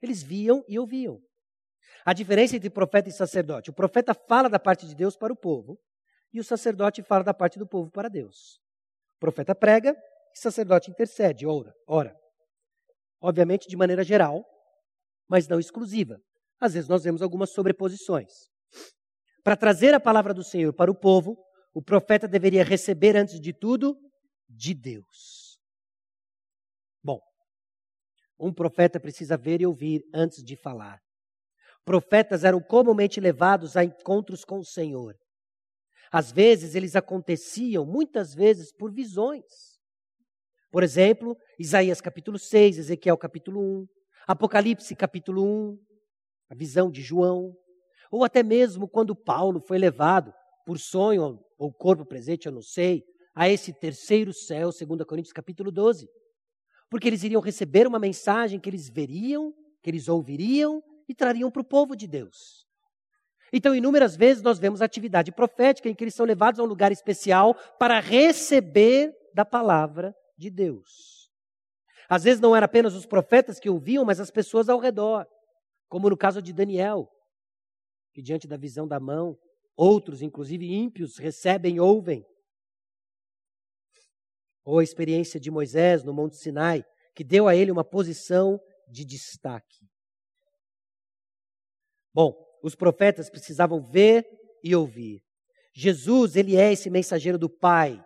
Eles 0.00 0.22
viam 0.22 0.64
e 0.66 0.78
ouviam. 0.78 1.20
A 2.06 2.14
diferença 2.14 2.56
entre 2.56 2.70
profeta 2.70 3.10
e 3.10 3.12
sacerdote: 3.12 3.68
o 3.68 3.74
profeta 3.74 4.14
fala 4.14 4.48
da 4.48 4.58
parte 4.58 4.86
de 4.86 4.94
Deus 4.94 5.14
para 5.14 5.30
o 5.30 5.36
povo 5.36 5.78
e 6.32 6.40
o 6.40 6.44
sacerdote 6.44 7.02
fala 7.02 7.22
da 7.22 7.34
parte 7.34 7.58
do 7.58 7.68
povo 7.68 7.90
para 7.90 8.08
Deus. 8.08 8.58
O 9.16 9.20
profeta 9.20 9.54
prega, 9.54 9.94
e 10.34 10.38
sacerdote 10.38 10.90
intercede, 10.90 11.46
ora, 11.46 11.74
ora. 11.86 12.16
Obviamente 13.20 13.68
de 13.68 13.76
maneira 13.76 14.02
geral, 14.02 14.42
mas 15.28 15.46
não 15.46 15.60
exclusiva. 15.60 16.18
Às 16.58 16.72
vezes 16.72 16.88
nós 16.88 17.04
vemos 17.04 17.20
algumas 17.20 17.52
sobreposições. 17.52 18.48
Para 19.42 19.56
trazer 19.56 19.94
a 19.94 20.00
palavra 20.00 20.34
do 20.34 20.44
Senhor 20.44 20.72
para 20.72 20.90
o 20.90 20.94
povo, 20.94 21.36
o 21.72 21.82
profeta 21.82 22.28
deveria 22.28 22.64
receber, 22.64 23.16
antes 23.16 23.40
de 23.40 23.52
tudo, 23.52 23.96
de 24.48 24.74
Deus. 24.74 25.58
Bom, 27.02 27.20
um 28.38 28.52
profeta 28.52 29.00
precisa 29.00 29.36
ver 29.36 29.60
e 29.60 29.66
ouvir 29.66 30.02
antes 30.12 30.42
de 30.42 30.56
falar. 30.56 31.00
Profetas 31.84 32.44
eram 32.44 32.60
comumente 32.60 33.20
levados 33.20 33.76
a 33.76 33.84
encontros 33.84 34.44
com 34.44 34.58
o 34.58 34.64
Senhor. 34.64 35.16
Às 36.12 36.32
vezes 36.32 36.74
eles 36.74 36.96
aconteciam, 36.96 37.86
muitas 37.86 38.34
vezes, 38.34 38.72
por 38.72 38.92
visões. 38.92 39.78
Por 40.70 40.82
exemplo, 40.82 41.36
Isaías 41.58 42.00
capítulo 42.00 42.38
6, 42.38 42.78
Ezequiel 42.78 43.16
capítulo 43.16 43.60
1, 43.60 43.86
Apocalipse 44.26 44.94
capítulo 44.94 45.44
1, 45.44 45.78
a 46.50 46.54
visão 46.54 46.90
de 46.90 47.00
João, 47.00 47.56
ou 48.10 48.24
até 48.24 48.42
mesmo 48.42 48.88
quando 48.88 49.14
Paulo 49.14 49.60
foi 49.60 49.78
levado 49.78 50.32
por 50.66 50.78
sonho 50.78 51.38
ou 51.58 51.72
corpo 51.72 52.04
presente, 52.04 52.46
eu 52.46 52.52
não 52.52 52.62
sei, 52.62 53.04
a 53.34 53.48
esse 53.48 53.72
terceiro 53.72 54.32
céu, 54.32 54.72
segundo 54.72 55.06
Coríntios 55.06 55.32
capítulo 55.32 55.70
12. 55.70 56.08
Porque 56.90 57.08
eles 57.08 57.22
iriam 57.22 57.40
receber 57.40 57.86
uma 57.86 57.98
mensagem 57.98 58.58
que 58.58 58.68
eles 58.68 58.88
veriam, 58.88 59.54
que 59.82 59.90
eles 59.90 60.08
ouviriam 60.08 60.82
e 61.08 61.14
trariam 61.14 61.50
para 61.50 61.62
o 61.62 61.64
povo 61.64 61.94
de 61.94 62.06
Deus. 62.06 62.66
Então, 63.52 63.74
inúmeras 63.74 64.16
vezes 64.16 64.42
nós 64.42 64.58
vemos 64.58 64.80
atividade 64.80 65.32
profética 65.32 65.88
em 65.88 65.94
que 65.94 66.04
eles 66.04 66.14
são 66.14 66.26
levados 66.26 66.60
a 66.60 66.62
um 66.62 66.66
lugar 66.66 66.92
especial 66.92 67.54
para 67.78 67.98
receber 67.98 69.12
da 69.34 69.44
palavra 69.44 70.14
de 70.36 70.50
Deus. 70.50 71.30
Às 72.08 72.24
vezes 72.24 72.40
não 72.40 72.54
era 72.54 72.66
apenas 72.66 72.94
os 72.94 73.06
profetas 73.06 73.58
que 73.58 73.70
ouviam, 73.70 74.04
mas 74.04 74.20
as 74.20 74.30
pessoas 74.30 74.68
ao 74.68 74.78
redor, 74.78 75.26
como 75.88 76.10
no 76.10 76.16
caso 76.16 76.42
de 76.42 76.52
Daniel, 76.52 77.08
que 78.12 78.22
diante 78.22 78.48
da 78.48 78.56
visão 78.56 78.86
da 78.86 78.98
mão, 78.98 79.38
outros, 79.76 80.22
inclusive 80.22 80.72
ímpios, 80.72 81.16
recebem 81.16 81.76
e 81.76 81.80
ouvem. 81.80 82.24
Ou 84.64 84.78
a 84.78 84.84
experiência 84.84 85.40
de 85.40 85.50
Moisés 85.50 86.04
no 86.04 86.12
Monte 86.12 86.36
Sinai, 86.36 86.84
que 87.14 87.24
deu 87.24 87.48
a 87.48 87.56
ele 87.56 87.70
uma 87.70 87.84
posição 87.84 88.60
de 88.88 89.04
destaque. 89.04 89.86
Bom, 92.12 92.34
os 92.62 92.74
profetas 92.74 93.30
precisavam 93.30 93.80
ver 93.80 94.26
e 94.62 94.74
ouvir. 94.74 95.22
Jesus, 95.72 96.36
ele 96.36 96.56
é 96.56 96.72
esse 96.72 96.90
mensageiro 96.90 97.38
do 97.38 97.48
Pai, 97.48 98.02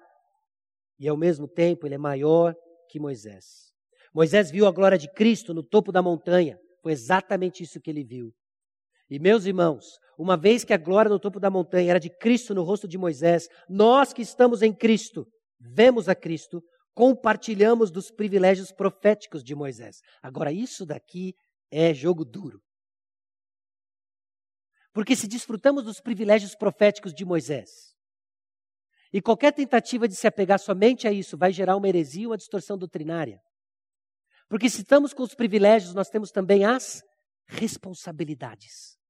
e 0.99 1.09
ao 1.09 1.17
mesmo 1.17 1.49
tempo 1.49 1.87
ele 1.87 1.95
é 1.95 1.99
maior 1.99 2.55
que 2.89 3.01
Moisés. 3.01 3.73
Moisés 4.15 4.51
viu 4.51 4.67
a 4.67 4.71
glória 4.71 4.99
de 4.99 5.11
Cristo 5.13 5.53
no 5.53 5.63
topo 5.63 5.91
da 5.91 6.03
montanha, 6.03 6.59
foi 6.83 6.93
exatamente 6.93 7.63
isso 7.63 7.81
que 7.81 7.91
ele 7.91 8.05
viu. 8.05 8.33
E 9.15 9.19
meus 9.21 9.45
irmãos, 9.45 10.01
uma 10.19 10.37
vez 10.37 10.65
que 10.65 10.73
a 10.73 10.77
glória 10.77 11.09
no 11.09 11.21
topo 11.21 11.39
da 11.39 11.49
montanha 11.49 11.91
era 11.91 12.01
de 12.01 12.11
Cristo 12.11 12.53
no 12.53 12.65
rosto 12.65 12.89
de 12.89 12.99
Moisés, 12.99 13.47
nós 13.69 14.13
que 14.13 14.23
estamos 14.23 14.61
em 14.61 14.75
Cristo, 14.75 15.25
vemos 15.61 16.09
a 16.09 16.17
Cristo, 16.17 16.61
compartilhamos 16.93 17.93
dos 17.93 18.11
privilégios 18.11 18.73
proféticos 18.73 19.45
de 19.45 19.55
Moisés. 19.55 20.01
Agora, 20.21 20.51
isso 20.51 20.85
daqui 20.85 21.33
é 21.71 21.95
jogo 21.95 22.25
duro. 22.25 22.61
Porque 24.93 25.15
se 25.15 25.29
desfrutamos 25.29 25.85
dos 25.85 26.01
privilégios 26.01 26.57
proféticos 26.57 27.15
de 27.15 27.25
Moisés, 27.25 27.71
e 29.13 29.23
qualquer 29.23 29.53
tentativa 29.53 30.09
de 30.09 30.17
se 30.17 30.27
apegar 30.27 30.59
somente 30.59 31.07
a 31.07 31.13
isso 31.13 31.39
vai 31.39 31.53
gerar 31.53 31.77
uma 31.77 31.87
heresia, 31.87 32.27
uma 32.27 32.37
distorção 32.37 32.77
doutrinária. 32.77 33.39
Porque 34.49 34.69
se 34.69 34.81
estamos 34.81 35.15
com 35.15 35.23
os 35.23 35.37
privilégios, 35.37 35.95
nós 35.95 36.09
temos 36.09 36.33
também 36.33 36.65
as 36.65 37.01
responsabilidades. 37.47 39.04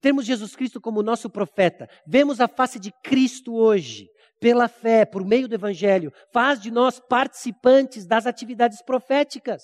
Temos 0.00 0.26
Jesus 0.26 0.54
Cristo 0.54 0.80
como 0.80 1.02
nosso 1.02 1.28
profeta, 1.30 1.88
vemos 2.06 2.40
a 2.40 2.48
face 2.48 2.78
de 2.78 2.92
Cristo 3.02 3.54
hoje, 3.54 4.08
pela 4.40 4.68
fé, 4.68 5.04
por 5.04 5.24
meio 5.24 5.48
do 5.48 5.54
Evangelho, 5.54 6.12
faz 6.32 6.60
de 6.60 6.70
nós 6.70 7.00
participantes 7.00 8.06
das 8.06 8.26
atividades 8.26 8.82
proféticas. 8.82 9.62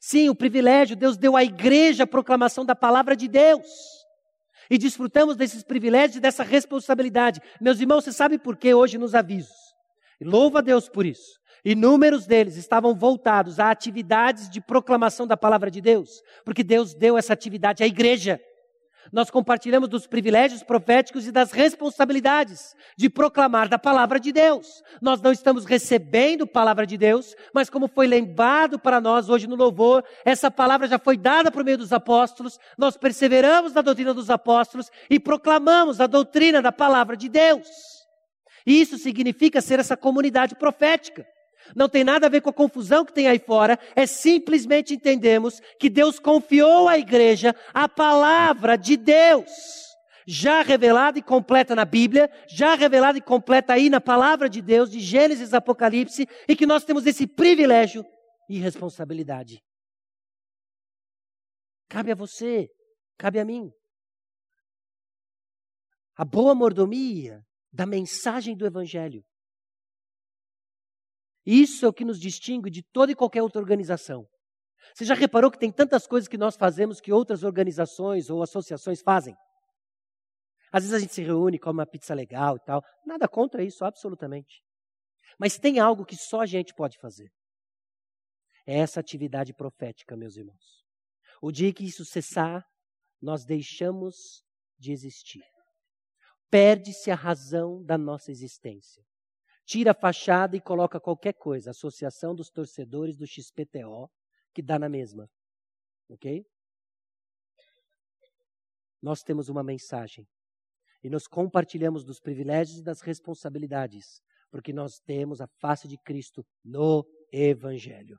Sim, 0.00 0.28
o 0.28 0.34
privilégio, 0.34 0.96
Deus 0.96 1.16
deu 1.16 1.36
à 1.36 1.44
igreja 1.44 2.04
a 2.04 2.06
proclamação 2.06 2.64
da 2.64 2.74
palavra 2.74 3.16
de 3.16 3.28
Deus 3.28 3.66
e 4.70 4.78
desfrutamos 4.78 5.36
desses 5.36 5.64
privilégios 5.64 6.16
e 6.16 6.20
dessa 6.20 6.44
responsabilidade. 6.44 7.40
Meus 7.60 7.80
irmãos, 7.80 8.04
você 8.04 8.12
sabe 8.12 8.38
por 8.38 8.56
que 8.56 8.72
hoje 8.72 8.96
nos 8.96 9.14
avisos? 9.14 9.56
Louva 10.20 10.60
a 10.60 10.62
Deus 10.62 10.88
por 10.88 11.04
isso. 11.04 11.40
Inúmeros 11.64 12.26
deles 12.26 12.56
estavam 12.56 12.94
voltados 12.94 13.58
a 13.58 13.70
atividades 13.70 14.48
de 14.48 14.60
proclamação 14.60 15.26
da 15.26 15.36
palavra 15.36 15.70
de 15.70 15.80
Deus, 15.80 16.22
porque 16.44 16.62
Deus 16.62 16.94
deu 16.94 17.18
essa 17.18 17.32
atividade 17.32 17.82
à 17.82 17.86
igreja. 17.86 18.40
Nós 19.12 19.28
compartilhamos 19.28 19.88
dos 19.88 20.06
privilégios 20.06 20.62
proféticos 20.62 21.26
e 21.26 21.32
das 21.32 21.50
responsabilidades 21.50 22.76
de 22.96 23.10
proclamar 23.10 23.68
da 23.68 23.78
palavra 23.78 24.20
de 24.20 24.30
Deus. 24.30 24.82
Nós 25.02 25.20
não 25.20 25.32
estamos 25.32 25.64
recebendo 25.64 26.46
palavra 26.46 26.86
de 26.86 26.96
Deus, 26.96 27.34
mas 27.52 27.68
como 27.68 27.88
foi 27.88 28.06
lembrado 28.06 28.78
para 28.78 29.00
nós 29.00 29.28
hoje 29.28 29.48
no 29.48 29.56
louvor, 29.56 30.04
essa 30.24 30.50
palavra 30.50 30.86
já 30.86 30.98
foi 30.98 31.16
dada 31.16 31.50
por 31.50 31.64
meio 31.64 31.78
dos 31.78 31.92
apóstolos, 31.92 32.58
nós 32.78 32.96
perseveramos 32.96 33.72
na 33.72 33.82
doutrina 33.82 34.14
dos 34.14 34.30
apóstolos 34.30 34.90
e 35.08 35.18
proclamamos 35.18 36.00
a 36.00 36.06
doutrina 36.06 36.62
da 36.62 36.70
palavra 36.70 37.16
de 37.16 37.28
Deus. 37.28 37.66
E 38.64 38.80
isso 38.80 38.96
significa 38.96 39.60
ser 39.60 39.80
essa 39.80 39.96
comunidade 39.96 40.54
profética. 40.54 41.26
Não 41.74 41.88
tem 41.88 42.04
nada 42.04 42.26
a 42.26 42.30
ver 42.30 42.40
com 42.40 42.50
a 42.50 42.52
confusão 42.52 43.04
que 43.04 43.12
tem 43.12 43.28
aí 43.28 43.38
fora, 43.38 43.78
é 43.94 44.06
simplesmente 44.06 44.94
entendemos 44.94 45.60
que 45.78 45.88
Deus 45.88 46.18
confiou 46.18 46.88
à 46.88 46.98
igreja 46.98 47.54
a 47.72 47.88
palavra 47.88 48.76
de 48.76 48.96
Deus, 48.96 49.50
já 50.26 50.62
revelada 50.62 51.18
e 51.18 51.22
completa 51.22 51.74
na 51.74 51.84
Bíblia, 51.84 52.30
já 52.48 52.74
revelada 52.74 53.18
e 53.18 53.22
completa 53.22 53.72
aí 53.74 53.88
na 53.88 54.00
palavra 54.00 54.48
de 54.48 54.60
Deus, 54.60 54.90
de 54.90 55.00
Gênesis 55.00 55.54
Apocalipse, 55.54 56.26
e 56.48 56.56
que 56.56 56.66
nós 56.66 56.84
temos 56.84 57.06
esse 57.06 57.26
privilégio 57.26 58.04
e 58.48 58.58
responsabilidade. 58.58 59.62
Cabe 61.88 62.12
a 62.12 62.14
você, 62.14 62.68
cabe 63.18 63.38
a 63.38 63.44
mim. 63.44 63.70
A 66.16 66.24
boa 66.24 66.54
mordomia 66.54 67.42
da 67.72 67.86
mensagem 67.86 68.56
do 68.56 68.66
Evangelho 68.66 69.24
isso 71.44 71.86
é 71.86 71.88
o 71.88 71.92
que 71.92 72.04
nos 72.04 72.20
distingue 72.20 72.70
de 72.70 72.82
toda 72.82 73.12
e 73.12 73.14
qualquer 73.14 73.42
outra 73.42 73.60
organização. 73.60 74.26
Você 74.94 75.04
já 75.04 75.14
reparou 75.14 75.50
que 75.50 75.58
tem 75.58 75.72
tantas 75.72 76.06
coisas 76.06 76.28
que 76.28 76.38
nós 76.38 76.56
fazemos 76.56 77.00
que 77.00 77.12
outras 77.12 77.42
organizações 77.42 78.28
ou 78.28 78.42
associações 78.42 79.00
fazem? 79.00 79.34
Às 80.72 80.84
vezes 80.84 80.94
a 80.94 80.98
gente 81.00 81.14
se 81.14 81.22
reúne, 81.22 81.58
come 81.58 81.78
uma 81.78 81.86
pizza 81.86 82.14
legal 82.14 82.56
e 82.56 82.60
tal. 82.60 82.82
Nada 83.04 83.28
contra 83.28 83.62
isso, 83.62 83.84
absolutamente. 83.84 84.62
Mas 85.38 85.58
tem 85.58 85.78
algo 85.78 86.04
que 86.04 86.16
só 86.16 86.40
a 86.40 86.46
gente 86.46 86.74
pode 86.74 86.98
fazer. 86.98 87.30
É 88.66 88.78
essa 88.78 89.00
atividade 89.00 89.52
profética, 89.54 90.16
meus 90.16 90.36
irmãos. 90.36 90.84
O 91.42 91.50
dia 91.50 91.72
que 91.72 91.84
isso 91.84 92.04
cessar, 92.04 92.64
nós 93.20 93.44
deixamos 93.44 94.44
de 94.78 94.92
existir. 94.92 95.42
Perde-se 96.50 97.10
a 97.10 97.14
razão 97.14 97.82
da 97.82 97.96
nossa 97.96 98.30
existência 98.30 99.02
tira 99.70 99.92
a 99.92 99.94
fachada 99.94 100.56
e 100.56 100.60
coloca 100.60 100.98
qualquer 100.98 101.32
coisa, 101.34 101.70
Associação 101.70 102.34
dos 102.34 102.50
Torcedores 102.50 103.16
do 103.16 103.24
XPTO, 103.24 104.10
que 104.52 104.60
dá 104.60 104.80
na 104.80 104.88
mesma. 104.88 105.30
Ok? 106.08 106.44
Nós 109.00 109.22
temos 109.22 109.48
uma 109.48 109.62
mensagem 109.62 110.26
e 111.04 111.08
nos 111.08 111.28
compartilhamos 111.28 112.04
dos 112.04 112.18
privilégios 112.18 112.80
e 112.80 112.82
das 112.82 113.00
responsabilidades, 113.00 114.20
porque 114.50 114.72
nós 114.72 114.98
temos 114.98 115.40
a 115.40 115.46
face 115.60 115.86
de 115.86 115.96
Cristo 115.98 116.44
no 116.64 117.06
Evangelho. 117.32 118.18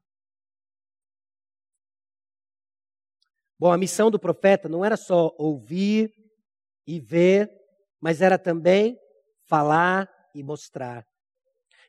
Bom, 3.60 3.74
a 3.74 3.78
missão 3.78 4.10
do 4.10 4.18
profeta 4.18 4.70
não 4.70 4.86
era 4.86 4.96
só 4.96 5.36
ouvir 5.38 6.14
e 6.88 6.98
ver, 7.02 7.52
mas 8.00 8.22
era 8.22 8.40
também 8.40 8.98
falar 9.50 10.10
e 10.34 10.42
mostrar. 10.42 11.11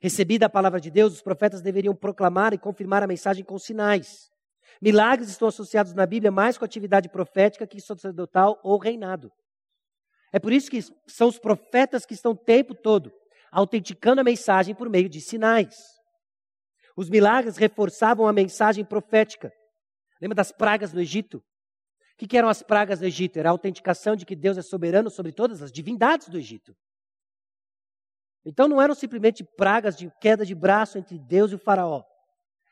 Recebida 0.02 0.46
a 0.46 0.50
palavra 0.50 0.80
de 0.80 0.90
Deus, 0.90 1.12
os 1.12 1.22
profetas 1.22 1.62
deveriam 1.62 1.94
proclamar 1.94 2.52
e 2.52 2.58
confirmar 2.58 3.04
a 3.04 3.06
mensagem 3.06 3.44
com 3.44 3.56
sinais. 3.56 4.32
Milagres 4.80 5.28
estão 5.28 5.46
associados 5.46 5.94
na 5.94 6.04
Bíblia 6.04 6.32
mais 6.32 6.58
com 6.58 6.64
atividade 6.64 7.08
profética 7.08 7.68
que 7.68 7.80
sacerdotal 7.80 8.58
ou 8.64 8.78
reinado. 8.78 9.30
É 10.32 10.40
por 10.40 10.52
isso 10.52 10.68
que 10.68 10.80
são 11.06 11.28
os 11.28 11.38
profetas 11.38 12.04
que 12.04 12.14
estão 12.14 12.32
o 12.32 12.36
tempo 12.36 12.74
todo 12.74 13.12
autenticando 13.52 14.20
a 14.20 14.24
mensagem 14.24 14.74
por 14.74 14.90
meio 14.90 15.08
de 15.08 15.20
sinais. 15.20 15.76
Os 16.96 17.08
milagres 17.08 17.56
reforçavam 17.56 18.26
a 18.26 18.32
mensagem 18.32 18.84
profética. 18.84 19.52
Lembra 20.20 20.34
das 20.34 20.50
pragas 20.50 20.92
no 20.92 21.00
Egito? 21.00 21.36
O 22.20 22.26
que 22.26 22.36
eram 22.36 22.48
as 22.48 22.60
pragas 22.60 23.00
no 23.00 23.06
Egito? 23.06 23.38
Era 23.38 23.50
a 23.50 23.52
autenticação 23.52 24.16
de 24.16 24.26
que 24.26 24.34
Deus 24.34 24.58
é 24.58 24.62
soberano 24.62 25.10
sobre 25.10 25.30
todas 25.30 25.62
as 25.62 25.70
divindades 25.70 26.28
do 26.28 26.38
Egito. 26.38 26.74
Então 28.44 28.66
não 28.66 28.80
eram 28.80 28.94
simplesmente 28.94 29.44
pragas 29.44 29.96
de 29.96 30.10
queda 30.20 30.44
de 30.44 30.54
braço 30.54 30.98
entre 30.98 31.18
Deus 31.18 31.52
e 31.52 31.54
o 31.54 31.58
Faraó. 31.58 32.02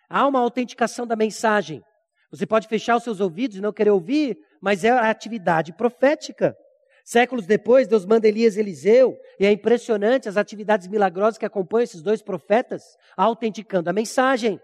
Há 0.08 0.26
uma 0.26 0.40
autenticação 0.40 1.06
da 1.06 1.14
mensagem. 1.14 1.82
Você 2.30 2.46
pode 2.46 2.68
fechar 2.68 2.96
os 2.96 3.04
seus 3.04 3.20
ouvidos 3.20 3.56
e 3.56 3.60
não 3.60 3.72
querer 3.72 3.90
ouvir, 3.90 4.36
mas 4.60 4.84
é 4.84 4.90
a 4.90 5.10
atividade 5.10 5.72
profética. 5.72 6.56
Séculos 7.04 7.46
depois, 7.46 7.88
Deus 7.88 8.04
manda 8.04 8.28
Elias 8.28 8.56
e 8.56 8.60
Eliseu, 8.60 9.16
e 9.38 9.46
é 9.46 9.50
impressionante 9.50 10.28
as 10.28 10.36
atividades 10.36 10.86
milagrosas 10.86 11.38
que 11.38 11.46
acompanham 11.46 11.84
esses 11.84 12.02
dois 12.02 12.22
profetas, 12.22 12.82
autenticando 13.16 13.90
a 13.90 13.92
mensagem. 13.92 14.60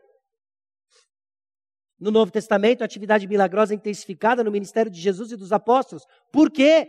No 1.98 2.10
Novo 2.10 2.30
Testamento, 2.30 2.82
a 2.82 2.84
atividade 2.84 3.26
milagrosa 3.26 3.72
é 3.72 3.76
intensificada 3.76 4.44
no 4.44 4.50
ministério 4.50 4.90
de 4.90 5.00
Jesus 5.00 5.32
e 5.32 5.36
dos 5.36 5.50
apóstolos. 5.50 6.04
Por 6.30 6.50
quê? 6.50 6.88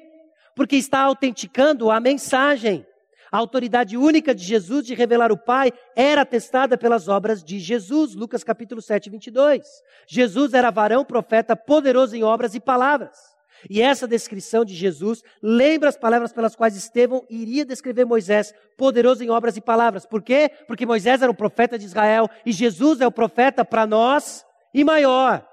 Porque 0.56 0.76
está 0.76 1.00
autenticando 1.02 1.90
a 1.90 2.00
mensagem. 2.00 2.86
A 3.32 3.38
autoridade 3.38 3.98
única 3.98 4.34
de 4.34 4.44
Jesus 4.44 4.86
de 4.86 4.94
revelar 4.94 5.32
o 5.32 5.38
Pai 5.38 5.72
era 5.96 6.22
atestada 6.22 6.78
pelas 6.78 7.08
obras 7.08 7.44
de 7.44 7.60
Jesus, 7.60 8.16
Lucas 8.16 8.44
capítulo 8.44 8.82
7, 8.82 9.10
22. 9.10 9.66
Jesus 10.08 10.54
era 10.54 10.72
varão, 10.72 11.04
profeta, 11.04 11.56
poderoso 11.56 12.16
em 12.16 12.24
obras 12.24 12.56
e 12.56 12.60
palavras. 12.60 13.38
E 13.70 13.82
essa 13.82 14.08
descrição 14.08 14.64
de 14.64 14.74
Jesus 14.74 15.24
lembra 15.42 15.90
as 15.90 15.98
palavras 15.98 16.32
pelas 16.32 16.56
quais 16.56 16.76
Estevão 16.76 17.26
iria 17.30 17.66
descrever 17.66 18.06
Moisés, 18.06 18.54
poderoso 18.78 19.24
em 19.24 19.30
obras 19.30 19.58
e 19.58 19.62
palavras. 19.62 20.06
Por 20.06 20.22
quê? 20.22 20.52
Porque 20.68 20.86
Moisés 20.86 21.22
era 21.22 21.32
o 21.32 21.36
profeta 21.36 21.78
de 21.78 21.86
Israel 21.86 22.30
e 22.46 22.52
Jesus 22.52 23.02
é 23.02 23.08
o 23.08 23.12
profeta 23.12 23.66
para 23.66 23.86
nós 23.86 24.46
e 24.74 24.84
maior, 24.84 25.46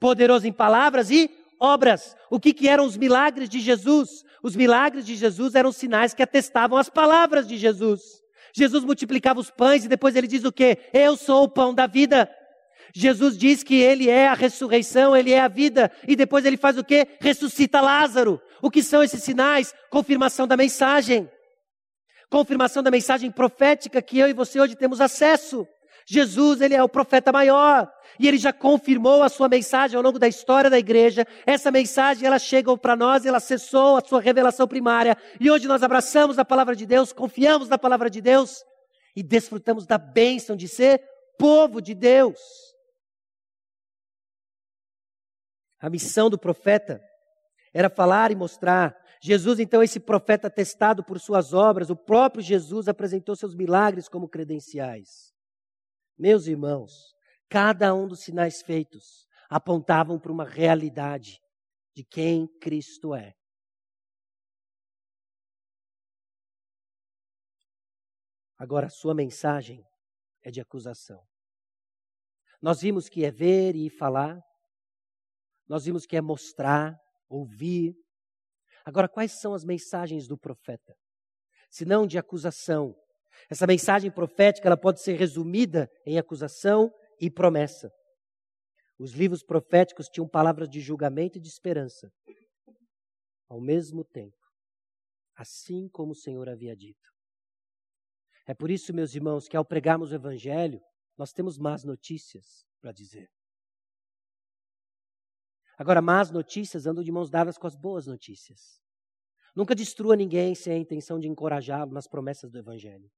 poderoso 0.00 0.46
em 0.46 0.52
palavras 0.52 1.10
e 1.10 1.30
obras. 1.64 2.16
O 2.30 2.38
que, 2.38 2.52
que 2.52 2.68
eram 2.68 2.84
os 2.84 2.96
milagres 2.96 3.48
de 3.48 3.60
Jesus? 3.60 4.24
Os 4.42 4.54
milagres 4.54 5.06
de 5.06 5.14
Jesus 5.14 5.54
eram 5.54 5.72
sinais 5.72 6.12
que 6.12 6.22
atestavam 6.22 6.76
as 6.76 6.90
palavras 6.90 7.46
de 7.48 7.56
Jesus. 7.56 8.02
Jesus 8.54 8.84
multiplicava 8.84 9.40
os 9.40 9.50
pães 9.50 9.84
e 9.84 9.88
depois 9.88 10.14
ele 10.14 10.26
diz 10.26 10.44
o 10.44 10.52
quê? 10.52 10.78
Eu 10.92 11.16
sou 11.16 11.44
o 11.44 11.48
pão 11.48 11.74
da 11.74 11.86
vida. 11.86 12.30
Jesus 12.94 13.36
diz 13.36 13.64
que 13.64 13.74
ele 13.74 14.08
é 14.08 14.28
a 14.28 14.34
ressurreição, 14.34 15.16
ele 15.16 15.32
é 15.32 15.40
a 15.40 15.48
vida, 15.48 15.90
e 16.06 16.14
depois 16.14 16.44
ele 16.44 16.56
faz 16.56 16.78
o 16.78 16.84
quê? 16.84 17.08
Ressuscita 17.20 17.80
Lázaro. 17.80 18.40
O 18.62 18.70
que 18.70 18.84
são 18.84 19.02
esses 19.02 19.22
sinais? 19.22 19.74
Confirmação 19.90 20.46
da 20.46 20.56
mensagem. 20.56 21.28
Confirmação 22.30 22.82
da 22.82 22.90
mensagem 22.90 23.30
profética 23.32 24.00
que 24.00 24.18
eu 24.18 24.28
e 24.28 24.32
você 24.32 24.60
hoje 24.60 24.76
temos 24.76 25.00
acesso. 25.00 25.66
Jesus, 26.06 26.60
ele 26.60 26.74
é 26.74 26.82
o 26.82 26.88
profeta 26.88 27.32
maior. 27.32 27.90
E 28.18 28.28
ele 28.28 28.36
já 28.36 28.52
confirmou 28.52 29.22
a 29.22 29.28
sua 29.28 29.48
mensagem 29.48 29.96
ao 29.96 30.02
longo 30.02 30.18
da 30.18 30.28
história 30.28 30.70
da 30.70 30.78
igreja. 30.78 31.26
Essa 31.46 31.70
mensagem, 31.70 32.26
ela 32.26 32.38
chegou 32.38 32.76
para 32.78 32.94
nós, 32.94 33.24
ela 33.24 33.38
acessou 33.38 33.96
a 33.96 34.04
sua 34.04 34.20
revelação 34.20 34.68
primária. 34.68 35.16
E 35.40 35.50
hoje 35.50 35.66
nós 35.66 35.82
abraçamos 35.82 36.38
a 36.38 36.44
palavra 36.44 36.76
de 36.76 36.86
Deus, 36.86 37.12
confiamos 37.12 37.68
na 37.68 37.78
palavra 37.78 38.08
de 38.08 38.20
Deus 38.20 38.62
e 39.16 39.22
desfrutamos 39.22 39.86
da 39.86 39.98
bênção 39.98 40.54
de 40.54 40.68
ser 40.68 41.02
povo 41.38 41.80
de 41.80 41.94
Deus. 41.94 42.38
A 45.80 45.90
missão 45.90 46.30
do 46.30 46.38
profeta 46.38 47.00
era 47.72 47.90
falar 47.90 48.30
e 48.30 48.36
mostrar. 48.36 48.96
Jesus, 49.20 49.58
então, 49.58 49.82
esse 49.82 49.98
profeta 49.98 50.48
testado 50.48 51.02
por 51.02 51.18
suas 51.18 51.52
obras, 51.52 51.90
o 51.90 51.96
próprio 51.96 52.42
Jesus 52.42 52.88
apresentou 52.88 53.34
seus 53.34 53.54
milagres 53.54 54.08
como 54.08 54.28
credenciais. 54.28 55.33
Meus 56.16 56.46
irmãos, 56.46 57.14
cada 57.48 57.94
um 57.94 58.06
dos 58.06 58.20
sinais 58.20 58.62
feitos 58.62 59.26
apontavam 59.48 60.18
para 60.18 60.32
uma 60.32 60.44
realidade 60.44 61.40
de 61.94 62.04
quem 62.04 62.46
Cristo 62.60 63.14
é. 63.14 63.34
Agora, 68.56 68.86
a 68.86 68.90
sua 68.90 69.14
mensagem 69.14 69.84
é 70.42 70.50
de 70.50 70.60
acusação. 70.60 71.22
Nós 72.62 72.80
vimos 72.80 73.08
que 73.08 73.24
é 73.24 73.30
ver 73.30 73.74
e 73.74 73.90
falar, 73.90 74.40
nós 75.68 75.84
vimos 75.84 76.06
que 76.06 76.16
é 76.16 76.20
mostrar, 76.20 76.96
ouvir. 77.28 77.94
Agora, 78.84 79.08
quais 79.08 79.40
são 79.40 79.54
as 79.54 79.64
mensagens 79.64 80.26
do 80.26 80.38
profeta? 80.38 80.96
Se 81.70 81.84
não 81.84 82.06
de 82.06 82.18
acusação, 82.18 82.94
essa 83.50 83.66
mensagem 83.66 84.10
profética 84.10 84.68
ela 84.68 84.76
pode 84.76 85.00
ser 85.00 85.14
resumida 85.14 85.90
em 86.06 86.18
acusação 86.18 86.92
e 87.20 87.30
promessa. 87.30 87.90
Os 88.98 89.12
livros 89.12 89.42
proféticos 89.42 90.08
tinham 90.08 90.28
palavras 90.28 90.68
de 90.68 90.80
julgamento 90.80 91.38
e 91.38 91.40
de 91.40 91.48
esperança 91.48 92.12
ao 93.48 93.60
mesmo 93.60 94.04
tempo, 94.04 94.36
assim 95.36 95.88
como 95.88 96.12
o 96.12 96.16
Senhor 96.16 96.48
havia 96.48 96.74
dito. 96.74 97.12
É 98.46 98.54
por 98.54 98.70
isso, 98.70 98.92
meus 98.92 99.14
irmãos, 99.14 99.48
que 99.48 99.56
ao 99.56 99.64
pregarmos 99.64 100.12
o 100.12 100.14
Evangelho, 100.14 100.80
nós 101.16 101.32
temos 101.32 101.56
más 101.58 101.84
notícias 101.84 102.66
para 102.80 102.92
dizer. 102.92 103.30
Agora, 105.78 106.02
más 106.02 106.30
notícias 106.30 106.86
andam 106.86 107.02
de 107.02 107.10
mãos 107.10 107.30
dadas 107.30 107.56
com 107.56 107.66
as 107.66 107.74
boas 107.74 108.06
notícias. 108.06 108.80
Nunca 109.54 109.74
destrua 109.74 110.16
ninguém 110.16 110.54
sem 110.54 110.72
a 110.72 110.78
intenção 110.78 111.18
de 111.18 111.28
encorajá-lo 111.28 111.92
nas 111.92 112.06
promessas 112.06 112.50
do 112.50 112.58
Evangelho. 112.58 113.10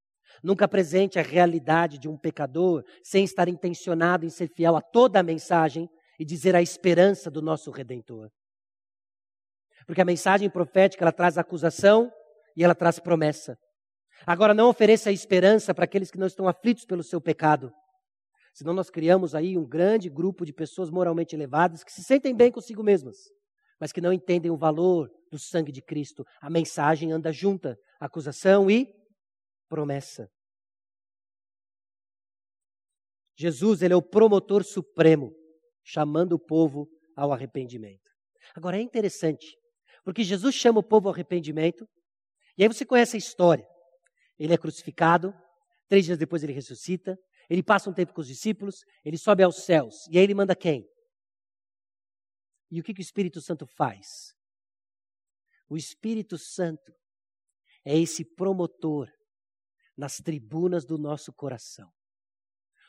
Nunca 0.43 0.65
apresente 0.65 1.19
a 1.19 1.23
realidade 1.23 1.99
de 1.99 2.09
um 2.09 2.17
pecador 2.17 2.85
sem 3.03 3.25
estar 3.25 3.49
intencionado 3.49 4.25
em 4.25 4.31
ser 4.31 4.49
fiel 4.49 4.77
a 4.77 4.81
toda 4.81 5.21
a 5.21 5.23
mensagem 5.23 5.89
e 6.19 6.25
dizer 6.25 6.55
a 6.55 6.63
esperança 6.63 7.31
do 7.31 7.43
nosso 7.43 7.71
Redentor. 7.71 8.31
Porque 9.87 10.01
a 10.01 10.05
mensagem 10.05 10.51
profética 10.51 11.05
ela 11.05 11.13
traz 11.13 11.39
acusação 11.39 12.11
e 12.57 12.65
ela 12.65 12.75
traz 12.75 12.99
promessa. 12.99 13.57
Agora 14.27 14.55
não 14.55 14.69
ofereça 14.69 15.13
esperança 15.13 15.75
para 15.75 15.85
aqueles 15.85 16.11
que 16.11 16.19
não 16.19 16.27
estão 16.27 16.49
aflitos 16.49 16.85
pelo 16.85 17.03
seu 17.03 17.21
pecado. 17.21 17.73
Senão 18.55 18.73
nós 18.73 18.89
criamos 18.89 19.35
aí 19.35 19.59
um 19.59 19.67
grande 19.67 20.09
grupo 20.09 20.47
de 20.47 20.53
pessoas 20.53 20.91
moralmente 20.91 21.37
elevadas 21.37 21.85
que 21.85 21.93
se 21.93 22.03
sentem 22.03 22.35
bem 22.35 22.51
consigo 22.51 22.83
mesmas, 22.83 23.17
mas 23.79 23.93
que 23.93 24.01
não 24.01 24.13
entendem 24.13 24.51
o 24.51 24.57
valor 24.57 25.11
do 25.31 25.39
sangue 25.39 25.71
de 25.71 25.83
Cristo. 25.83 26.25
A 26.41 26.49
mensagem 26.49 27.13
anda 27.13 27.31
junta, 27.31 27.79
acusação 28.01 28.71
e 28.71 28.89
promessa. 29.69 30.31
Jesus, 33.37 33.83
ele 33.83 33.93
é 33.93 33.97
o 33.97 34.03
promotor 34.03 34.65
supremo, 34.65 35.33
chamando 35.85 36.33
o 36.33 36.39
povo 36.39 36.89
ao 37.15 37.33
arrependimento. 37.33 38.11
Agora 38.55 38.79
é 38.79 38.81
interessante, 38.81 39.57
porque 40.05 40.25
Jesus 40.25 40.55
chama 40.55 40.81
o 40.81 40.83
povo 40.83 41.09
ao 41.09 41.15
arrependimento, 41.15 41.87
e 42.57 42.63
aí 42.63 42.69
você 42.69 42.87
conhece 42.87 43.17
a 43.17 43.19
história. 43.19 43.67
Ele 44.39 44.55
é 44.55 44.59
crucificado, 44.59 45.35
três 45.89 46.07
dias 46.07 46.19
depois 46.19 46.43
ele 46.43 46.53
ressuscita, 46.53 47.19
ele 47.49 47.63
passa 47.63 47.91
um 47.91 47.95
tempo 47.95 48.13
com 48.13 48.21
os 48.21 48.27
discípulos, 48.27 48.85
ele 49.05 49.19
sobe 49.19 49.43
aos 49.43 49.65
céus, 49.65 50.07
e 50.11 50.19
aí 50.19 50.25
ele 50.25 50.35
manda 50.35 50.57
quem? 50.57 50.89
E 52.71 52.81
o 52.81 52.83
que, 52.83 52.95
que 52.95 53.01
o 53.01 53.03
Espírito 53.03 53.41
Santo 53.41 53.67
faz? 53.67 54.35
O 55.69 55.77
Espírito 55.77 56.39
Santo 56.39 56.93
é 57.85 57.97
esse 57.97 58.25
promotor 58.25 59.09
nas 59.97 60.17
tribunas 60.19 60.85
do 60.85 60.99
nosso 60.99 61.33
coração, 61.33 61.91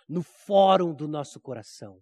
no 0.08 0.22
fórum 0.22 0.94
do 0.94 1.08
nosso 1.08 1.40
coração. 1.40 2.02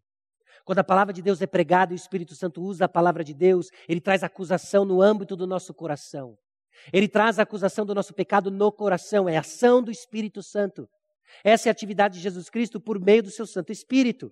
Quando 0.63 0.79
a 0.79 0.83
palavra 0.83 1.13
de 1.13 1.21
Deus 1.21 1.41
é 1.41 1.47
pregada 1.47 1.93
e 1.93 1.95
o 1.95 1.97
Espírito 1.97 2.35
Santo 2.35 2.61
usa 2.61 2.85
a 2.85 2.89
palavra 2.89 3.23
de 3.23 3.33
Deus, 3.33 3.69
ele 3.87 4.01
traz 4.01 4.23
acusação 4.23 4.85
no 4.85 5.01
âmbito 5.01 5.35
do 5.35 5.45
nosso 5.45 5.73
coração. 5.73 6.37
Ele 6.91 7.07
traz 7.07 7.39
a 7.39 7.43
acusação 7.43 7.85
do 7.85 7.95
nosso 7.95 8.13
pecado 8.13 8.51
no 8.51 8.71
coração, 8.71 9.29
é 9.29 9.37
a 9.37 9.41
ação 9.41 9.81
do 9.81 9.91
Espírito 9.91 10.41
Santo. 10.41 10.89
Essa 11.43 11.67
é 11.67 11.69
a 11.69 11.71
atividade 11.71 12.15
de 12.15 12.23
Jesus 12.23 12.49
Cristo 12.49 12.79
por 12.79 12.99
meio 12.99 13.23
do 13.23 13.31
seu 13.31 13.45
Santo 13.45 13.71
Espírito. 13.71 14.31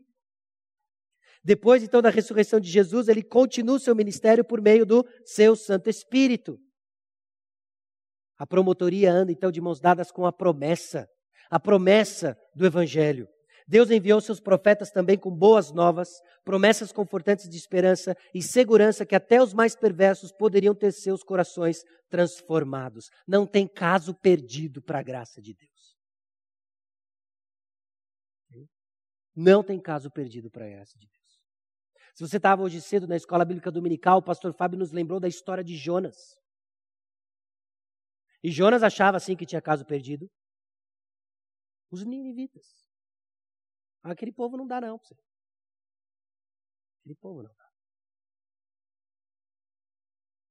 Depois, 1.44 1.84
então, 1.84 2.02
da 2.02 2.10
ressurreição 2.10 2.60
de 2.60 2.70
Jesus, 2.70 3.08
ele 3.08 3.22
continua 3.22 3.76
o 3.76 3.80
seu 3.80 3.94
ministério 3.94 4.46
por 4.46 4.62
meio 4.62 4.86
do 4.86 5.06
seu 5.26 5.56
Santo 5.56 5.90
Espírito. 5.90 6.58
A 8.44 8.46
promotoria 8.46 9.10
anda 9.10 9.32
então 9.32 9.50
de 9.50 9.62
mãos 9.62 9.80
dadas 9.80 10.12
com 10.12 10.26
a 10.26 10.34
promessa, 10.34 11.10
a 11.50 11.58
promessa 11.58 12.38
do 12.54 12.66
Evangelho. 12.66 13.26
Deus 13.66 13.90
enviou 13.90 14.20
seus 14.20 14.42
profetas 14.42 14.92
também 14.92 15.18
com 15.18 15.32
boas 15.32 15.72
novas, 15.72 16.10
promessas 16.44 16.92
confortantes 16.92 17.48
de 17.48 17.56
esperança 17.56 18.18
e 18.34 18.42
segurança 18.42 19.06
que 19.06 19.16
até 19.16 19.42
os 19.42 19.54
mais 19.54 19.78
perversos 19.78 20.34
poderiam 20.34 20.76
ter 20.76 20.92
seus 20.92 21.24
corações 21.24 21.86
transformados. 22.10 23.10
Não 23.26 23.48
tem 23.48 23.66
caso 23.66 24.14
perdido 24.14 24.82
para 24.82 25.00
a 25.00 25.04
graça 25.04 25.42
de 25.42 25.54
Deus. 25.54 25.96
Não 29.34 29.64
tem 29.64 29.80
caso 29.80 30.12
perdido 30.12 30.52
para 30.52 30.66
a 30.66 30.70
graça 30.70 31.00
de 31.00 31.08
Deus. 31.08 31.40
Se 32.14 32.28
você 32.28 32.36
estava 32.36 32.62
hoje 32.62 32.82
cedo 32.82 33.08
na 33.08 33.16
escola 33.16 33.46
bíblica 33.46 33.72
dominical, 33.72 34.18
o 34.18 34.22
pastor 34.22 34.54
Fábio 34.54 34.78
nos 34.78 34.92
lembrou 34.92 35.18
da 35.18 35.30
história 35.30 35.64
de 35.64 35.78
Jonas. 35.78 36.43
E 38.44 38.52
Jonas 38.52 38.84
achava 38.84 39.16
assim 39.18 39.36
que 39.38 39.46
tinha 39.46 39.62
caso 39.62 39.86
perdido. 39.86 40.30
Os 41.90 42.04
ninivitas. 42.04 42.66
Aquele 44.04 44.34
povo 44.34 44.58
não 44.58 44.68
dá 44.68 44.82
não. 44.82 44.96
Aquele 47.00 47.16
povo 47.16 47.42
não 47.42 47.54
dá. 47.54 47.70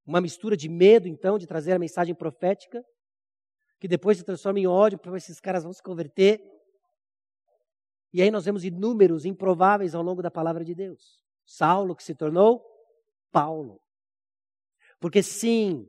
Uma 0.07 0.20
mistura 0.20 0.57
de 0.57 0.68
medo, 0.68 1.07
então, 1.07 1.38
de 1.38 1.47
trazer 1.47 1.72
a 1.72 1.78
mensagem 1.78 2.14
profética, 2.14 2.82
que 3.78 3.86
depois 3.86 4.16
se 4.16 4.24
transforma 4.24 4.59
em 4.59 4.66
ódio, 4.66 4.99
para 4.99 5.16
esses 5.16 5.38
caras 5.38 5.62
vão 5.62 5.72
se 5.72 5.82
converter. 5.82 6.40
E 8.12 8.22
aí 8.22 8.30
nós 8.30 8.45
vemos 8.45 8.64
inúmeros 8.64 9.24
improváveis 9.24 9.95
ao 9.95 10.03
longo 10.03 10.22
da 10.22 10.30
palavra 10.30 10.64
de 10.64 10.74
Deus. 10.74 11.22
Saulo, 11.45 11.95
que 11.95 12.03
se 12.03 12.14
tornou 12.14 12.64
Paulo. 13.30 13.80
Porque 14.99 15.22
sim, 15.22 15.86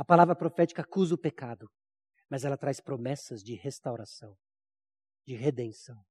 a 0.00 0.04
palavra 0.04 0.34
profética 0.34 0.80
acusa 0.80 1.14
o 1.14 1.18
pecado, 1.18 1.70
mas 2.26 2.42
ela 2.42 2.56
traz 2.56 2.80
promessas 2.80 3.42
de 3.42 3.54
restauração, 3.54 4.34
de 5.26 5.34
redenção. 5.34 6.02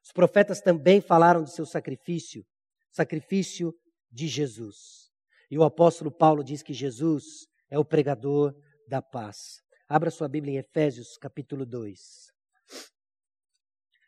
Os 0.00 0.12
profetas 0.12 0.60
também 0.60 1.00
falaram 1.00 1.42
de 1.42 1.52
seu 1.52 1.66
sacrifício, 1.66 2.46
sacrifício 2.92 3.74
de 4.12 4.28
Jesus. 4.28 5.10
E 5.50 5.58
o 5.58 5.64
apóstolo 5.64 6.08
Paulo 6.08 6.44
diz 6.44 6.62
que 6.62 6.72
Jesus 6.72 7.48
é 7.68 7.80
o 7.80 7.84
pregador 7.84 8.54
da 8.86 9.02
paz. 9.02 9.60
Abra 9.88 10.08
sua 10.08 10.28
Bíblia 10.28 10.54
em 10.54 10.58
Efésios, 10.58 11.18
capítulo 11.18 11.66
2. 11.66 11.98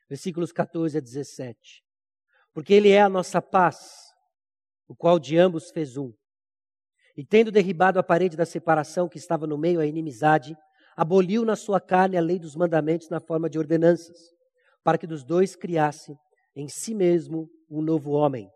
Versículos 0.09 0.53
14 0.53 0.99
a 0.99 1.01
17. 1.01 1.83
Porque 2.55 2.73
ele 2.73 2.91
é 2.91 3.03
a 3.03 3.09
nossa 3.09 3.43
paz, 3.43 4.13
o 4.87 4.95
qual 4.95 5.19
de 5.19 5.37
ambos 5.37 5.73
fez 5.73 5.97
um 5.97 6.15
e 7.17 7.25
tendo 7.25 7.51
derribado 7.51 7.99
a 7.99 8.03
parede 8.03 8.37
da 8.37 8.45
separação 8.45 9.09
que 9.09 9.17
estava 9.17 9.47
no 9.47 9.57
meio, 9.57 9.81
a 9.81 9.87
inimizade, 9.87 10.55
aboliu 10.95 11.45
na 11.45 11.57
sua 11.57 11.81
carne 11.81 12.17
a 12.17 12.21
lei 12.21 12.39
dos 12.39 12.55
mandamentos 12.55 13.09
na 13.09 13.21
forma 13.21 13.49
de 13.49 13.59
ordenanças, 13.59 14.19
para 14.85 14.99
que 14.99 15.07
dos 15.07 15.25
dois 15.25 15.57
criasse 15.57 16.15
em 16.55 16.69
si 16.69 16.95
mesmo 16.95 17.49
um 17.71 17.81
novo 17.81 18.11
homem, 18.11 18.51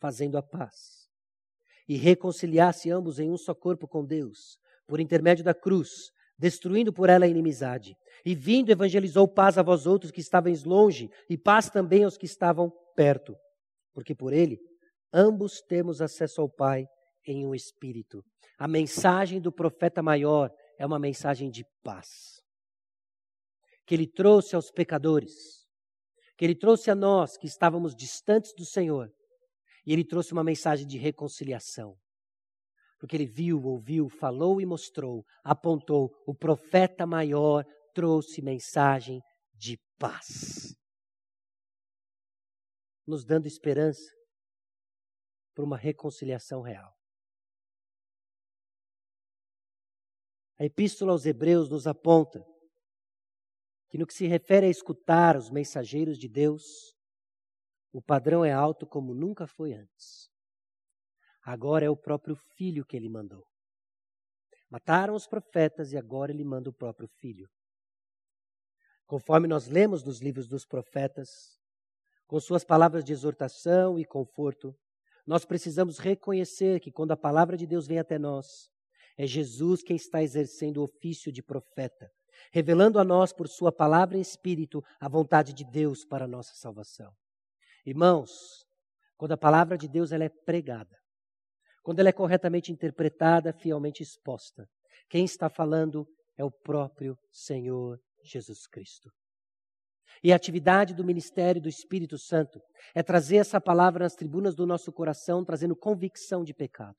fazendo 0.00 0.38
a 0.38 0.42
paz. 0.42 1.08
E 1.88 1.96
reconciliasse 1.96 2.90
ambos 2.90 3.18
em 3.18 3.30
um 3.30 3.36
só 3.36 3.54
corpo 3.54 3.88
com 3.88 4.04
Deus, 4.04 4.58
por 4.86 5.00
intermédio 5.00 5.44
da 5.44 5.52
cruz, 5.52 6.10
destruindo 6.38 6.92
por 6.92 7.08
ela 7.08 7.24
a 7.24 7.28
inimizade. 7.28 7.96
E 8.24 8.34
vindo, 8.34 8.70
evangelizou 8.70 9.26
paz 9.26 9.58
a 9.58 9.62
vós 9.62 9.86
outros 9.86 10.10
que 10.10 10.20
estavais 10.20 10.64
longe, 10.64 11.10
e 11.28 11.36
paz 11.36 11.68
também 11.68 12.04
aos 12.04 12.16
que 12.16 12.26
estavam 12.26 12.72
perto. 12.94 13.36
Porque 13.92 14.14
por 14.14 14.32
ele, 14.32 14.58
ambos 15.12 15.60
temos 15.60 16.00
acesso 16.00 16.40
ao 16.40 16.48
Pai 16.48 16.86
em 17.26 17.46
um 17.46 17.54
espírito. 17.54 18.24
A 18.58 18.68
mensagem 18.68 19.40
do 19.40 19.52
profeta 19.52 20.02
maior 20.02 20.50
é 20.78 20.86
uma 20.86 20.98
mensagem 20.98 21.50
de 21.50 21.64
paz. 21.82 22.42
Que 23.86 23.94
ele 23.94 24.06
trouxe 24.06 24.54
aos 24.54 24.70
pecadores, 24.70 25.32
que 26.36 26.44
ele 26.44 26.54
trouxe 26.54 26.90
a 26.90 26.94
nós 26.94 27.36
que 27.36 27.46
estávamos 27.46 27.94
distantes 27.94 28.52
do 28.54 28.64
Senhor, 28.64 29.10
e 29.86 29.92
ele 29.92 30.04
trouxe 30.04 30.32
uma 30.32 30.44
mensagem 30.44 30.86
de 30.86 30.96
reconciliação. 30.96 31.96
Porque 32.98 33.16
ele 33.16 33.26
viu, 33.26 33.62
ouviu, 33.62 34.08
falou 34.08 34.60
e 34.60 34.66
mostrou, 34.66 35.24
apontou, 35.42 36.10
o 36.26 36.34
profeta 36.34 37.06
maior 37.06 37.64
trouxe 37.92 38.40
mensagem 38.40 39.20
de 39.52 39.78
paz. 39.98 40.74
Nos 43.06 43.24
dando 43.24 43.46
esperança 43.46 44.10
para 45.54 45.64
uma 45.64 45.76
reconciliação 45.76 46.62
real. 46.62 46.92
A 50.64 50.66
Epístola 50.66 51.12
aos 51.12 51.26
Hebreus 51.26 51.68
nos 51.68 51.86
aponta 51.86 52.42
que, 53.90 53.98
no 53.98 54.06
que 54.06 54.14
se 54.14 54.26
refere 54.26 54.64
a 54.64 54.70
escutar 54.70 55.36
os 55.36 55.50
mensageiros 55.50 56.18
de 56.18 56.26
Deus, 56.26 56.96
o 57.92 58.00
padrão 58.00 58.42
é 58.42 58.50
alto 58.50 58.86
como 58.86 59.14
nunca 59.14 59.46
foi 59.46 59.74
antes. 59.74 60.30
Agora 61.42 61.84
é 61.84 61.90
o 61.90 61.96
próprio 61.98 62.34
filho 62.56 62.82
que 62.86 62.96
ele 62.96 63.10
mandou. 63.10 63.44
Mataram 64.70 65.14
os 65.14 65.26
profetas 65.26 65.92
e 65.92 65.98
agora 65.98 66.32
ele 66.32 66.44
manda 66.44 66.70
o 66.70 66.74
próprio 66.74 67.08
filho. 67.20 67.46
Conforme 69.04 69.46
nós 69.46 69.68
lemos 69.68 70.02
nos 70.02 70.22
livros 70.22 70.48
dos 70.48 70.64
profetas, 70.64 71.28
com 72.26 72.40
suas 72.40 72.64
palavras 72.64 73.04
de 73.04 73.12
exortação 73.12 73.98
e 73.98 74.06
conforto, 74.06 74.74
nós 75.26 75.44
precisamos 75.44 75.98
reconhecer 75.98 76.80
que 76.80 76.90
quando 76.90 77.12
a 77.12 77.18
palavra 77.18 77.54
de 77.54 77.66
Deus 77.66 77.86
vem 77.86 77.98
até 77.98 78.18
nós, 78.18 78.72
é 79.16 79.26
Jesus 79.26 79.82
quem 79.82 79.96
está 79.96 80.22
exercendo 80.22 80.78
o 80.78 80.84
ofício 80.84 81.32
de 81.32 81.42
profeta, 81.42 82.10
revelando 82.52 82.98
a 82.98 83.04
nós, 83.04 83.32
por 83.32 83.48
Sua 83.48 83.72
palavra 83.72 84.18
e 84.18 84.20
Espírito, 84.20 84.82
a 85.00 85.08
vontade 85.08 85.52
de 85.52 85.64
Deus 85.64 86.04
para 86.04 86.24
a 86.24 86.28
nossa 86.28 86.54
salvação. 86.54 87.12
Irmãos, 87.86 88.30
quando 89.16 89.32
a 89.32 89.36
palavra 89.36 89.76
de 89.78 89.88
Deus 89.88 90.12
ela 90.12 90.24
é 90.24 90.28
pregada, 90.28 90.96
quando 91.82 92.00
ela 92.00 92.08
é 92.08 92.12
corretamente 92.12 92.72
interpretada, 92.72 93.52
fielmente 93.52 94.02
exposta, 94.02 94.66
quem 95.08 95.24
está 95.24 95.48
falando 95.48 96.06
é 96.36 96.42
o 96.42 96.50
próprio 96.50 97.16
Senhor 97.30 98.00
Jesus 98.22 98.66
Cristo. 98.66 99.10
E 100.22 100.32
a 100.32 100.36
atividade 100.36 100.94
do 100.94 101.04
ministério 101.04 101.60
do 101.60 101.68
Espírito 101.68 102.16
Santo 102.18 102.60
é 102.94 103.02
trazer 103.02 103.36
essa 103.36 103.60
palavra 103.60 104.04
nas 104.04 104.14
tribunas 104.14 104.54
do 104.54 104.66
nosso 104.66 104.92
coração, 104.92 105.44
trazendo 105.44 105.76
convicção 105.76 106.42
de 106.42 106.54
pecado. 106.54 106.96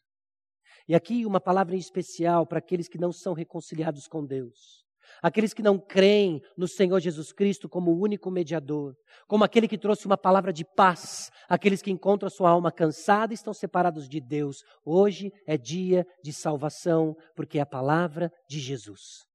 E 0.88 0.94
aqui 0.94 1.26
uma 1.26 1.42
palavra 1.42 1.76
em 1.76 1.80
especial 1.80 2.46
para 2.46 2.60
aqueles 2.60 2.88
que 2.88 2.98
não 2.98 3.12
são 3.12 3.34
reconciliados 3.34 4.08
com 4.08 4.26
Deus. 4.26 4.86
Aqueles 5.22 5.54
que 5.54 5.62
não 5.62 5.80
creem 5.80 6.42
no 6.58 6.68
Senhor 6.68 7.00
Jesus 7.00 7.32
Cristo 7.32 7.70
como 7.70 7.92
o 7.92 8.00
único 8.00 8.30
mediador, 8.30 8.96
como 9.28 9.44
aquele 9.44 9.68
que 9.68 9.78
trouxe 9.78 10.06
uma 10.06 10.18
palavra 10.18 10.52
de 10.52 10.66
paz, 10.66 11.32
aqueles 11.48 11.82
que 11.82 11.92
encontram 11.92 12.28
a 12.28 12.32
sua 12.32 12.50
alma 12.50 12.72
cansada 12.72 13.34
e 13.34 13.36
estão 13.36 13.54
separados 13.54 14.08
de 14.08 14.20
Deus. 14.20 14.64
Hoje 14.84 15.32
é 15.48 15.58
dia 15.58 16.06
de 16.24 16.34
salvação, 16.34 17.16
porque 17.36 17.58
é 17.58 17.62
a 17.62 17.68
palavra 17.68 18.32
de 18.50 18.60
Jesus. 18.60 19.26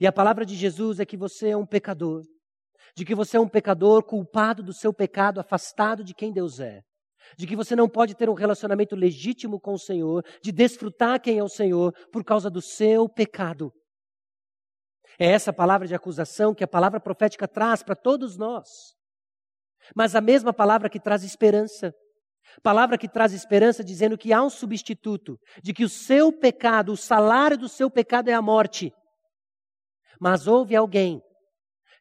E 0.00 0.06
a 0.06 0.12
palavra 0.12 0.44
de 0.44 0.54
Jesus 0.54 1.00
é 1.00 1.06
que 1.06 1.16
você 1.16 1.50
é 1.50 1.56
um 1.56 1.66
pecador, 1.66 2.22
de 2.96 3.04
que 3.04 3.14
você 3.14 3.36
é 3.36 3.40
um 3.40 3.48
pecador 3.48 4.02
culpado 4.04 4.62
do 4.62 4.72
seu 4.72 4.92
pecado, 4.92 5.40
afastado 5.40 6.04
de 6.04 6.14
quem 6.14 6.32
Deus 6.32 6.60
é 6.60 6.82
de 7.36 7.46
que 7.46 7.56
você 7.56 7.74
não 7.74 7.88
pode 7.88 8.14
ter 8.14 8.28
um 8.28 8.34
relacionamento 8.34 8.94
legítimo 8.94 9.60
com 9.60 9.74
o 9.74 9.78
Senhor, 9.78 10.24
de 10.42 10.52
desfrutar 10.52 11.20
quem 11.20 11.38
é 11.38 11.44
o 11.44 11.48
Senhor 11.48 11.92
por 12.10 12.24
causa 12.24 12.50
do 12.50 12.60
seu 12.60 13.08
pecado. 13.08 13.72
É 15.18 15.26
essa 15.26 15.52
palavra 15.52 15.86
de 15.86 15.94
acusação 15.94 16.54
que 16.54 16.64
a 16.64 16.68
palavra 16.68 17.00
profética 17.00 17.46
traz 17.46 17.82
para 17.82 17.94
todos 17.94 18.36
nós. 18.36 18.94
Mas 19.94 20.14
a 20.14 20.20
mesma 20.20 20.52
palavra 20.52 20.88
que 20.88 21.00
traz 21.00 21.22
esperança. 21.22 21.92
Palavra 22.62 22.98
que 22.98 23.08
traz 23.08 23.32
esperança 23.32 23.82
dizendo 23.82 24.18
que 24.18 24.32
há 24.32 24.42
um 24.42 24.50
substituto, 24.50 25.38
de 25.62 25.72
que 25.72 25.84
o 25.84 25.88
seu 25.88 26.32
pecado, 26.32 26.92
o 26.92 26.96
salário 26.96 27.56
do 27.56 27.68
seu 27.68 27.90
pecado 27.90 28.28
é 28.28 28.34
a 28.34 28.42
morte. 28.42 28.92
Mas 30.20 30.46
houve 30.46 30.76
alguém 30.76 31.22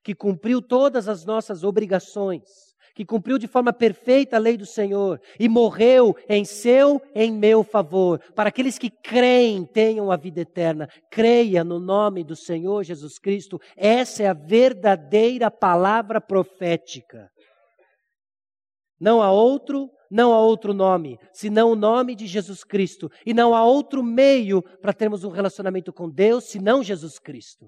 que 0.03 0.15
cumpriu 0.15 0.61
todas 0.61 1.07
as 1.07 1.25
nossas 1.25 1.63
obrigações, 1.63 2.70
que 3.01 3.05
cumpriu 3.05 3.39
de 3.39 3.47
forma 3.47 3.73
perfeita 3.73 4.35
a 4.35 4.39
lei 4.39 4.55
do 4.55 4.65
Senhor 4.65 5.19
e 5.39 5.49
morreu 5.49 6.15
em 6.29 6.45
seu, 6.45 7.01
em 7.15 7.31
meu 7.31 7.63
favor, 7.63 8.19
para 8.35 8.49
aqueles 8.49 8.77
que 8.77 8.91
creem 8.91 9.65
tenham 9.65 10.11
a 10.11 10.15
vida 10.15 10.41
eterna. 10.41 10.87
Creia 11.09 11.63
no 11.63 11.79
nome 11.79 12.23
do 12.23 12.35
Senhor 12.35 12.83
Jesus 12.83 13.17
Cristo. 13.17 13.59
Essa 13.75 14.21
é 14.21 14.27
a 14.27 14.33
verdadeira 14.33 15.49
palavra 15.49 16.21
profética. 16.21 17.27
Não 18.99 19.19
há 19.19 19.31
outro, 19.31 19.89
não 20.11 20.31
há 20.31 20.39
outro 20.39 20.71
nome, 20.71 21.17
senão 21.33 21.71
o 21.71 21.75
nome 21.75 22.13
de 22.13 22.27
Jesus 22.27 22.63
Cristo. 22.63 23.09
E 23.25 23.33
não 23.33 23.55
há 23.55 23.65
outro 23.65 24.03
meio 24.03 24.61
para 24.79 24.93
termos 24.93 25.23
um 25.23 25.31
relacionamento 25.31 25.91
com 25.91 26.07
Deus, 26.07 26.43
senão 26.43 26.83
Jesus 26.83 27.17
Cristo. 27.17 27.65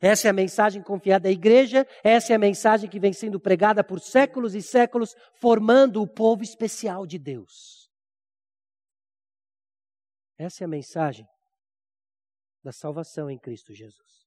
Essa 0.00 0.28
é 0.28 0.30
a 0.30 0.34
mensagem 0.34 0.82
confiada 0.82 1.28
à 1.28 1.32
igreja, 1.32 1.86
essa 2.02 2.32
é 2.32 2.36
a 2.36 2.38
mensagem 2.38 2.88
que 2.88 3.00
vem 3.00 3.12
sendo 3.12 3.40
pregada 3.40 3.82
por 3.82 4.00
séculos 4.00 4.54
e 4.54 4.62
séculos, 4.62 5.14
formando 5.40 6.02
o 6.02 6.06
povo 6.06 6.42
especial 6.42 7.06
de 7.06 7.18
Deus. 7.18 7.90
Essa 10.36 10.64
é 10.64 10.66
a 10.66 10.68
mensagem 10.68 11.26
da 12.62 12.72
salvação 12.72 13.30
em 13.30 13.38
Cristo 13.38 13.72
Jesus. 13.72 14.24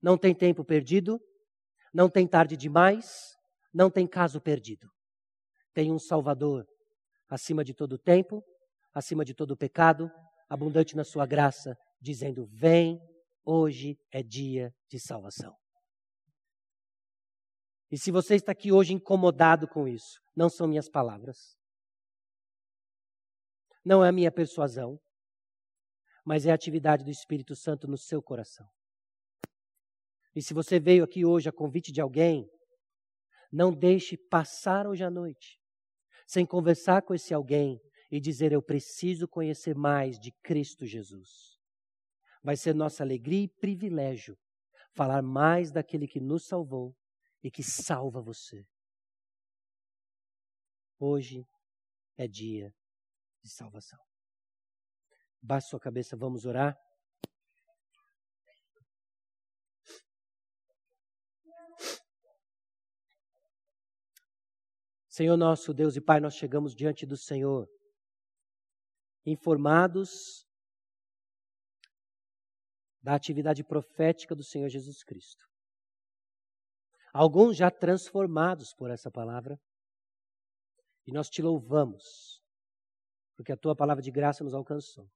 Não 0.00 0.16
tem 0.16 0.34
tempo 0.34 0.64
perdido, 0.64 1.20
não 1.92 2.08
tem 2.08 2.26
tarde 2.26 2.56
demais, 2.56 3.36
não 3.72 3.90
tem 3.90 4.06
caso 4.06 4.40
perdido. 4.40 4.88
Tem 5.74 5.92
um 5.92 5.98
Salvador 5.98 6.66
acima 7.28 7.64
de 7.64 7.74
todo 7.74 7.98
tempo, 7.98 8.42
acima 8.94 9.24
de 9.24 9.34
todo 9.34 9.56
pecado, 9.56 10.10
abundante 10.48 10.96
na 10.96 11.04
sua 11.04 11.26
graça, 11.26 11.76
dizendo: 12.00 12.46
Vem 12.46 13.00
Hoje 13.44 13.98
é 14.10 14.22
dia 14.22 14.74
de 14.88 14.98
salvação. 14.98 15.54
E 17.90 17.98
se 17.98 18.10
você 18.10 18.36
está 18.36 18.52
aqui 18.52 18.70
hoje 18.70 18.92
incomodado 18.92 19.66
com 19.66 19.88
isso, 19.88 20.20
não 20.36 20.48
são 20.48 20.68
minhas 20.68 20.88
palavras, 20.88 21.56
não 23.84 24.04
é 24.04 24.08
a 24.08 24.12
minha 24.12 24.30
persuasão, 24.30 25.00
mas 26.24 26.46
é 26.46 26.52
a 26.52 26.54
atividade 26.54 27.02
do 27.02 27.10
Espírito 27.10 27.56
Santo 27.56 27.88
no 27.88 27.98
seu 27.98 28.22
coração. 28.22 28.68
E 30.34 30.42
se 30.42 30.54
você 30.54 30.78
veio 30.78 31.02
aqui 31.02 31.24
hoje 31.24 31.48
a 31.48 31.52
convite 31.52 31.90
de 31.90 32.00
alguém, 32.00 32.48
não 33.50 33.72
deixe 33.72 34.16
passar 34.16 34.86
hoje 34.86 35.02
à 35.02 35.10
noite 35.10 35.60
sem 36.30 36.46
conversar 36.46 37.02
com 37.02 37.12
esse 37.12 37.34
alguém 37.34 37.80
e 38.08 38.20
dizer: 38.20 38.52
Eu 38.52 38.62
preciso 38.62 39.26
conhecer 39.26 39.74
mais 39.74 40.16
de 40.16 40.30
Cristo 40.44 40.86
Jesus. 40.86 41.59
Vai 42.42 42.56
ser 42.56 42.74
nossa 42.74 43.02
alegria 43.02 43.44
e 43.44 43.48
privilégio 43.48 44.38
falar 44.92 45.22
mais 45.22 45.70
daquele 45.70 46.06
que 46.06 46.20
nos 46.20 46.46
salvou 46.46 46.96
e 47.42 47.50
que 47.50 47.62
salva 47.62 48.20
você. 48.20 48.66
Hoje 50.98 51.46
é 52.16 52.26
dia 52.26 52.74
de 53.42 53.50
salvação. 53.50 53.98
Baixe 55.42 55.68
sua 55.68 55.80
cabeça, 55.80 56.16
vamos 56.16 56.44
orar. 56.44 56.78
Senhor 65.08 65.36
nosso 65.36 65.74
Deus 65.74 65.96
e 65.96 66.00
Pai, 66.00 66.20
nós 66.20 66.34
chegamos 66.34 66.74
diante 66.74 67.04
do 67.04 67.16
Senhor, 67.16 67.68
informados 69.26 70.46
da 73.02 73.14
atividade 73.14 73.64
profética 73.64 74.34
do 74.34 74.44
Senhor 74.44 74.68
Jesus 74.68 75.02
Cristo. 75.02 75.44
Alguns 77.12 77.56
já 77.56 77.70
transformados 77.70 78.72
por 78.74 78.90
essa 78.90 79.10
palavra, 79.10 79.58
e 81.06 81.12
nós 81.12 81.28
te 81.28 81.42
louvamos, 81.42 82.40
porque 83.34 83.52
a 83.52 83.56
tua 83.56 83.74
palavra 83.74 84.02
de 84.02 84.10
graça 84.10 84.44
nos 84.44 84.54
alcançou. 84.54 85.08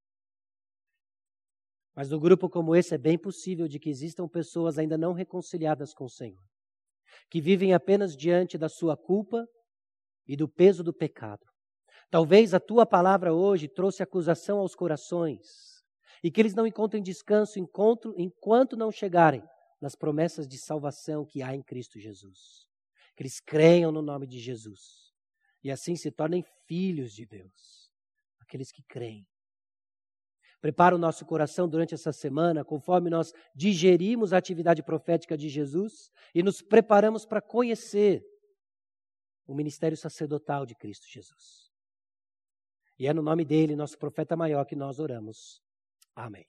Mas 1.94 2.10
no 2.10 2.18
grupo 2.18 2.48
como 2.48 2.74
esse 2.74 2.94
é 2.94 2.98
bem 2.98 3.16
possível 3.16 3.68
de 3.68 3.78
que 3.78 3.88
existam 3.88 4.28
pessoas 4.28 4.78
ainda 4.78 4.98
não 4.98 5.12
reconciliadas 5.12 5.94
com 5.94 6.04
o 6.04 6.10
Senhor, 6.10 6.42
que 7.30 7.40
vivem 7.40 7.72
apenas 7.72 8.16
diante 8.16 8.58
da 8.58 8.68
sua 8.68 8.96
culpa 8.96 9.46
e 10.26 10.36
do 10.36 10.48
peso 10.48 10.82
do 10.82 10.92
pecado. 10.92 11.46
Talvez 12.10 12.54
a 12.54 12.60
tua 12.60 12.84
palavra 12.84 13.32
hoje 13.32 13.68
trouxe 13.68 14.02
acusação 14.02 14.58
aos 14.58 14.74
corações, 14.74 15.73
e 16.24 16.30
que 16.30 16.40
eles 16.40 16.54
não 16.54 16.66
encontrem 16.66 17.02
descanso 17.02 17.58
enquanto 17.58 18.78
não 18.78 18.90
chegarem 18.90 19.44
nas 19.78 19.94
promessas 19.94 20.48
de 20.48 20.56
salvação 20.56 21.26
que 21.26 21.42
há 21.42 21.54
em 21.54 21.62
Cristo 21.62 22.00
Jesus. 22.00 22.66
Que 23.14 23.22
eles 23.22 23.40
creiam 23.40 23.92
no 23.92 24.00
nome 24.00 24.26
de 24.26 24.40
Jesus 24.40 25.12
e 25.62 25.70
assim 25.70 25.94
se 25.96 26.10
tornem 26.10 26.42
filhos 26.66 27.12
de 27.12 27.26
Deus, 27.26 27.90
aqueles 28.40 28.72
que 28.72 28.82
creem. 28.82 29.26
Prepara 30.62 30.94
o 30.94 30.98
nosso 30.98 31.26
coração 31.26 31.68
durante 31.68 31.92
essa 31.92 32.10
semana, 32.10 32.64
conforme 32.64 33.10
nós 33.10 33.30
digerimos 33.54 34.32
a 34.32 34.38
atividade 34.38 34.82
profética 34.82 35.36
de 35.36 35.50
Jesus 35.50 36.10
e 36.34 36.42
nos 36.42 36.62
preparamos 36.62 37.26
para 37.26 37.42
conhecer 37.42 38.24
o 39.46 39.54
ministério 39.54 39.96
sacerdotal 39.96 40.64
de 40.64 40.74
Cristo 40.74 41.06
Jesus. 41.06 41.70
E 42.98 43.06
é 43.06 43.12
no 43.12 43.20
nome 43.20 43.44
dele, 43.44 43.76
nosso 43.76 43.98
profeta 43.98 44.34
maior, 44.34 44.64
que 44.64 44.74
nós 44.74 44.98
oramos. 44.98 45.63
Amém. 46.16 46.46